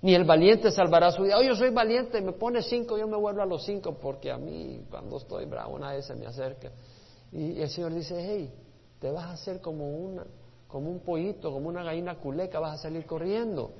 Ni 0.00 0.14
el 0.14 0.24
valiente 0.24 0.70
salvará 0.70 1.10
su 1.10 1.24
vida. 1.24 1.36
Oh, 1.36 1.42
yo 1.42 1.54
soy 1.54 1.68
valiente, 1.68 2.22
me 2.22 2.32
pone 2.32 2.62
cinco, 2.62 2.96
yo 2.96 3.06
me 3.06 3.18
vuelvo 3.18 3.42
a 3.42 3.46
los 3.46 3.66
cinco, 3.66 3.98
porque 4.00 4.32
a 4.32 4.38
mí, 4.38 4.86
cuando 4.88 5.18
estoy 5.18 5.44
bravo, 5.44 5.78
vez 5.78 6.06
se 6.06 6.14
me 6.14 6.24
acerca. 6.24 6.70
Y 7.32 7.60
el 7.60 7.68
Señor 7.68 7.92
dice, 7.92 8.16
hey, 8.18 8.50
te 8.98 9.10
vas 9.10 9.26
a 9.26 9.32
hacer 9.32 9.60
como, 9.60 9.90
una, 9.90 10.24
como 10.68 10.90
un 10.90 11.00
pollito, 11.00 11.52
como 11.52 11.68
una 11.68 11.84
gallina 11.84 12.14
culeca, 12.14 12.60
vas 12.60 12.78
a 12.78 12.82
salir 12.84 13.04
corriendo. 13.04 13.72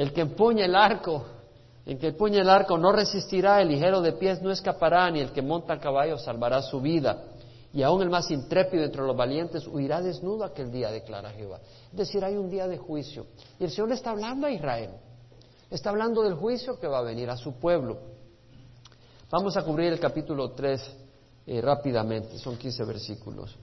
El 0.00 0.14
que 0.14 0.22
empuña 0.22 0.64
el 0.64 0.74
arco, 0.74 1.26
el 1.84 1.98
que 1.98 2.06
empuña 2.06 2.40
el 2.40 2.48
arco 2.48 2.78
no 2.78 2.90
resistirá, 2.90 3.60
el 3.60 3.68
ligero 3.68 4.00
de 4.00 4.12
pies 4.12 4.40
no 4.40 4.50
escapará, 4.50 5.10
ni 5.10 5.20
el 5.20 5.30
que 5.30 5.42
monta 5.42 5.74
a 5.74 5.78
caballo 5.78 6.16
salvará 6.16 6.62
su 6.62 6.80
vida. 6.80 7.22
Y 7.74 7.82
aún 7.82 8.00
el 8.00 8.08
más 8.08 8.30
intrépido 8.30 8.82
entre 8.82 9.02
los 9.02 9.14
valientes 9.14 9.66
huirá 9.66 10.00
desnudo 10.00 10.44
aquel 10.44 10.72
día, 10.72 10.90
declara 10.90 11.28
Jehová. 11.32 11.60
Es 11.90 11.98
decir, 11.98 12.24
hay 12.24 12.38
un 12.38 12.48
día 12.48 12.66
de 12.66 12.78
juicio. 12.78 13.26
Y 13.58 13.64
el 13.64 13.70
Señor 13.70 13.90
le 13.90 13.96
está 13.96 14.12
hablando 14.12 14.46
a 14.46 14.50
Israel. 14.50 14.92
Está 15.68 15.90
hablando 15.90 16.22
del 16.22 16.32
juicio 16.32 16.80
que 16.80 16.86
va 16.86 17.00
a 17.00 17.02
venir 17.02 17.28
a 17.28 17.36
su 17.36 17.60
pueblo. 17.60 17.98
Vamos 19.30 19.54
a 19.58 19.62
cubrir 19.62 19.92
el 19.92 20.00
capítulo 20.00 20.52
3 20.52 20.96
eh, 21.46 21.60
rápidamente, 21.60 22.38
son 22.38 22.56
15 22.56 22.84
versículos. 22.84 23.54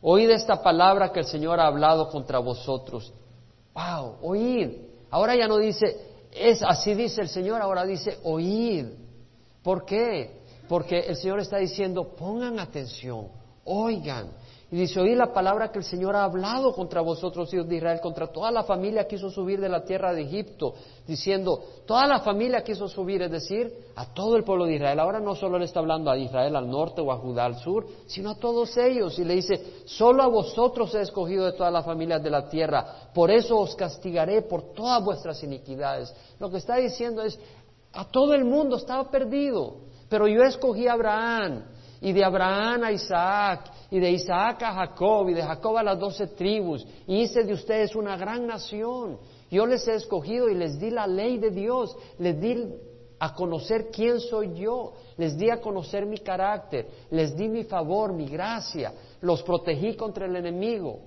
Oíd 0.00 0.28
esta 0.28 0.60
palabra 0.60 1.12
que 1.12 1.20
el 1.20 1.26
Señor 1.26 1.60
ha 1.60 1.68
hablado 1.68 2.08
contra 2.08 2.40
vosotros. 2.40 3.12
¡Wow! 3.72 4.16
Oíd. 4.22 4.91
Ahora 5.12 5.36
ya 5.36 5.46
no 5.46 5.58
dice, 5.58 5.94
es 6.32 6.62
así 6.62 6.94
dice 6.94 7.20
el 7.20 7.28
Señor, 7.28 7.60
ahora 7.60 7.84
dice, 7.84 8.18
oíd. 8.24 8.86
¿Por 9.62 9.84
qué? 9.84 10.40
Porque 10.66 11.00
el 11.00 11.16
Señor 11.16 11.38
está 11.38 11.58
diciendo, 11.58 12.16
pongan 12.16 12.58
atención, 12.58 13.28
oigan. 13.64 14.30
Y 14.72 14.76
dice, 14.76 15.00
oí 15.00 15.14
la 15.14 15.34
palabra 15.34 15.70
que 15.70 15.80
el 15.80 15.84
Señor 15.84 16.16
ha 16.16 16.24
hablado 16.24 16.72
contra 16.72 17.02
vosotros, 17.02 17.52
hijos 17.52 17.68
de 17.68 17.76
Israel, 17.76 18.00
contra 18.00 18.28
toda 18.28 18.50
la 18.50 18.62
familia 18.62 19.02
que 19.02 19.16
quiso 19.16 19.28
subir 19.28 19.60
de 19.60 19.68
la 19.68 19.84
tierra 19.84 20.14
de 20.14 20.22
Egipto, 20.22 20.72
diciendo, 21.06 21.62
toda 21.84 22.06
la 22.06 22.20
familia 22.20 22.64
quiso 22.64 22.88
subir, 22.88 23.20
es 23.20 23.30
decir, 23.30 23.70
a 23.94 24.06
todo 24.14 24.34
el 24.34 24.44
pueblo 24.44 24.64
de 24.64 24.76
Israel. 24.76 24.98
Ahora 24.98 25.20
no 25.20 25.34
solo 25.34 25.58
le 25.58 25.66
está 25.66 25.80
hablando 25.80 26.10
a 26.10 26.16
Israel 26.16 26.56
al 26.56 26.70
norte 26.70 27.02
o 27.02 27.12
a 27.12 27.18
Judá 27.18 27.44
al 27.44 27.58
sur, 27.58 27.86
sino 28.06 28.30
a 28.30 28.34
todos 28.36 28.74
ellos. 28.78 29.18
Y 29.18 29.24
le 29.24 29.34
dice, 29.34 29.82
solo 29.84 30.22
a 30.22 30.28
vosotros 30.28 30.94
he 30.94 31.02
escogido 31.02 31.44
de 31.44 31.52
todas 31.52 31.70
las 31.70 31.84
familias 31.84 32.22
de 32.22 32.30
la 32.30 32.48
tierra, 32.48 33.10
por 33.12 33.30
eso 33.30 33.58
os 33.58 33.76
castigaré 33.76 34.40
por 34.40 34.72
todas 34.72 35.04
vuestras 35.04 35.42
iniquidades. 35.42 36.14
Lo 36.40 36.50
que 36.50 36.56
está 36.56 36.76
diciendo 36.76 37.20
es, 37.20 37.38
a 37.92 38.06
todo 38.06 38.32
el 38.32 38.46
mundo 38.46 38.76
estaba 38.76 39.10
perdido, 39.10 39.74
pero 40.08 40.26
yo 40.26 40.42
escogí 40.44 40.88
a 40.88 40.94
Abraham 40.94 41.62
y 42.00 42.12
de 42.14 42.24
Abraham 42.24 42.84
a 42.84 42.92
Isaac, 42.92 43.70
y 43.92 44.00
de 44.00 44.10
Isaac 44.10 44.62
a 44.62 44.72
Jacob, 44.72 45.28
y 45.28 45.34
de 45.34 45.42
Jacob 45.42 45.76
a 45.76 45.82
las 45.82 45.98
doce 45.98 46.28
tribus, 46.28 46.82
y 47.06 47.20
hice 47.20 47.44
de 47.44 47.52
ustedes 47.52 47.94
una 47.94 48.16
gran 48.16 48.46
nación. 48.46 49.18
Yo 49.50 49.66
les 49.66 49.86
he 49.86 49.96
escogido 49.96 50.48
y 50.48 50.54
les 50.54 50.80
di 50.80 50.88
la 50.88 51.06
ley 51.06 51.36
de 51.36 51.50
Dios, 51.50 51.94
les 52.18 52.40
di 52.40 52.72
a 53.18 53.34
conocer 53.34 53.90
quién 53.90 54.18
soy 54.18 54.54
yo, 54.54 54.94
les 55.18 55.36
di 55.36 55.50
a 55.50 55.60
conocer 55.60 56.06
mi 56.06 56.16
carácter, 56.16 56.88
les 57.10 57.36
di 57.36 57.50
mi 57.50 57.64
favor, 57.64 58.14
mi 58.14 58.26
gracia, 58.26 58.94
los 59.20 59.42
protegí 59.42 59.94
contra 59.94 60.24
el 60.24 60.36
enemigo, 60.36 61.00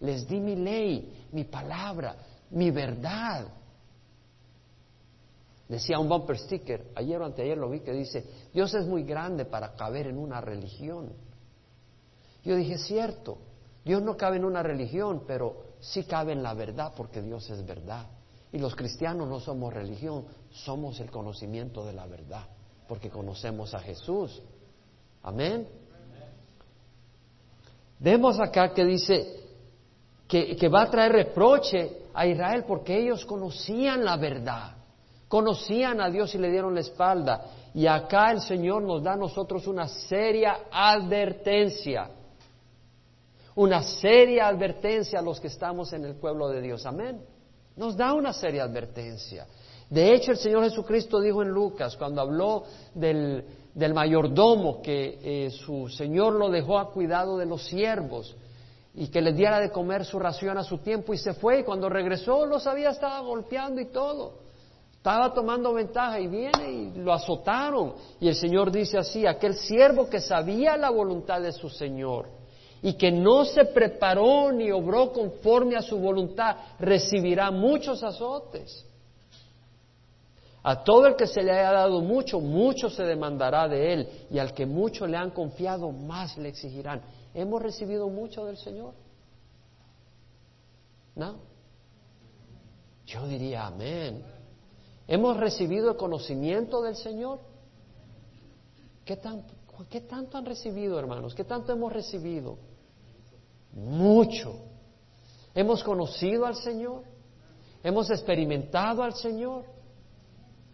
les 0.00 0.26
di 0.26 0.40
mi 0.40 0.56
ley, 0.56 1.26
mi 1.32 1.44
palabra, 1.44 2.16
mi 2.48 2.70
verdad. 2.70 3.46
Decía 5.68 5.98
un 5.98 6.08
bumper 6.08 6.38
sticker, 6.38 6.92
ayer 6.94 7.20
o 7.20 7.26
anteayer 7.26 7.58
lo 7.58 7.68
vi, 7.68 7.80
que 7.80 7.92
dice, 7.92 8.24
Dios 8.54 8.72
es 8.72 8.86
muy 8.86 9.02
grande 9.04 9.44
para 9.44 9.74
caber 9.74 10.06
en 10.06 10.16
una 10.16 10.40
religión. 10.40 11.12
Yo 12.42 12.56
dije, 12.56 12.78
cierto, 12.78 13.38
Dios 13.84 14.02
no 14.02 14.16
cabe 14.16 14.36
en 14.36 14.44
una 14.44 14.62
religión, 14.62 15.24
pero 15.26 15.74
sí 15.80 16.04
cabe 16.04 16.32
en 16.32 16.42
la 16.42 16.54
verdad 16.54 16.92
porque 16.96 17.22
Dios 17.22 17.48
es 17.50 17.64
verdad. 17.64 18.06
Y 18.52 18.58
los 18.58 18.74
cristianos 18.74 19.28
no 19.28 19.40
somos 19.40 19.72
religión, 19.72 20.26
somos 20.50 21.00
el 21.00 21.10
conocimiento 21.10 21.84
de 21.86 21.92
la 21.92 22.06
verdad, 22.06 22.46
porque 22.88 23.10
conocemos 23.10 23.74
a 23.74 23.80
Jesús. 23.80 24.42
Amén. 25.22 25.68
Vemos 27.98 28.40
acá 28.40 28.74
que 28.74 28.84
dice 28.84 29.40
que, 30.26 30.56
que 30.56 30.68
va 30.68 30.82
a 30.82 30.90
traer 30.90 31.12
reproche 31.12 32.02
a 32.12 32.26
Israel 32.26 32.64
porque 32.66 32.98
ellos 32.98 33.24
conocían 33.24 34.04
la 34.04 34.16
verdad 34.16 34.82
conocían 35.32 35.98
a 36.02 36.10
Dios 36.10 36.34
y 36.34 36.38
le 36.38 36.50
dieron 36.50 36.74
la 36.74 36.82
espalda. 36.82 37.46
Y 37.72 37.86
acá 37.86 38.32
el 38.32 38.42
Señor 38.42 38.82
nos 38.82 39.02
da 39.02 39.14
a 39.14 39.16
nosotros 39.16 39.66
una 39.66 39.88
seria 39.88 40.64
advertencia. 40.70 42.10
Una 43.54 43.82
seria 43.82 44.48
advertencia 44.48 45.18
a 45.18 45.22
los 45.22 45.38
que 45.38 45.48
estamos 45.48 45.92
en 45.92 46.04
el 46.04 46.14
pueblo 46.14 46.48
de 46.48 46.62
Dios. 46.62 46.86
Amén. 46.86 47.20
Nos 47.76 47.96
da 47.96 48.14
una 48.14 48.32
seria 48.32 48.64
advertencia. 48.64 49.46
De 49.90 50.14
hecho, 50.14 50.32
el 50.32 50.38
Señor 50.38 50.64
Jesucristo 50.64 51.20
dijo 51.20 51.42
en 51.42 51.50
Lucas, 51.50 51.96
cuando 51.96 52.22
habló 52.22 52.64
del, 52.94 53.44
mayordomo, 53.92 54.80
que 54.80 55.18
eh, 55.22 55.50
su 55.50 55.88
Señor 55.88 56.34
lo 56.34 56.50
dejó 56.50 56.78
a 56.78 56.90
cuidado 56.90 57.36
de 57.36 57.44
los 57.44 57.66
siervos 57.66 58.34
y 58.94 59.08
que 59.08 59.20
les 59.20 59.36
diera 59.36 59.60
de 59.60 59.70
comer 59.70 60.04
su 60.06 60.18
ración 60.18 60.56
a 60.56 60.64
su 60.64 60.78
tiempo 60.78 61.12
y 61.12 61.18
se 61.18 61.34
fue 61.34 61.60
y 61.60 61.64
cuando 61.64 61.88
regresó 61.90 62.46
los 62.46 62.66
había 62.66 62.90
estado 62.90 63.26
golpeando 63.26 63.82
y 63.82 63.86
todo. 63.86 64.40
Estaba 64.96 65.34
tomando 65.34 65.74
ventaja 65.74 66.20
y 66.20 66.28
viene 66.28 66.70
y 66.70 66.92
lo 66.98 67.12
azotaron. 67.12 67.94
Y 68.18 68.28
el 68.28 68.34
Señor 68.34 68.70
dice 68.70 68.96
así, 68.96 69.26
aquel 69.26 69.56
siervo 69.56 70.08
que 70.08 70.20
sabía 70.20 70.76
la 70.78 70.88
voluntad 70.88 71.42
de 71.42 71.52
su 71.52 71.68
Señor 71.68 72.41
y 72.82 72.94
que 72.94 73.12
no 73.12 73.44
se 73.44 73.64
preparó 73.66 74.50
ni 74.50 74.70
obró 74.72 75.12
conforme 75.12 75.76
a 75.76 75.82
su 75.82 75.98
voluntad, 75.98 76.56
recibirá 76.80 77.50
muchos 77.50 78.02
azotes. 78.02 78.84
A 80.64 80.82
todo 80.82 81.06
el 81.06 81.16
que 81.16 81.26
se 81.26 81.42
le 81.42 81.52
haya 81.52 81.72
dado 81.72 82.00
mucho, 82.00 82.40
mucho 82.40 82.90
se 82.90 83.04
demandará 83.04 83.68
de 83.68 83.92
él, 83.92 84.08
y 84.30 84.38
al 84.38 84.52
que 84.52 84.66
mucho 84.66 85.06
le 85.06 85.16
han 85.16 85.30
confiado, 85.30 85.90
más 85.90 86.36
le 86.38 86.48
exigirán. 86.48 87.02
¿Hemos 87.34 87.62
recibido 87.62 88.08
mucho 88.08 88.44
del 88.44 88.56
Señor? 88.56 88.94
¿No? 91.14 91.36
Yo 93.06 93.26
diría 93.26 93.66
amén. 93.66 94.22
¿Hemos 95.06 95.36
recibido 95.36 95.90
el 95.90 95.96
conocimiento 95.96 96.82
del 96.82 96.96
Señor? 96.96 97.40
¿Qué, 99.04 99.16
tanto 99.16 100.38
han 100.38 100.46
recibido, 100.46 100.98
hermanos? 100.98 101.34
¿Qué 101.34 101.44
tanto 101.44 101.72
hemos 101.72 101.92
recibido? 101.92 102.56
Mucho. 103.72 104.60
¿Hemos 105.54 105.82
conocido 105.82 106.46
al 106.46 106.56
Señor? 106.56 107.04
¿Hemos 107.82 108.10
experimentado 108.10 109.02
al 109.02 109.14
Señor? 109.14 109.64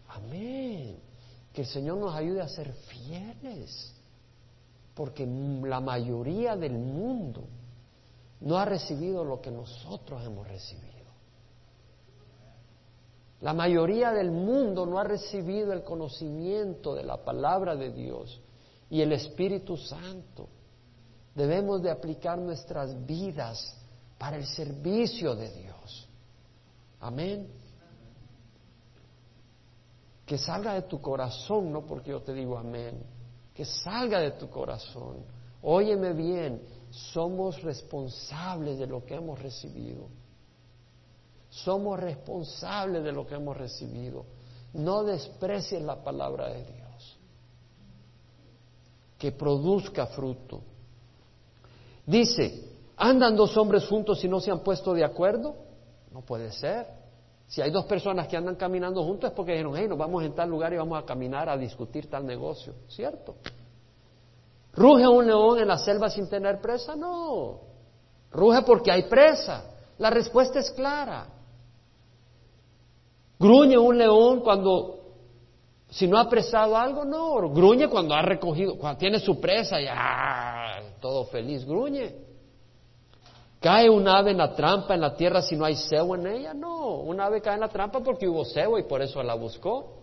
Amén. 0.07 0.97
Que 1.53 1.61
el 1.61 1.67
Señor 1.67 1.97
nos 1.97 2.15
ayude 2.15 2.41
a 2.41 2.47
ser 2.47 2.73
fieles. 2.73 3.93
Porque 4.93 5.25
la 5.25 5.79
mayoría 5.79 6.55
del 6.55 6.77
mundo 6.77 7.43
no 8.41 8.57
ha 8.57 8.65
recibido 8.65 9.23
lo 9.23 9.41
que 9.41 9.51
nosotros 9.51 10.23
hemos 10.25 10.47
recibido. 10.47 10.89
La 13.41 13.53
mayoría 13.53 14.11
del 14.11 14.31
mundo 14.31 14.85
no 14.85 14.99
ha 14.99 15.03
recibido 15.05 15.71
el 15.71 15.83
conocimiento 15.83 16.93
de 16.93 17.03
la 17.03 17.23
palabra 17.23 17.75
de 17.75 17.91
Dios 17.91 18.41
y 18.89 19.01
el 19.01 19.13
Espíritu 19.13 19.77
Santo. 19.77 20.49
Debemos 21.35 21.81
de 21.81 21.91
aplicar 21.91 22.37
nuestras 22.37 23.05
vidas 23.05 23.75
para 24.17 24.37
el 24.37 24.45
servicio 24.45 25.35
de 25.35 25.49
Dios. 25.51 26.07
Amén. 26.99 27.47
Que 30.25 30.37
salga 30.37 30.73
de 30.73 30.83
tu 30.83 31.01
corazón, 31.01 31.71
no 31.71 31.85
porque 31.85 32.11
yo 32.11 32.21
te 32.21 32.33
digo 32.33 32.57
amén, 32.57 33.01
que 33.53 33.65
salga 33.65 34.19
de 34.19 34.31
tu 34.31 34.49
corazón. 34.49 35.17
Óyeme 35.61 36.13
bien, 36.13 36.61
somos 36.91 37.61
responsables 37.61 38.77
de 38.77 38.87
lo 38.87 39.03
que 39.03 39.15
hemos 39.15 39.39
recibido. 39.39 40.07
Somos 41.49 41.99
responsables 41.99 43.03
de 43.03 43.11
lo 43.11 43.25
que 43.25 43.35
hemos 43.35 43.57
recibido. 43.57 44.25
No 44.73 45.03
desprecies 45.03 45.81
la 45.81 46.03
palabra 46.03 46.49
de 46.49 46.63
Dios. 46.63 47.17
Que 49.17 49.31
produzca 49.31 50.05
fruto. 50.07 50.61
Dice, 52.09 52.63
¿andan 52.97 53.35
dos 53.35 53.55
hombres 53.55 53.85
juntos 53.85 54.23
y 54.23 54.27
no 54.27 54.39
se 54.39 54.49
han 54.49 54.61
puesto 54.61 54.95
de 54.95 55.03
acuerdo? 55.03 55.55
No 56.11 56.21
puede 56.21 56.51
ser. 56.51 56.87
Si 57.45 57.61
hay 57.61 57.69
dos 57.69 57.85
personas 57.85 58.27
que 58.27 58.35
andan 58.35 58.55
caminando 58.55 59.03
juntos 59.03 59.29
es 59.29 59.35
porque 59.35 59.51
dijeron, 59.51 59.73
hey, 59.77 59.85
nos 59.87 59.99
vamos 59.99 60.23
en 60.23 60.33
tal 60.33 60.49
lugar 60.49 60.73
y 60.73 60.77
vamos 60.77 60.97
a 60.97 61.05
caminar 61.05 61.47
a 61.47 61.55
discutir 61.55 62.09
tal 62.09 62.25
negocio. 62.25 62.73
¿Cierto? 62.87 63.35
¿Ruge 64.73 65.07
un 65.07 65.27
león 65.27 65.59
en 65.59 65.67
la 65.67 65.77
selva 65.77 66.09
sin 66.09 66.27
tener 66.27 66.59
presa? 66.59 66.95
No. 66.95 67.59
Ruge 68.31 68.63
porque 68.63 68.91
hay 68.91 69.03
presa. 69.03 69.65
La 69.99 70.09
respuesta 70.09 70.57
es 70.57 70.71
clara. 70.71 71.27
¿Gruñe 73.37 73.77
un 73.77 73.99
león 73.99 74.39
cuando, 74.39 74.99
si 75.89 76.07
no 76.07 76.17
ha 76.17 76.27
presado 76.27 76.75
algo? 76.75 77.05
No. 77.05 77.49
Gruñe 77.51 77.87
cuando 77.87 78.15
ha 78.15 78.23
recogido, 78.23 78.79
cuando 78.79 78.97
tiene 78.97 79.19
su 79.19 79.39
presa, 79.39 79.79
ya, 79.79 80.58
todo 80.99 81.25
feliz, 81.25 81.65
gruñe. 81.65 82.15
¿Cae 83.59 83.89
un 83.89 84.07
ave 84.07 84.31
en 84.31 84.37
la 84.37 84.53
trampa 84.53 84.95
en 84.95 85.01
la 85.01 85.15
tierra 85.15 85.41
si 85.41 85.55
no 85.55 85.65
hay 85.65 85.75
cebo 85.75 86.15
en 86.15 86.27
ella? 86.27 86.53
No. 86.53 86.99
Un 86.99 87.19
ave 87.19 87.41
cae 87.41 87.55
en 87.55 87.61
la 87.61 87.67
trampa 87.67 87.99
porque 87.99 88.27
hubo 88.27 88.45
cebo 88.45 88.77
y 88.79 88.83
por 88.83 89.01
eso 89.01 89.21
la 89.21 89.33
buscó. 89.33 89.99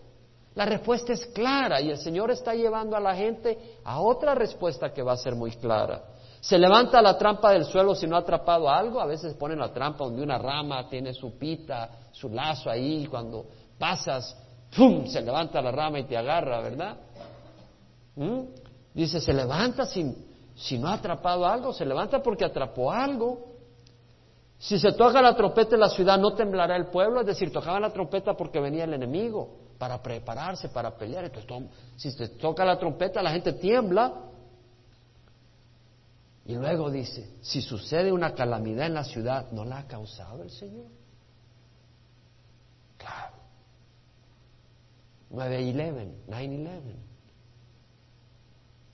La 0.53 0.65
respuesta 0.65 1.13
es 1.13 1.25
clara 1.27 1.81
y 1.81 1.89
el 1.89 1.97
Señor 1.97 2.31
está 2.31 2.53
llevando 2.53 2.95
a 2.95 2.99
la 2.99 3.15
gente 3.15 3.77
a 3.83 3.99
otra 4.01 4.35
respuesta 4.35 4.93
que 4.93 5.01
va 5.01 5.13
a 5.13 5.17
ser 5.17 5.35
muy 5.35 5.51
clara. 5.51 6.03
Se 6.39 6.57
levanta 6.57 7.01
la 7.01 7.17
trampa 7.17 7.51
del 7.51 7.65
suelo 7.65 7.95
si 7.95 8.07
no 8.07 8.15
ha 8.15 8.19
atrapado 8.19 8.69
algo. 8.69 8.99
A 9.01 9.05
veces 9.05 9.33
ponen 9.33 9.59
la 9.59 9.73
trampa 9.73 10.05
donde 10.05 10.21
una 10.21 10.37
rama 10.37 10.87
tiene 10.87 11.13
su 11.13 11.37
pita, 11.37 11.89
su 12.11 12.29
lazo 12.29 12.69
ahí. 12.69 13.03
Y 13.03 13.07
cuando 13.07 13.45
pasas, 13.77 14.35
¡pum! 14.75 15.07
Se 15.07 15.21
levanta 15.21 15.61
la 15.61 15.71
rama 15.71 15.99
y 15.99 16.03
te 16.03 16.15
agarra, 16.15 16.61
¿verdad? 16.61 16.97
¿Mm? 18.15 18.41
Dice, 18.93 19.19
se 19.19 19.33
levanta 19.33 19.85
si, 19.85 20.11
si 20.57 20.77
no 20.79 20.87
ha 20.87 20.93
atrapado 20.93 21.45
algo. 21.45 21.71
Se 21.71 21.85
levanta 21.85 22.21
porque 22.21 22.43
atrapó 22.43 22.91
algo. 22.91 23.53
Si 24.57 24.79
se 24.79 24.91
toca 24.93 25.21
la 25.21 25.35
trompeta 25.35 25.75
en 25.75 25.81
la 25.81 25.89
ciudad, 25.89 26.17
no 26.17 26.33
temblará 26.33 26.75
el 26.75 26.87
pueblo. 26.87 27.21
Es 27.21 27.27
decir, 27.27 27.51
tocaban 27.51 27.83
la 27.83 27.93
trompeta 27.93 28.35
porque 28.35 28.59
venía 28.59 28.85
el 28.85 28.93
enemigo 28.93 29.55
para 29.77 30.01
prepararse, 30.01 30.69
para 30.69 30.97
pelear. 30.97 31.25
Entonces, 31.25 31.69
si 31.95 32.11
se 32.11 32.29
toca 32.29 32.65
la 32.65 32.79
trompeta, 32.79 33.21
la 33.21 33.29
gente 33.29 33.53
tiembla. 33.53 34.13
Y 36.45 36.55
luego 36.55 36.89
dice, 36.89 37.35
si 37.41 37.61
sucede 37.61 38.11
una 38.11 38.33
calamidad 38.33 38.87
en 38.87 38.95
la 38.95 39.03
ciudad, 39.03 39.51
¿no 39.51 39.63
la 39.63 39.79
ha 39.79 39.87
causado 39.87 40.41
el 40.41 40.49
Señor? 40.49 40.87
Claro. 42.97 43.35
9-11, 45.29 46.25
9-11. 46.27 47.06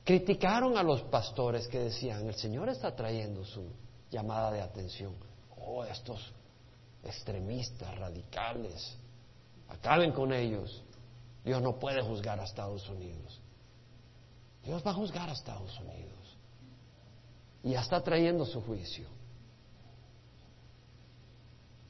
Criticaron 0.03 0.77
a 0.77 0.83
los 0.83 1.01
pastores 1.03 1.67
que 1.67 1.79
decían, 1.79 2.27
el 2.27 2.35
Señor 2.35 2.69
está 2.69 2.95
trayendo 2.95 3.45
su 3.45 3.65
llamada 4.11 4.51
de 4.51 4.61
atención. 4.61 5.15
Oh, 5.57 5.83
estos 5.83 6.33
extremistas, 7.03 7.97
radicales, 7.97 8.97
Acaben 9.73 10.11
con 10.11 10.31
ellos. 10.33 10.83
Dios 11.43 11.61
no 11.61 11.77
puede 11.77 12.01
juzgar 12.01 12.39
a 12.39 12.43
Estados 12.43 12.87
Unidos. 12.89 13.41
Dios 14.63 14.81
va 14.85 14.91
a 14.91 14.93
juzgar 14.93 15.29
a 15.29 15.33
Estados 15.33 15.77
Unidos. 15.79 16.37
Y 17.63 17.71
ya 17.71 17.81
está 17.81 18.01
trayendo 18.01 18.45
su 18.45 18.61
juicio. 18.61 19.07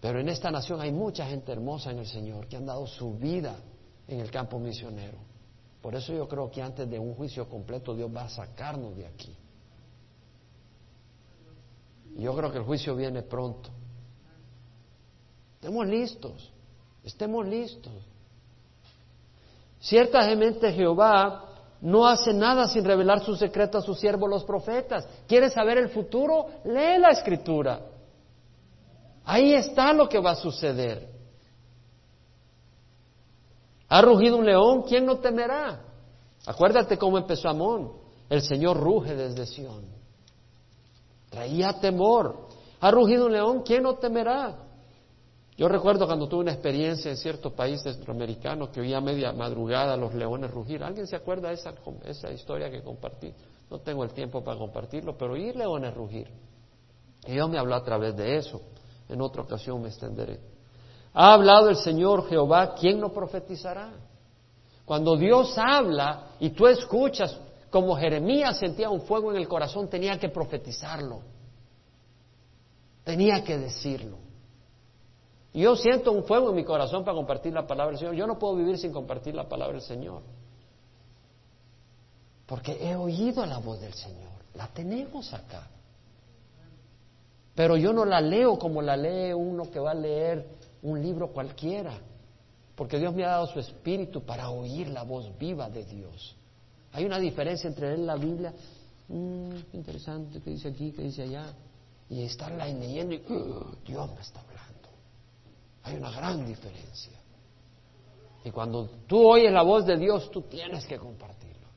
Pero 0.01 0.19
en 0.19 0.29
esta 0.29 0.51
nación 0.51 0.81
hay 0.81 0.91
mucha 0.91 1.25
gente 1.27 1.51
hermosa 1.51 1.91
en 1.91 1.99
el 1.99 2.07
Señor 2.07 2.47
que 2.47 2.57
han 2.57 2.65
dado 2.65 2.85
su 2.87 3.13
vida 3.13 3.55
en 4.07 4.19
el 4.19 4.31
campo 4.31 4.59
misionero. 4.59 5.17
Por 5.83 5.95
eso 5.95 6.13
yo 6.13 6.29
creo 6.29 6.49
que 6.49 6.61
antes 6.61 6.89
de 6.89 6.97
un 6.97 7.13
juicio 7.13 7.49
completo 7.49 7.93
Dios 7.93 8.09
va 8.09 8.23
a 8.23 8.29
sacarnos 8.29 8.95
de 8.95 9.05
aquí. 9.05 9.35
Yo 12.15 12.33
creo 12.33 12.49
que 12.53 12.59
el 12.59 12.63
juicio 12.63 12.95
viene 12.95 13.21
pronto. 13.21 13.69
Estemos 15.55 15.85
listos. 15.85 16.53
Estemos 17.03 17.45
listos. 17.45 17.91
Ciertamente 19.81 20.71
Jehová 20.71 21.49
no 21.81 22.07
hace 22.07 22.33
nada 22.33 22.65
sin 22.69 22.85
revelar 22.85 23.19
su 23.19 23.35
secreto 23.35 23.77
a 23.77 23.81
sus 23.81 23.99
siervos 23.99 24.29
los 24.29 24.45
profetas. 24.45 25.05
¿Quieres 25.27 25.51
saber 25.51 25.77
el 25.77 25.89
futuro? 25.89 26.47
Lee 26.63 26.97
la 26.97 27.09
escritura. 27.09 27.81
Ahí 29.25 29.53
está 29.53 29.91
lo 29.91 30.07
que 30.07 30.19
va 30.19 30.31
a 30.31 30.35
suceder. 30.35 31.12
Ha 33.89 34.01
rugido 34.01 34.37
un 34.37 34.45
león, 34.45 34.83
¿quién 34.83 35.05
no 35.05 35.17
temerá? 35.17 35.81
Acuérdate 36.45 36.97
cómo 36.97 37.17
empezó 37.17 37.49
Amón. 37.49 37.91
El 38.29 38.41
Señor 38.41 38.79
ruge 38.79 39.15
desde 39.15 39.45
Sión. 39.45 39.85
Traía 41.29 41.79
temor. 41.79 42.47
Ha 42.79 42.91
rugido 42.91 43.27
un 43.27 43.33
león, 43.33 43.63
¿quién 43.63 43.83
no 43.83 43.95
temerá? 43.95 44.57
Yo 45.55 45.67
recuerdo 45.67 46.07
cuando 46.07 46.27
tuve 46.27 46.41
una 46.41 46.51
experiencia 46.51 47.11
en 47.11 47.17
cierto 47.17 47.51
país 47.51 47.81
centroamericano 47.83 48.71
que 48.71 48.81
oía 48.81 48.97
a 48.97 49.01
media 49.01 49.31
madrugada 49.33 49.95
los 49.95 50.13
leones 50.13 50.49
rugir. 50.51 50.83
¿Alguien 50.83 51.05
se 51.05 51.15
acuerda 51.15 51.49
de 51.49 51.55
esa, 51.55 51.73
esa 52.05 52.31
historia 52.31 52.71
que 52.71 52.81
compartí? 52.81 53.31
No 53.69 53.79
tengo 53.79 54.03
el 54.03 54.13
tiempo 54.13 54.43
para 54.43 54.57
compartirlo, 54.57 55.15
pero 55.15 55.33
oí 55.33 55.53
leones 55.53 55.93
rugir. 55.93 56.27
Y 57.27 57.33
Dios 57.33 57.49
me 57.49 57.59
habló 57.59 57.75
a 57.75 57.83
través 57.83 58.15
de 58.15 58.37
eso. 58.37 58.61
En 59.07 59.21
otra 59.21 59.43
ocasión 59.43 59.81
me 59.81 59.89
extenderé. 59.89 60.39
Ha 61.13 61.33
hablado 61.33 61.69
el 61.69 61.75
Señor 61.75 62.27
Jehová, 62.27 62.73
¿quién 62.73 62.99
no 62.99 63.13
profetizará? 63.13 63.91
Cuando 64.85 65.15
Dios 65.15 65.55
habla 65.57 66.31
y 66.39 66.49
tú 66.49 66.67
escuchas, 66.67 67.39
como 67.69 67.95
Jeremías 67.95 68.57
sentía 68.57 68.89
un 68.89 69.01
fuego 69.01 69.31
en 69.31 69.37
el 69.37 69.47
corazón, 69.47 69.87
tenía 69.87 70.19
que 70.19 70.29
profetizarlo. 70.29 71.21
Tenía 73.03 73.43
que 73.43 73.57
decirlo. 73.57 74.17
Yo 75.53 75.75
siento 75.75 76.11
un 76.11 76.23
fuego 76.23 76.49
en 76.49 76.55
mi 76.55 76.63
corazón 76.63 77.03
para 77.03 77.15
compartir 77.15 77.53
la 77.53 77.67
palabra 77.67 77.91
del 77.91 77.99
Señor. 77.99 78.15
Yo 78.15 78.25
no 78.25 78.39
puedo 78.39 78.55
vivir 78.55 78.77
sin 78.77 78.91
compartir 78.91 79.35
la 79.35 79.47
palabra 79.47 79.73
del 79.73 79.83
Señor. 79.83 80.21
Porque 82.47 82.77
he 82.81 82.95
oído 82.95 83.45
la 83.45 83.59
voz 83.59 83.79
del 83.79 83.93
Señor. 83.93 84.31
La 84.55 84.67
tenemos 84.67 85.31
acá. 85.33 85.67
Pero 87.55 87.77
yo 87.77 87.93
no 87.93 88.03
la 88.03 88.19
leo 88.19 88.57
como 88.57 88.81
la 88.81 88.97
lee 88.97 89.33
uno 89.33 89.69
que 89.69 89.79
va 89.79 89.91
a 89.91 89.95
leer 89.95 90.47
un 90.83 91.01
libro 91.01 91.31
cualquiera. 91.31 91.99
Porque 92.75 92.97
Dios 92.97 93.13
me 93.13 93.23
ha 93.23 93.29
dado 93.29 93.47
su 93.47 93.59
espíritu 93.59 94.23
para 94.23 94.49
oír 94.49 94.89
la 94.89 95.03
voz 95.03 95.37
viva 95.37 95.69
de 95.69 95.83
Dios. 95.85 96.35
Hay 96.91 97.05
una 97.05 97.19
diferencia 97.19 97.67
entre 97.67 97.87
leer 97.87 97.99
la 97.99 98.15
Biblia, 98.15 98.53
mmm, 99.07 99.55
interesante, 99.73 100.41
que 100.41 100.51
dice 100.51 100.69
aquí, 100.69 100.91
que 100.91 101.03
dice 101.03 101.23
allá, 101.23 101.53
y 102.09 102.23
estarla 102.23 102.67
leyendo 102.67 103.15
y 103.15 103.17
uh, 103.17 103.75
Dios 103.85 104.11
me 104.13 104.21
está 104.21 104.39
hablando. 104.41 104.89
Hay 105.83 105.95
una 105.95 106.11
gran 106.11 106.45
diferencia. 106.45 107.19
Y 108.43 108.51
cuando 108.51 108.89
tú 109.07 109.25
oyes 109.27 109.51
la 109.51 109.63
voz 109.63 109.85
de 109.85 109.97
Dios, 109.97 110.29
tú 110.29 110.41
tienes 110.43 110.85
que 110.85 110.97
compartirlo. 110.97 111.67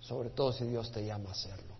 Sobre 0.00 0.30
todo 0.30 0.52
si 0.52 0.66
Dios 0.66 0.90
te 0.90 1.04
llama 1.04 1.30
a 1.30 1.32
hacerlo. 1.32 1.74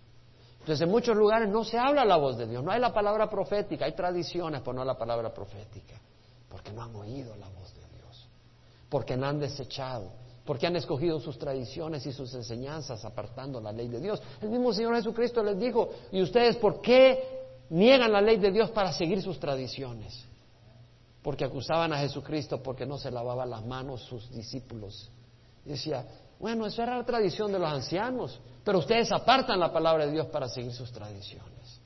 Entonces, 0.65 0.81
en 0.81 0.91
muchos 0.91 1.15
lugares 1.15 1.51
no 1.51 1.63
se 1.63 1.77
habla 1.77 2.07
la 2.07 2.17
voz 2.17 2.39
de 2.39 2.47
Dios, 2.47 2.65
no 2.65 2.71
hay 2.71 2.81
la 2.81 2.95
palabra 2.95 3.29
profética, 3.29 3.85
hay 3.85 3.95
tradiciones, 3.95 4.63
pero 4.63 4.73
no 4.73 4.83
la 4.83 4.97
palabra 4.97 5.35
profética, 5.35 6.01
porque 6.55 6.71
no 6.71 6.85
han 6.85 6.95
oído 6.95 7.35
la 7.35 7.49
voz 7.49 7.75
de 7.75 7.81
Dios, 7.97 8.29
porque 8.89 9.17
no 9.17 9.27
han 9.27 9.41
desechado, 9.41 10.13
porque 10.45 10.69
han 10.69 10.77
escogido 10.77 11.19
sus 11.19 11.37
tradiciones 11.37 12.07
y 12.07 12.13
sus 12.13 12.33
enseñanzas 12.33 13.05
apartando 13.05 13.61
la 13.61 13.73
ley 13.73 13.89
de 13.89 13.99
Dios. 13.99 14.23
El 14.41 14.51
mismo 14.51 14.73
Señor 14.73 14.95
Jesucristo 14.95 15.43
les 15.43 15.59
dijo, 15.59 15.91
¿y 16.13 16.23
ustedes 16.23 16.57
por 16.59 16.81
qué 16.81 17.43
niegan 17.71 18.13
la 18.13 18.21
ley 18.21 18.37
de 18.37 18.53
Dios 18.53 18.71
para 18.71 18.93
seguir 18.93 19.21
sus 19.21 19.41
tradiciones? 19.41 20.25
porque 21.25 21.43
acusaban 21.43 21.91
a 21.95 21.99
Jesucristo 22.01 22.63
porque 22.63 22.85
no 22.85 22.99
se 22.99 23.11
lavaba 23.11 23.47
las 23.47 23.65
manos 23.65 24.03
sus 24.03 24.31
discípulos. 24.31 25.11
Decía, 25.65 26.07
bueno, 26.39 26.67
eso 26.67 26.83
era 26.83 26.99
la 26.99 27.05
tradición 27.07 27.51
de 27.51 27.59
los 27.59 27.73
ancianos, 27.73 28.39
pero 28.63 28.81
ustedes 28.81 29.11
apartan 29.11 29.59
la 29.59 29.73
palabra 29.73 30.05
de 30.05 30.13
Dios 30.13 30.27
para 30.27 30.49
seguir 30.49 30.75
sus 30.75 30.93
tradiciones. 30.93 31.81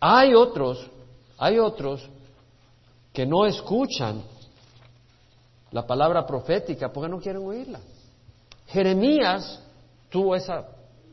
Hay 0.00 0.32
otros, 0.32 0.90
hay 1.36 1.58
otros 1.58 2.08
que 3.12 3.26
no 3.26 3.46
escuchan 3.46 4.22
la 5.72 5.86
palabra 5.86 6.26
profética 6.26 6.92
porque 6.92 7.08
no 7.08 7.20
quieren 7.20 7.42
oírla. 7.44 7.80
Jeremías 8.66 9.62
tuvo 10.08 10.34
esa, 10.34 10.68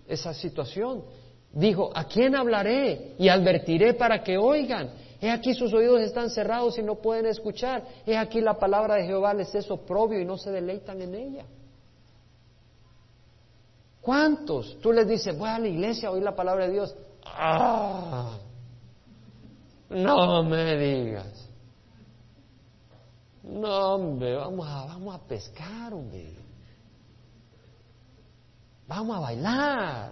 esa 0.07 0.33
situación. 0.33 1.03
Dijo, 1.51 1.91
¿a 1.93 2.03
quién 2.05 2.35
hablaré 2.35 3.15
y 3.17 3.29
advertiré 3.29 3.93
para 3.93 4.23
que 4.23 4.37
oigan? 4.37 4.91
He 5.19 5.31
aquí 5.31 5.53
sus 5.53 5.73
oídos 5.73 6.01
están 6.01 6.29
cerrados 6.29 6.77
y 6.77 6.83
no 6.83 6.95
pueden 6.95 7.25
escuchar. 7.25 7.83
He 8.05 8.15
aquí 8.15 8.41
la 8.41 8.55
palabra 8.55 8.95
de 8.95 9.05
Jehová 9.05 9.33
les 9.33 9.53
es 9.55 9.69
oprobio 9.71 10.19
y 10.19 10.25
no 10.25 10.37
se 10.37 10.51
deleitan 10.51 11.01
en 11.01 11.15
ella. 11.15 11.45
¿Cuántos? 14.01 14.79
Tú 14.79 14.93
les 14.93 15.07
dices, 15.07 15.37
voy 15.37 15.49
a 15.49 15.59
la 15.59 15.67
iglesia 15.67 16.09
a 16.09 16.11
oír 16.11 16.23
la 16.23 16.35
palabra 16.35 16.67
de 16.67 16.73
Dios. 16.73 16.95
¡Ah! 17.25 18.37
No 19.89 20.43
me 20.43 20.77
digas. 20.77 21.46
No, 23.49 23.95
hombre, 23.95 24.35
vamos 24.35 24.67
a, 24.67 24.85
vamos 24.85 25.15
a 25.15 25.19
pescar, 25.19 25.93
hombre. 25.93 26.35
Vamos 28.87 29.17
a 29.17 29.19
bailar. 29.19 30.11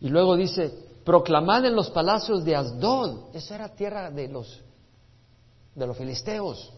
Y 0.00 0.08
luego 0.08 0.36
dice, 0.36 0.72
proclamad 1.04 1.64
en 1.64 1.74
los 1.74 1.90
palacios 1.90 2.44
de 2.44 2.54
Asdod. 2.54 3.34
Esa 3.34 3.56
era 3.56 3.68
tierra 3.74 4.10
de 4.10 4.28
los, 4.28 4.60
de 5.74 5.86
los 5.86 5.96
filisteos. 5.96 6.72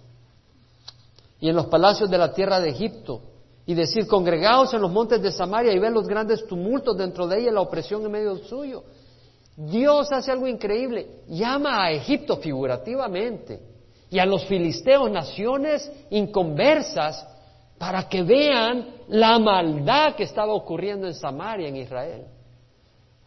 Y 1.40 1.48
en 1.48 1.56
los 1.56 1.66
palacios 1.66 2.10
de 2.10 2.18
la 2.18 2.32
tierra 2.32 2.58
de 2.58 2.70
Egipto. 2.70 3.22
Y 3.66 3.74
decir, 3.74 4.06
congregaos 4.06 4.72
en 4.72 4.80
los 4.80 4.90
montes 4.90 5.20
de 5.20 5.30
Samaria 5.30 5.72
y 5.72 5.78
ver 5.78 5.92
los 5.92 6.06
grandes 6.06 6.46
tumultos 6.46 6.96
dentro 6.96 7.26
de 7.26 7.40
ella, 7.40 7.52
la 7.52 7.60
opresión 7.60 8.04
en 8.04 8.10
medio 8.10 8.36
suyo. 8.38 8.82
Dios 9.56 10.10
hace 10.10 10.30
algo 10.30 10.46
increíble. 10.46 11.22
Llama 11.28 11.84
a 11.84 11.92
Egipto 11.92 12.38
figurativamente 12.38 13.69
y 14.10 14.18
a 14.18 14.26
los 14.26 14.44
filisteos, 14.46 15.10
naciones 15.10 15.90
inconversas, 16.10 17.26
para 17.78 18.08
que 18.08 18.22
vean 18.22 18.96
la 19.08 19.38
maldad 19.38 20.14
que 20.14 20.24
estaba 20.24 20.52
ocurriendo 20.52 21.06
en 21.06 21.14
Samaria, 21.14 21.68
en 21.68 21.76
Israel. 21.76 22.26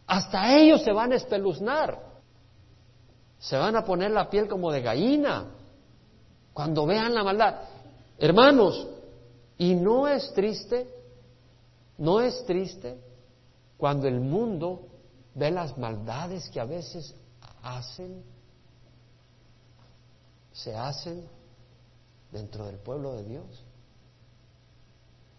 Hasta 0.06 0.56
ellos 0.56 0.82
se 0.82 0.92
van 0.92 1.12
a 1.12 1.16
espeluznar, 1.16 1.98
se 3.38 3.56
van 3.56 3.74
a 3.74 3.84
poner 3.84 4.10
la 4.10 4.30
piel 4.30 4.46
como 4.46 4.70
de 4.70 4.82
gallina 4.82 5.46
cuando 6.52 6.86
vean 6.86 7.14
la 7.14 7.24
maldad. 7.24 7.54
Hermanos, 8.18 8.86
y 9.58 9.74
no 9.74 10.06
es 10.06 10.32
triste, 10.34 10.88
no 11.98 12.20
es 12.20 12.44
triste 12.44 12.98
cuando 13.76 14.06
el 14.06 14.20
mundo 14.20 14.86
ve 15.34 15.50
las 15.50 15.76
maldades 15.76 16.48
que 16.50 16.60
a 16.60 16.64
veces 16.64 17.14
hacen, 17.62 18.22
se 20.54 20.74
hacen 20.74 21.28
dentro 22.30 22.64
del 22.64 22.78
pueblo 22.78 23.14
de 23.14 23.24
Dios. 23.24 23.64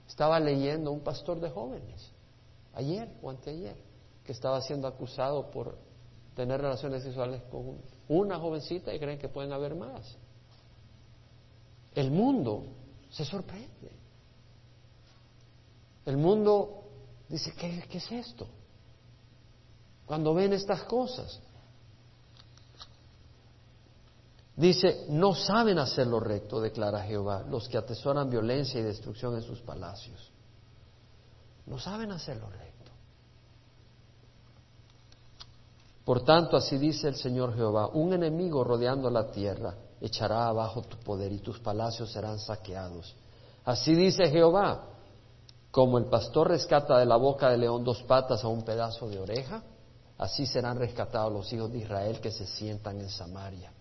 Estaba 0.07 0.39
leyendo 0.39 0.91
un 0.91 0.99
pastor 0.99 1.39
de 1.39 1.49
jóvenes, 1.49 2.11
ayer 2.73 3.09
o 3.23 3.29
anteayer, 3.29 3.75
que 4.23 4.33
estaba 4.33 4.61
siendo 4.61 4.87
acusado 4.87 5.49
por 5.49 5.77
tener 6.35 6.61
relaciones 6.61 7.01
sexuales 7.01 7.41
con 7.49 7.77
una 8.09 8.37
jovencita 8.37 8.93
y 8.93 8.99
creen 8.99 9.17
que 9.17 9.29
pueden 9.29 9.53
haber 9.53 9.73
más. 9.73 10.17
El 11.95 12.11
mundo 12.11 12.65
se 13.09 13.23
sorprende. 13.23 13.91
El 16.05 16.17
mundo 16.17 16.83
dice, 17.29 17.53
¿qué, 17.57 17.83
es 17.89 18.11
esto? 18.11 18.47
cuando 20.05 20.35
ven 20.35 20.53
estas 20.53 20.83
cosas. 20.83 21.41
Dice, 24.55 25.05
no 25.09 25.35
saben 25.35 25.79
hacer 25.79 26.07
lo 26.07 26.19
recto, 26.19 26.61
declara 26.61 27.03
Jehová, 27.03 27.43
los 27.49 27.67
que 27.67 27.77
atesoran 27.77 28.29
violencia 28.29 28.79
y 28.79 28.83
destrucción 28.83 29.35
en 29.35 29.41
sus 29.41 29.61
palacios. 29.61 30.31
No 31.65 31.77
saben 31.77 32.11
hacer 32.11 32.37
lo 32.37 32.49
recto. 32.49 32.91
Por 36.05 36.23
tanto, 36.23 36.55
así 36.55 36.77
dice 36.77 37.07
el 37.07 37.15
Señor 37.15 37.55
Jehová, 37.55 37.87
un 37.87 38.13
enemigo 38.13 38.63
rodeando 38.63 39.09
la 39.09 39.31
tierra 39.31 39.75
echará 39.99 40.47
abajo 40.47 40.83
tu 40.83 40.97
poder 40.97 41.31
y 41.31 41.39
tus 41.39 41.59
palacios 41.59 42.11
serán 42.11 42.37
saqueados. 42.37 43.15
Así 43.65 43.95
dice 43.95 44.29
Jehová, 44.29 44.83
como 45.71 45.97
el 45.97 46.05
pastor 46.05 46.49
rescata 46.49 46.99
de 46.99 47.05
la 47.05 47.17
boca 47.17 47.49
del 47.49 47.61
león 47.61 47.83
dos 47.83 48.03
patas 48.03 48.43
a 48.43 48.47
un 48.47 48.63
pedazo 48.63 49.09
de 49.09 49.19
oreja, 49.19 49.63
Así 50.17 50.45
serán 50.45 50.77
rescatados 50.77 51.31
los 51.31 51.51
hijos 51.51 51.71
de 51.71 51.79
Israel 51.79 52.21
que 52.21 52.31
se 52.31 52.45
sientan 52.45 52.99
en 53.01 53.09
Samaria, 53.09 53.71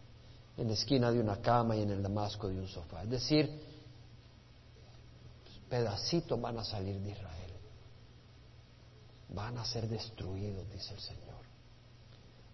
en 0.57 0.69
la 0.69 0.75
esquina 0.75 1.11
de 1.11 1.21
una 1.21 1.41
cama 1.41 1.77
y 1.77 1.83
en 1.83 1.91
el 1.91 2.03
damasco 2.03 2.49
de 2.49 2.59
un 2.59 2.69
sofá. 2.69 3.03
Es 3.03 3.11
decir, 3.11 3.61
pedacitos 5.69 6.41
van 6.41 6.59
a 6.59 6.65
salir 6.65 7.01
de 7.01 7.11
Israel. 7.11 7.53
Van 9.31 9.59
a 9.59 9.65
ser 9.65 9.89
destruidos, 9.89 10.71
dice 10.71 10.95
el 10.95 11.01
Señor. 11.01 11.25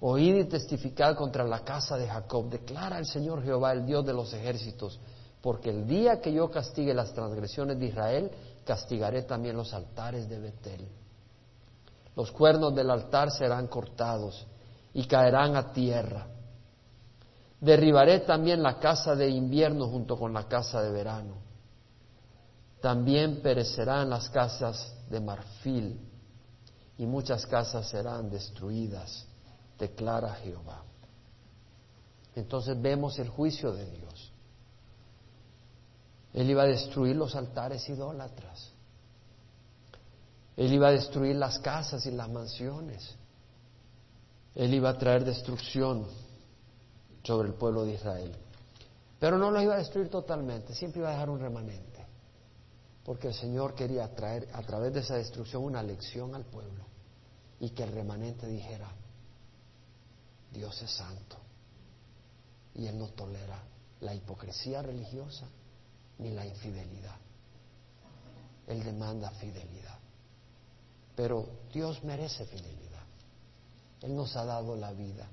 Oíd 0.00 0.36
y 0.36 0.44
testificad 0.44 1.14
contra 1.14 1.44
la 1.44 1.62
casa 1.62 1.96
de 1.98 2.08
Jacob. 2.08 2.48
Declara 2.48 2.98
el 2.98 3.06
Señor 3.06 3.42
Jehová, 3.44 3.72
el 3.72 3.84
Dios 3.84 4.04
de 4.06 4.14
los 4.14 4.32
ejércitos, 4.32 4.98
porque 5.42 5.68
el 5.68 5.86
día 5.86 6.20
que 6.20 6.32
yo 6.32 6.50
castigue 6.50 6.94
las 6.94 7.12
transgresiones 7.12 7.78
de 7.78 7.86
Israel, 7.86 8.30
castigaré 8.64 9.22
también 9.22 9.56
los 9.56 9.74
altares 9.74 10.28
de 10.28 10.38
Betel 10.38 10.88
los 12.16 12.32
cuernos 12.32 12.74
del 12.74 12.90
altar 12.90 13.30
serán 13.30 13.66
cortados 13.68 14.46
y 14.92 15.06
caerán 15.06 15.56
a 15.56 15.72
tierra. 15.72 16.26
Derribaré 17.60 18.20
también 18.20 18.62
la 18.62 18.78
casa 18.78 19.14
de 19.14 19.28
invierno 19.28 19.86
junto 19.86 20.18
con 20.18 20.32
la 20.32 20.48
casa 20.48 20.82
de 20.82 20.90
verano. 20.90 21.34
También 22.80 23.42
perecerán 23.42 24.08
las 24.08 24.30
casas 24.30 24.94
de 25.10 25.20
marfil 25.20 26.00
y 26.96 27.04
muchas 27.04 27.46
casas 27.46 27.88
serán 27.90 28.30
destruidas, 28.30 29.26
declara 29.78 30.34
Jehová. 30.36 30.82
Entonces 32.34 32.80
vemos 32.80 33.18
el 33.18 33.28
juicio 33.28 33.72
de 33.72 33.84
Dios. 33.90 34.32
Él 36.32 36.48
iba 36.48 36.62
a 36.62 36.66
destruir 36.66 37.16
los 37.16 37.34
altares 37.34 37.86
idólatras. 37.90 38.70
Él 40.56 40.72
iba 40.72 40.88
a 40.88 40.92
destruir 40.92 41.36
las 41.36 41.58
casas 41.58 42.06
y 42.06 42.10
las 42.12 42.28
mansiones. 42.30 43.14
Él 44.54 44.72
iba 44.72 44.90
a 44.90 44.98
traer 44.98 45.24
destrucción 45.24 46.06
sobre 47.22 47.48
el 47.48 47.54
pueblo 47.54 47.84
de 47.84 47.94
Israel. 47.94 48.34
Pero 49.18 49.36
no 49.38 49.50
lo 49.50 49.60
iba 49.60 49.74
a 49.74 49.78
destruir 49.78 50.08
totalmente, 50.08 50.74
siempre 50.74 51.00
iba 51.00 51.10
a 51.10 51.12
dejar 51.12 51.30
un 51.30 51.40
remanente. 51.40 52.06
Porque 53.04 53.28
el 53.28 53.34
Señor 53.34 53.74
quería 53.74 54.14
traer 54.14 54.48
a 54.52 54.62
través 54.62 54.92
de 54.92 55.00
esa 55.00 55.16
destrucción 55.16 55.64
una 55.64 55.82
lección 55.82 56.34
al 56.34 56.44
pueblo 56.44 56.84
y 57.58 57.70
que 57.70 57.82
el 57.82 57.92
remanente 57.92 58.46
dijera, 58.46 58.90
Dios 60.52 60.80
es 60.82 60.90
santo 60.90 61.36
y 62.74 62.86
Él 62.86 62.98
no 62.98 63.08
tolera 63.08 63.62
la 64.00 64.14
hipocresía 64.14 64.82
religiosa 64.82 65.46
ni 66.18 66.30
la 66.30 66.46
infidelidad. 66.46 67.16
Él 68.66 68.82
demanda 68.84 69.30
fidelidad. 69.32 69.98
Pero 71.16 71.46
Dios 71.72 72.02
merece 72.04 72.46
fidelidad. 72.46 73.04
Él 74.02 74.14
nos 74.14 74.34
ha 74.36 74.44
dado 74.44 74.76
la 74.76 74.92
vida, 74.92 75.28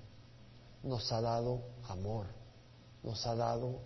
nos 0.88 1.12
ha 1.12 1.22
dado 1.22 1.62
amor, 1.90 2.28
nos 3.04 3.26
ha 3.28 3.36
dado 3.36 3.80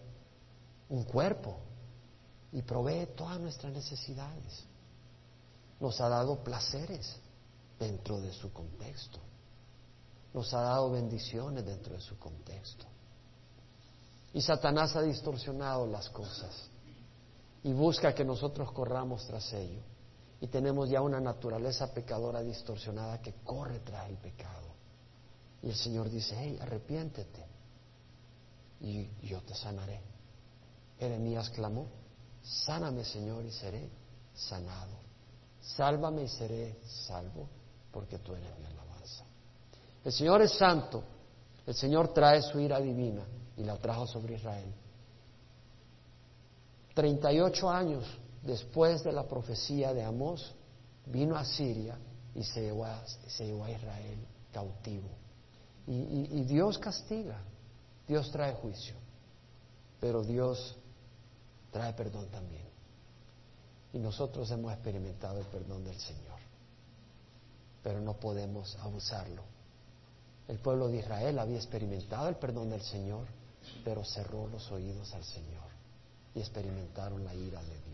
un 0.90 1.04
cuerpo 1.04 1.58
y 2.52 2.62
provee 2.62 3.08
todas 3.16 3.40
nuestras 3.40 3.72
necesidades. 3.74 4.66
Nos 5.80 6.00
ha 6.00 6.10
dado 6.10 6.44
placeres 6.44 7.18
dentro 7.80 8.20
de 8.22 8.32
su 8.32 8.54
contexto. 8.54 9.20
Nos 10.34 10.54
ha 10.54 10.62
dado 10.62 10.92
bendiciones 10.92 11.66
dentro 11.66 11.94
de 11.94 12.02
su 12.02 12.18
contexto. 12.20 12.86
Y 14.34 14.42
Satanás 14.42 14.96
ha 14.96 15.02
distorsionado 15.02 15.88
las 15.88 16.10
cosas 16.10 16.70
y 17.64 17.74
busca 17.74 18.14
que 18.14 18.24
nosotros 18.24 18.72
corramos 18.72 19.26
tras 19.26 19.52
ello 19.54 19.82
y 20.40 20.48
tenemos 20.48 20.90
ya 20.90 21.02
una 21.02 21.20
naturaleza 21.20 21.94
pecadora 21.94 22.42
distorsionada 22.42 23.22
que 23.22 23.34
corre 23.44 23.80
tras 23.80 24.10
el 24.10 24.18
pecado. 24.18 24.71
Y 25.64 25.70
el 25.70 25.76
Señor 25.76 26.10
dice, 26.10 26.36
hey, 26.38 26.58
arrepiéntete 26.62 27.46
y 28.82 29.08
yo 29.28 29.42
te 29.42 29.54
sanaré. 29.54 30.02
Jeremías 31.00 31.50
clamó, 31.52 31.88
sáname 32.42 33.04
Señor 33.04 33.46
y 33.46 33.52
seré 33.52 33.90
sanado. 34.34 35.00
Sálvame 35.62 36.24
y 36.24 36.28
seré 36.28 36.80
salvo 37.06 37.48
porque 37.92 38.18
tú 38.20 38.34
eres 38.34 38.58
mi 38.60 38.66
alabanza. 38.66 39.24
El 40.04 40.12
Señor 40.12 40.42
es 40.42 40.52
santo, 40.54 41.04
el 41.68 41.76
Señor 41.76 42.14
trae 42.14 42.42
su 42.42 42.60
ira 42.60 42.80
divina 42.80 43.24
y 43.58 43.64
la 43.64 43.78
trajo 43.78 44.08
sobre 44.08 44.36
Israel. 44.36 44.74
Treinta 46.96 47.32
y 47.32 47.40
ocho 47.40 47.70
años 47.70 48.06
después 48.42 49.04
de 49.04 49.12
la 49.12 49.28
profecía 49.28 49.94
de 49.94 50.04
Amós, 50.04 50.54
vino 51.06 51.36
a 51.36 51.46
Siria 51.46 51.98
y 52.34 52.44
se 52.44 52.62
llevó 52.62 52.86
a, 52.86 53.04
Israel 53.70 54.18
cautivo. 54.52 55.10
Y, 55.88 56.44
Dios 56.44 56.78
castiga, 56.78 57.38
Dios 58.08 58.32
trae 58.32 58.54
juicio, 58.54 58.96
pero 60.00 60.24
Dios 60.24 60.78
trae 61.72 61.94
perdón 61.94 62.28
también. 62.28 62.70
Y 63.94 64.00
nosotros 64.00 64.50
hemos 64.52 64.72
experimentado 64.74 65.40
el 65.40 65.46
perdón 65.46 65.84
del 65.84 65.98
Señor, 66.00 66.40
pero 67.84 68.00
no 68.00 68.14
podemos 68.14 68.76
abusarlo. 68.78 69.44
El 70.48 70.60
pueblo 70.60 70.88
de 70.88 70.98
Israel 70.98 71.40
había 71.40 71.58
experimentado 71.58 72.30
el 72.30 72.36
perdón 72.36 72.70
del 72.70 72.82
Señor, 72.82 73.26
pero 73.84 74.04
cerró 74.04 74.48
los 74.48 74.72
oídos 74.72 75.14
al 75.14 75.24
Señor 75.24 75.70
y 76.36 76.40
experimentaron 76.40 77.24
la 77.24 77.34
ira 77.34 77.62
de 77.62 77.70
Dios. 77.70 77.91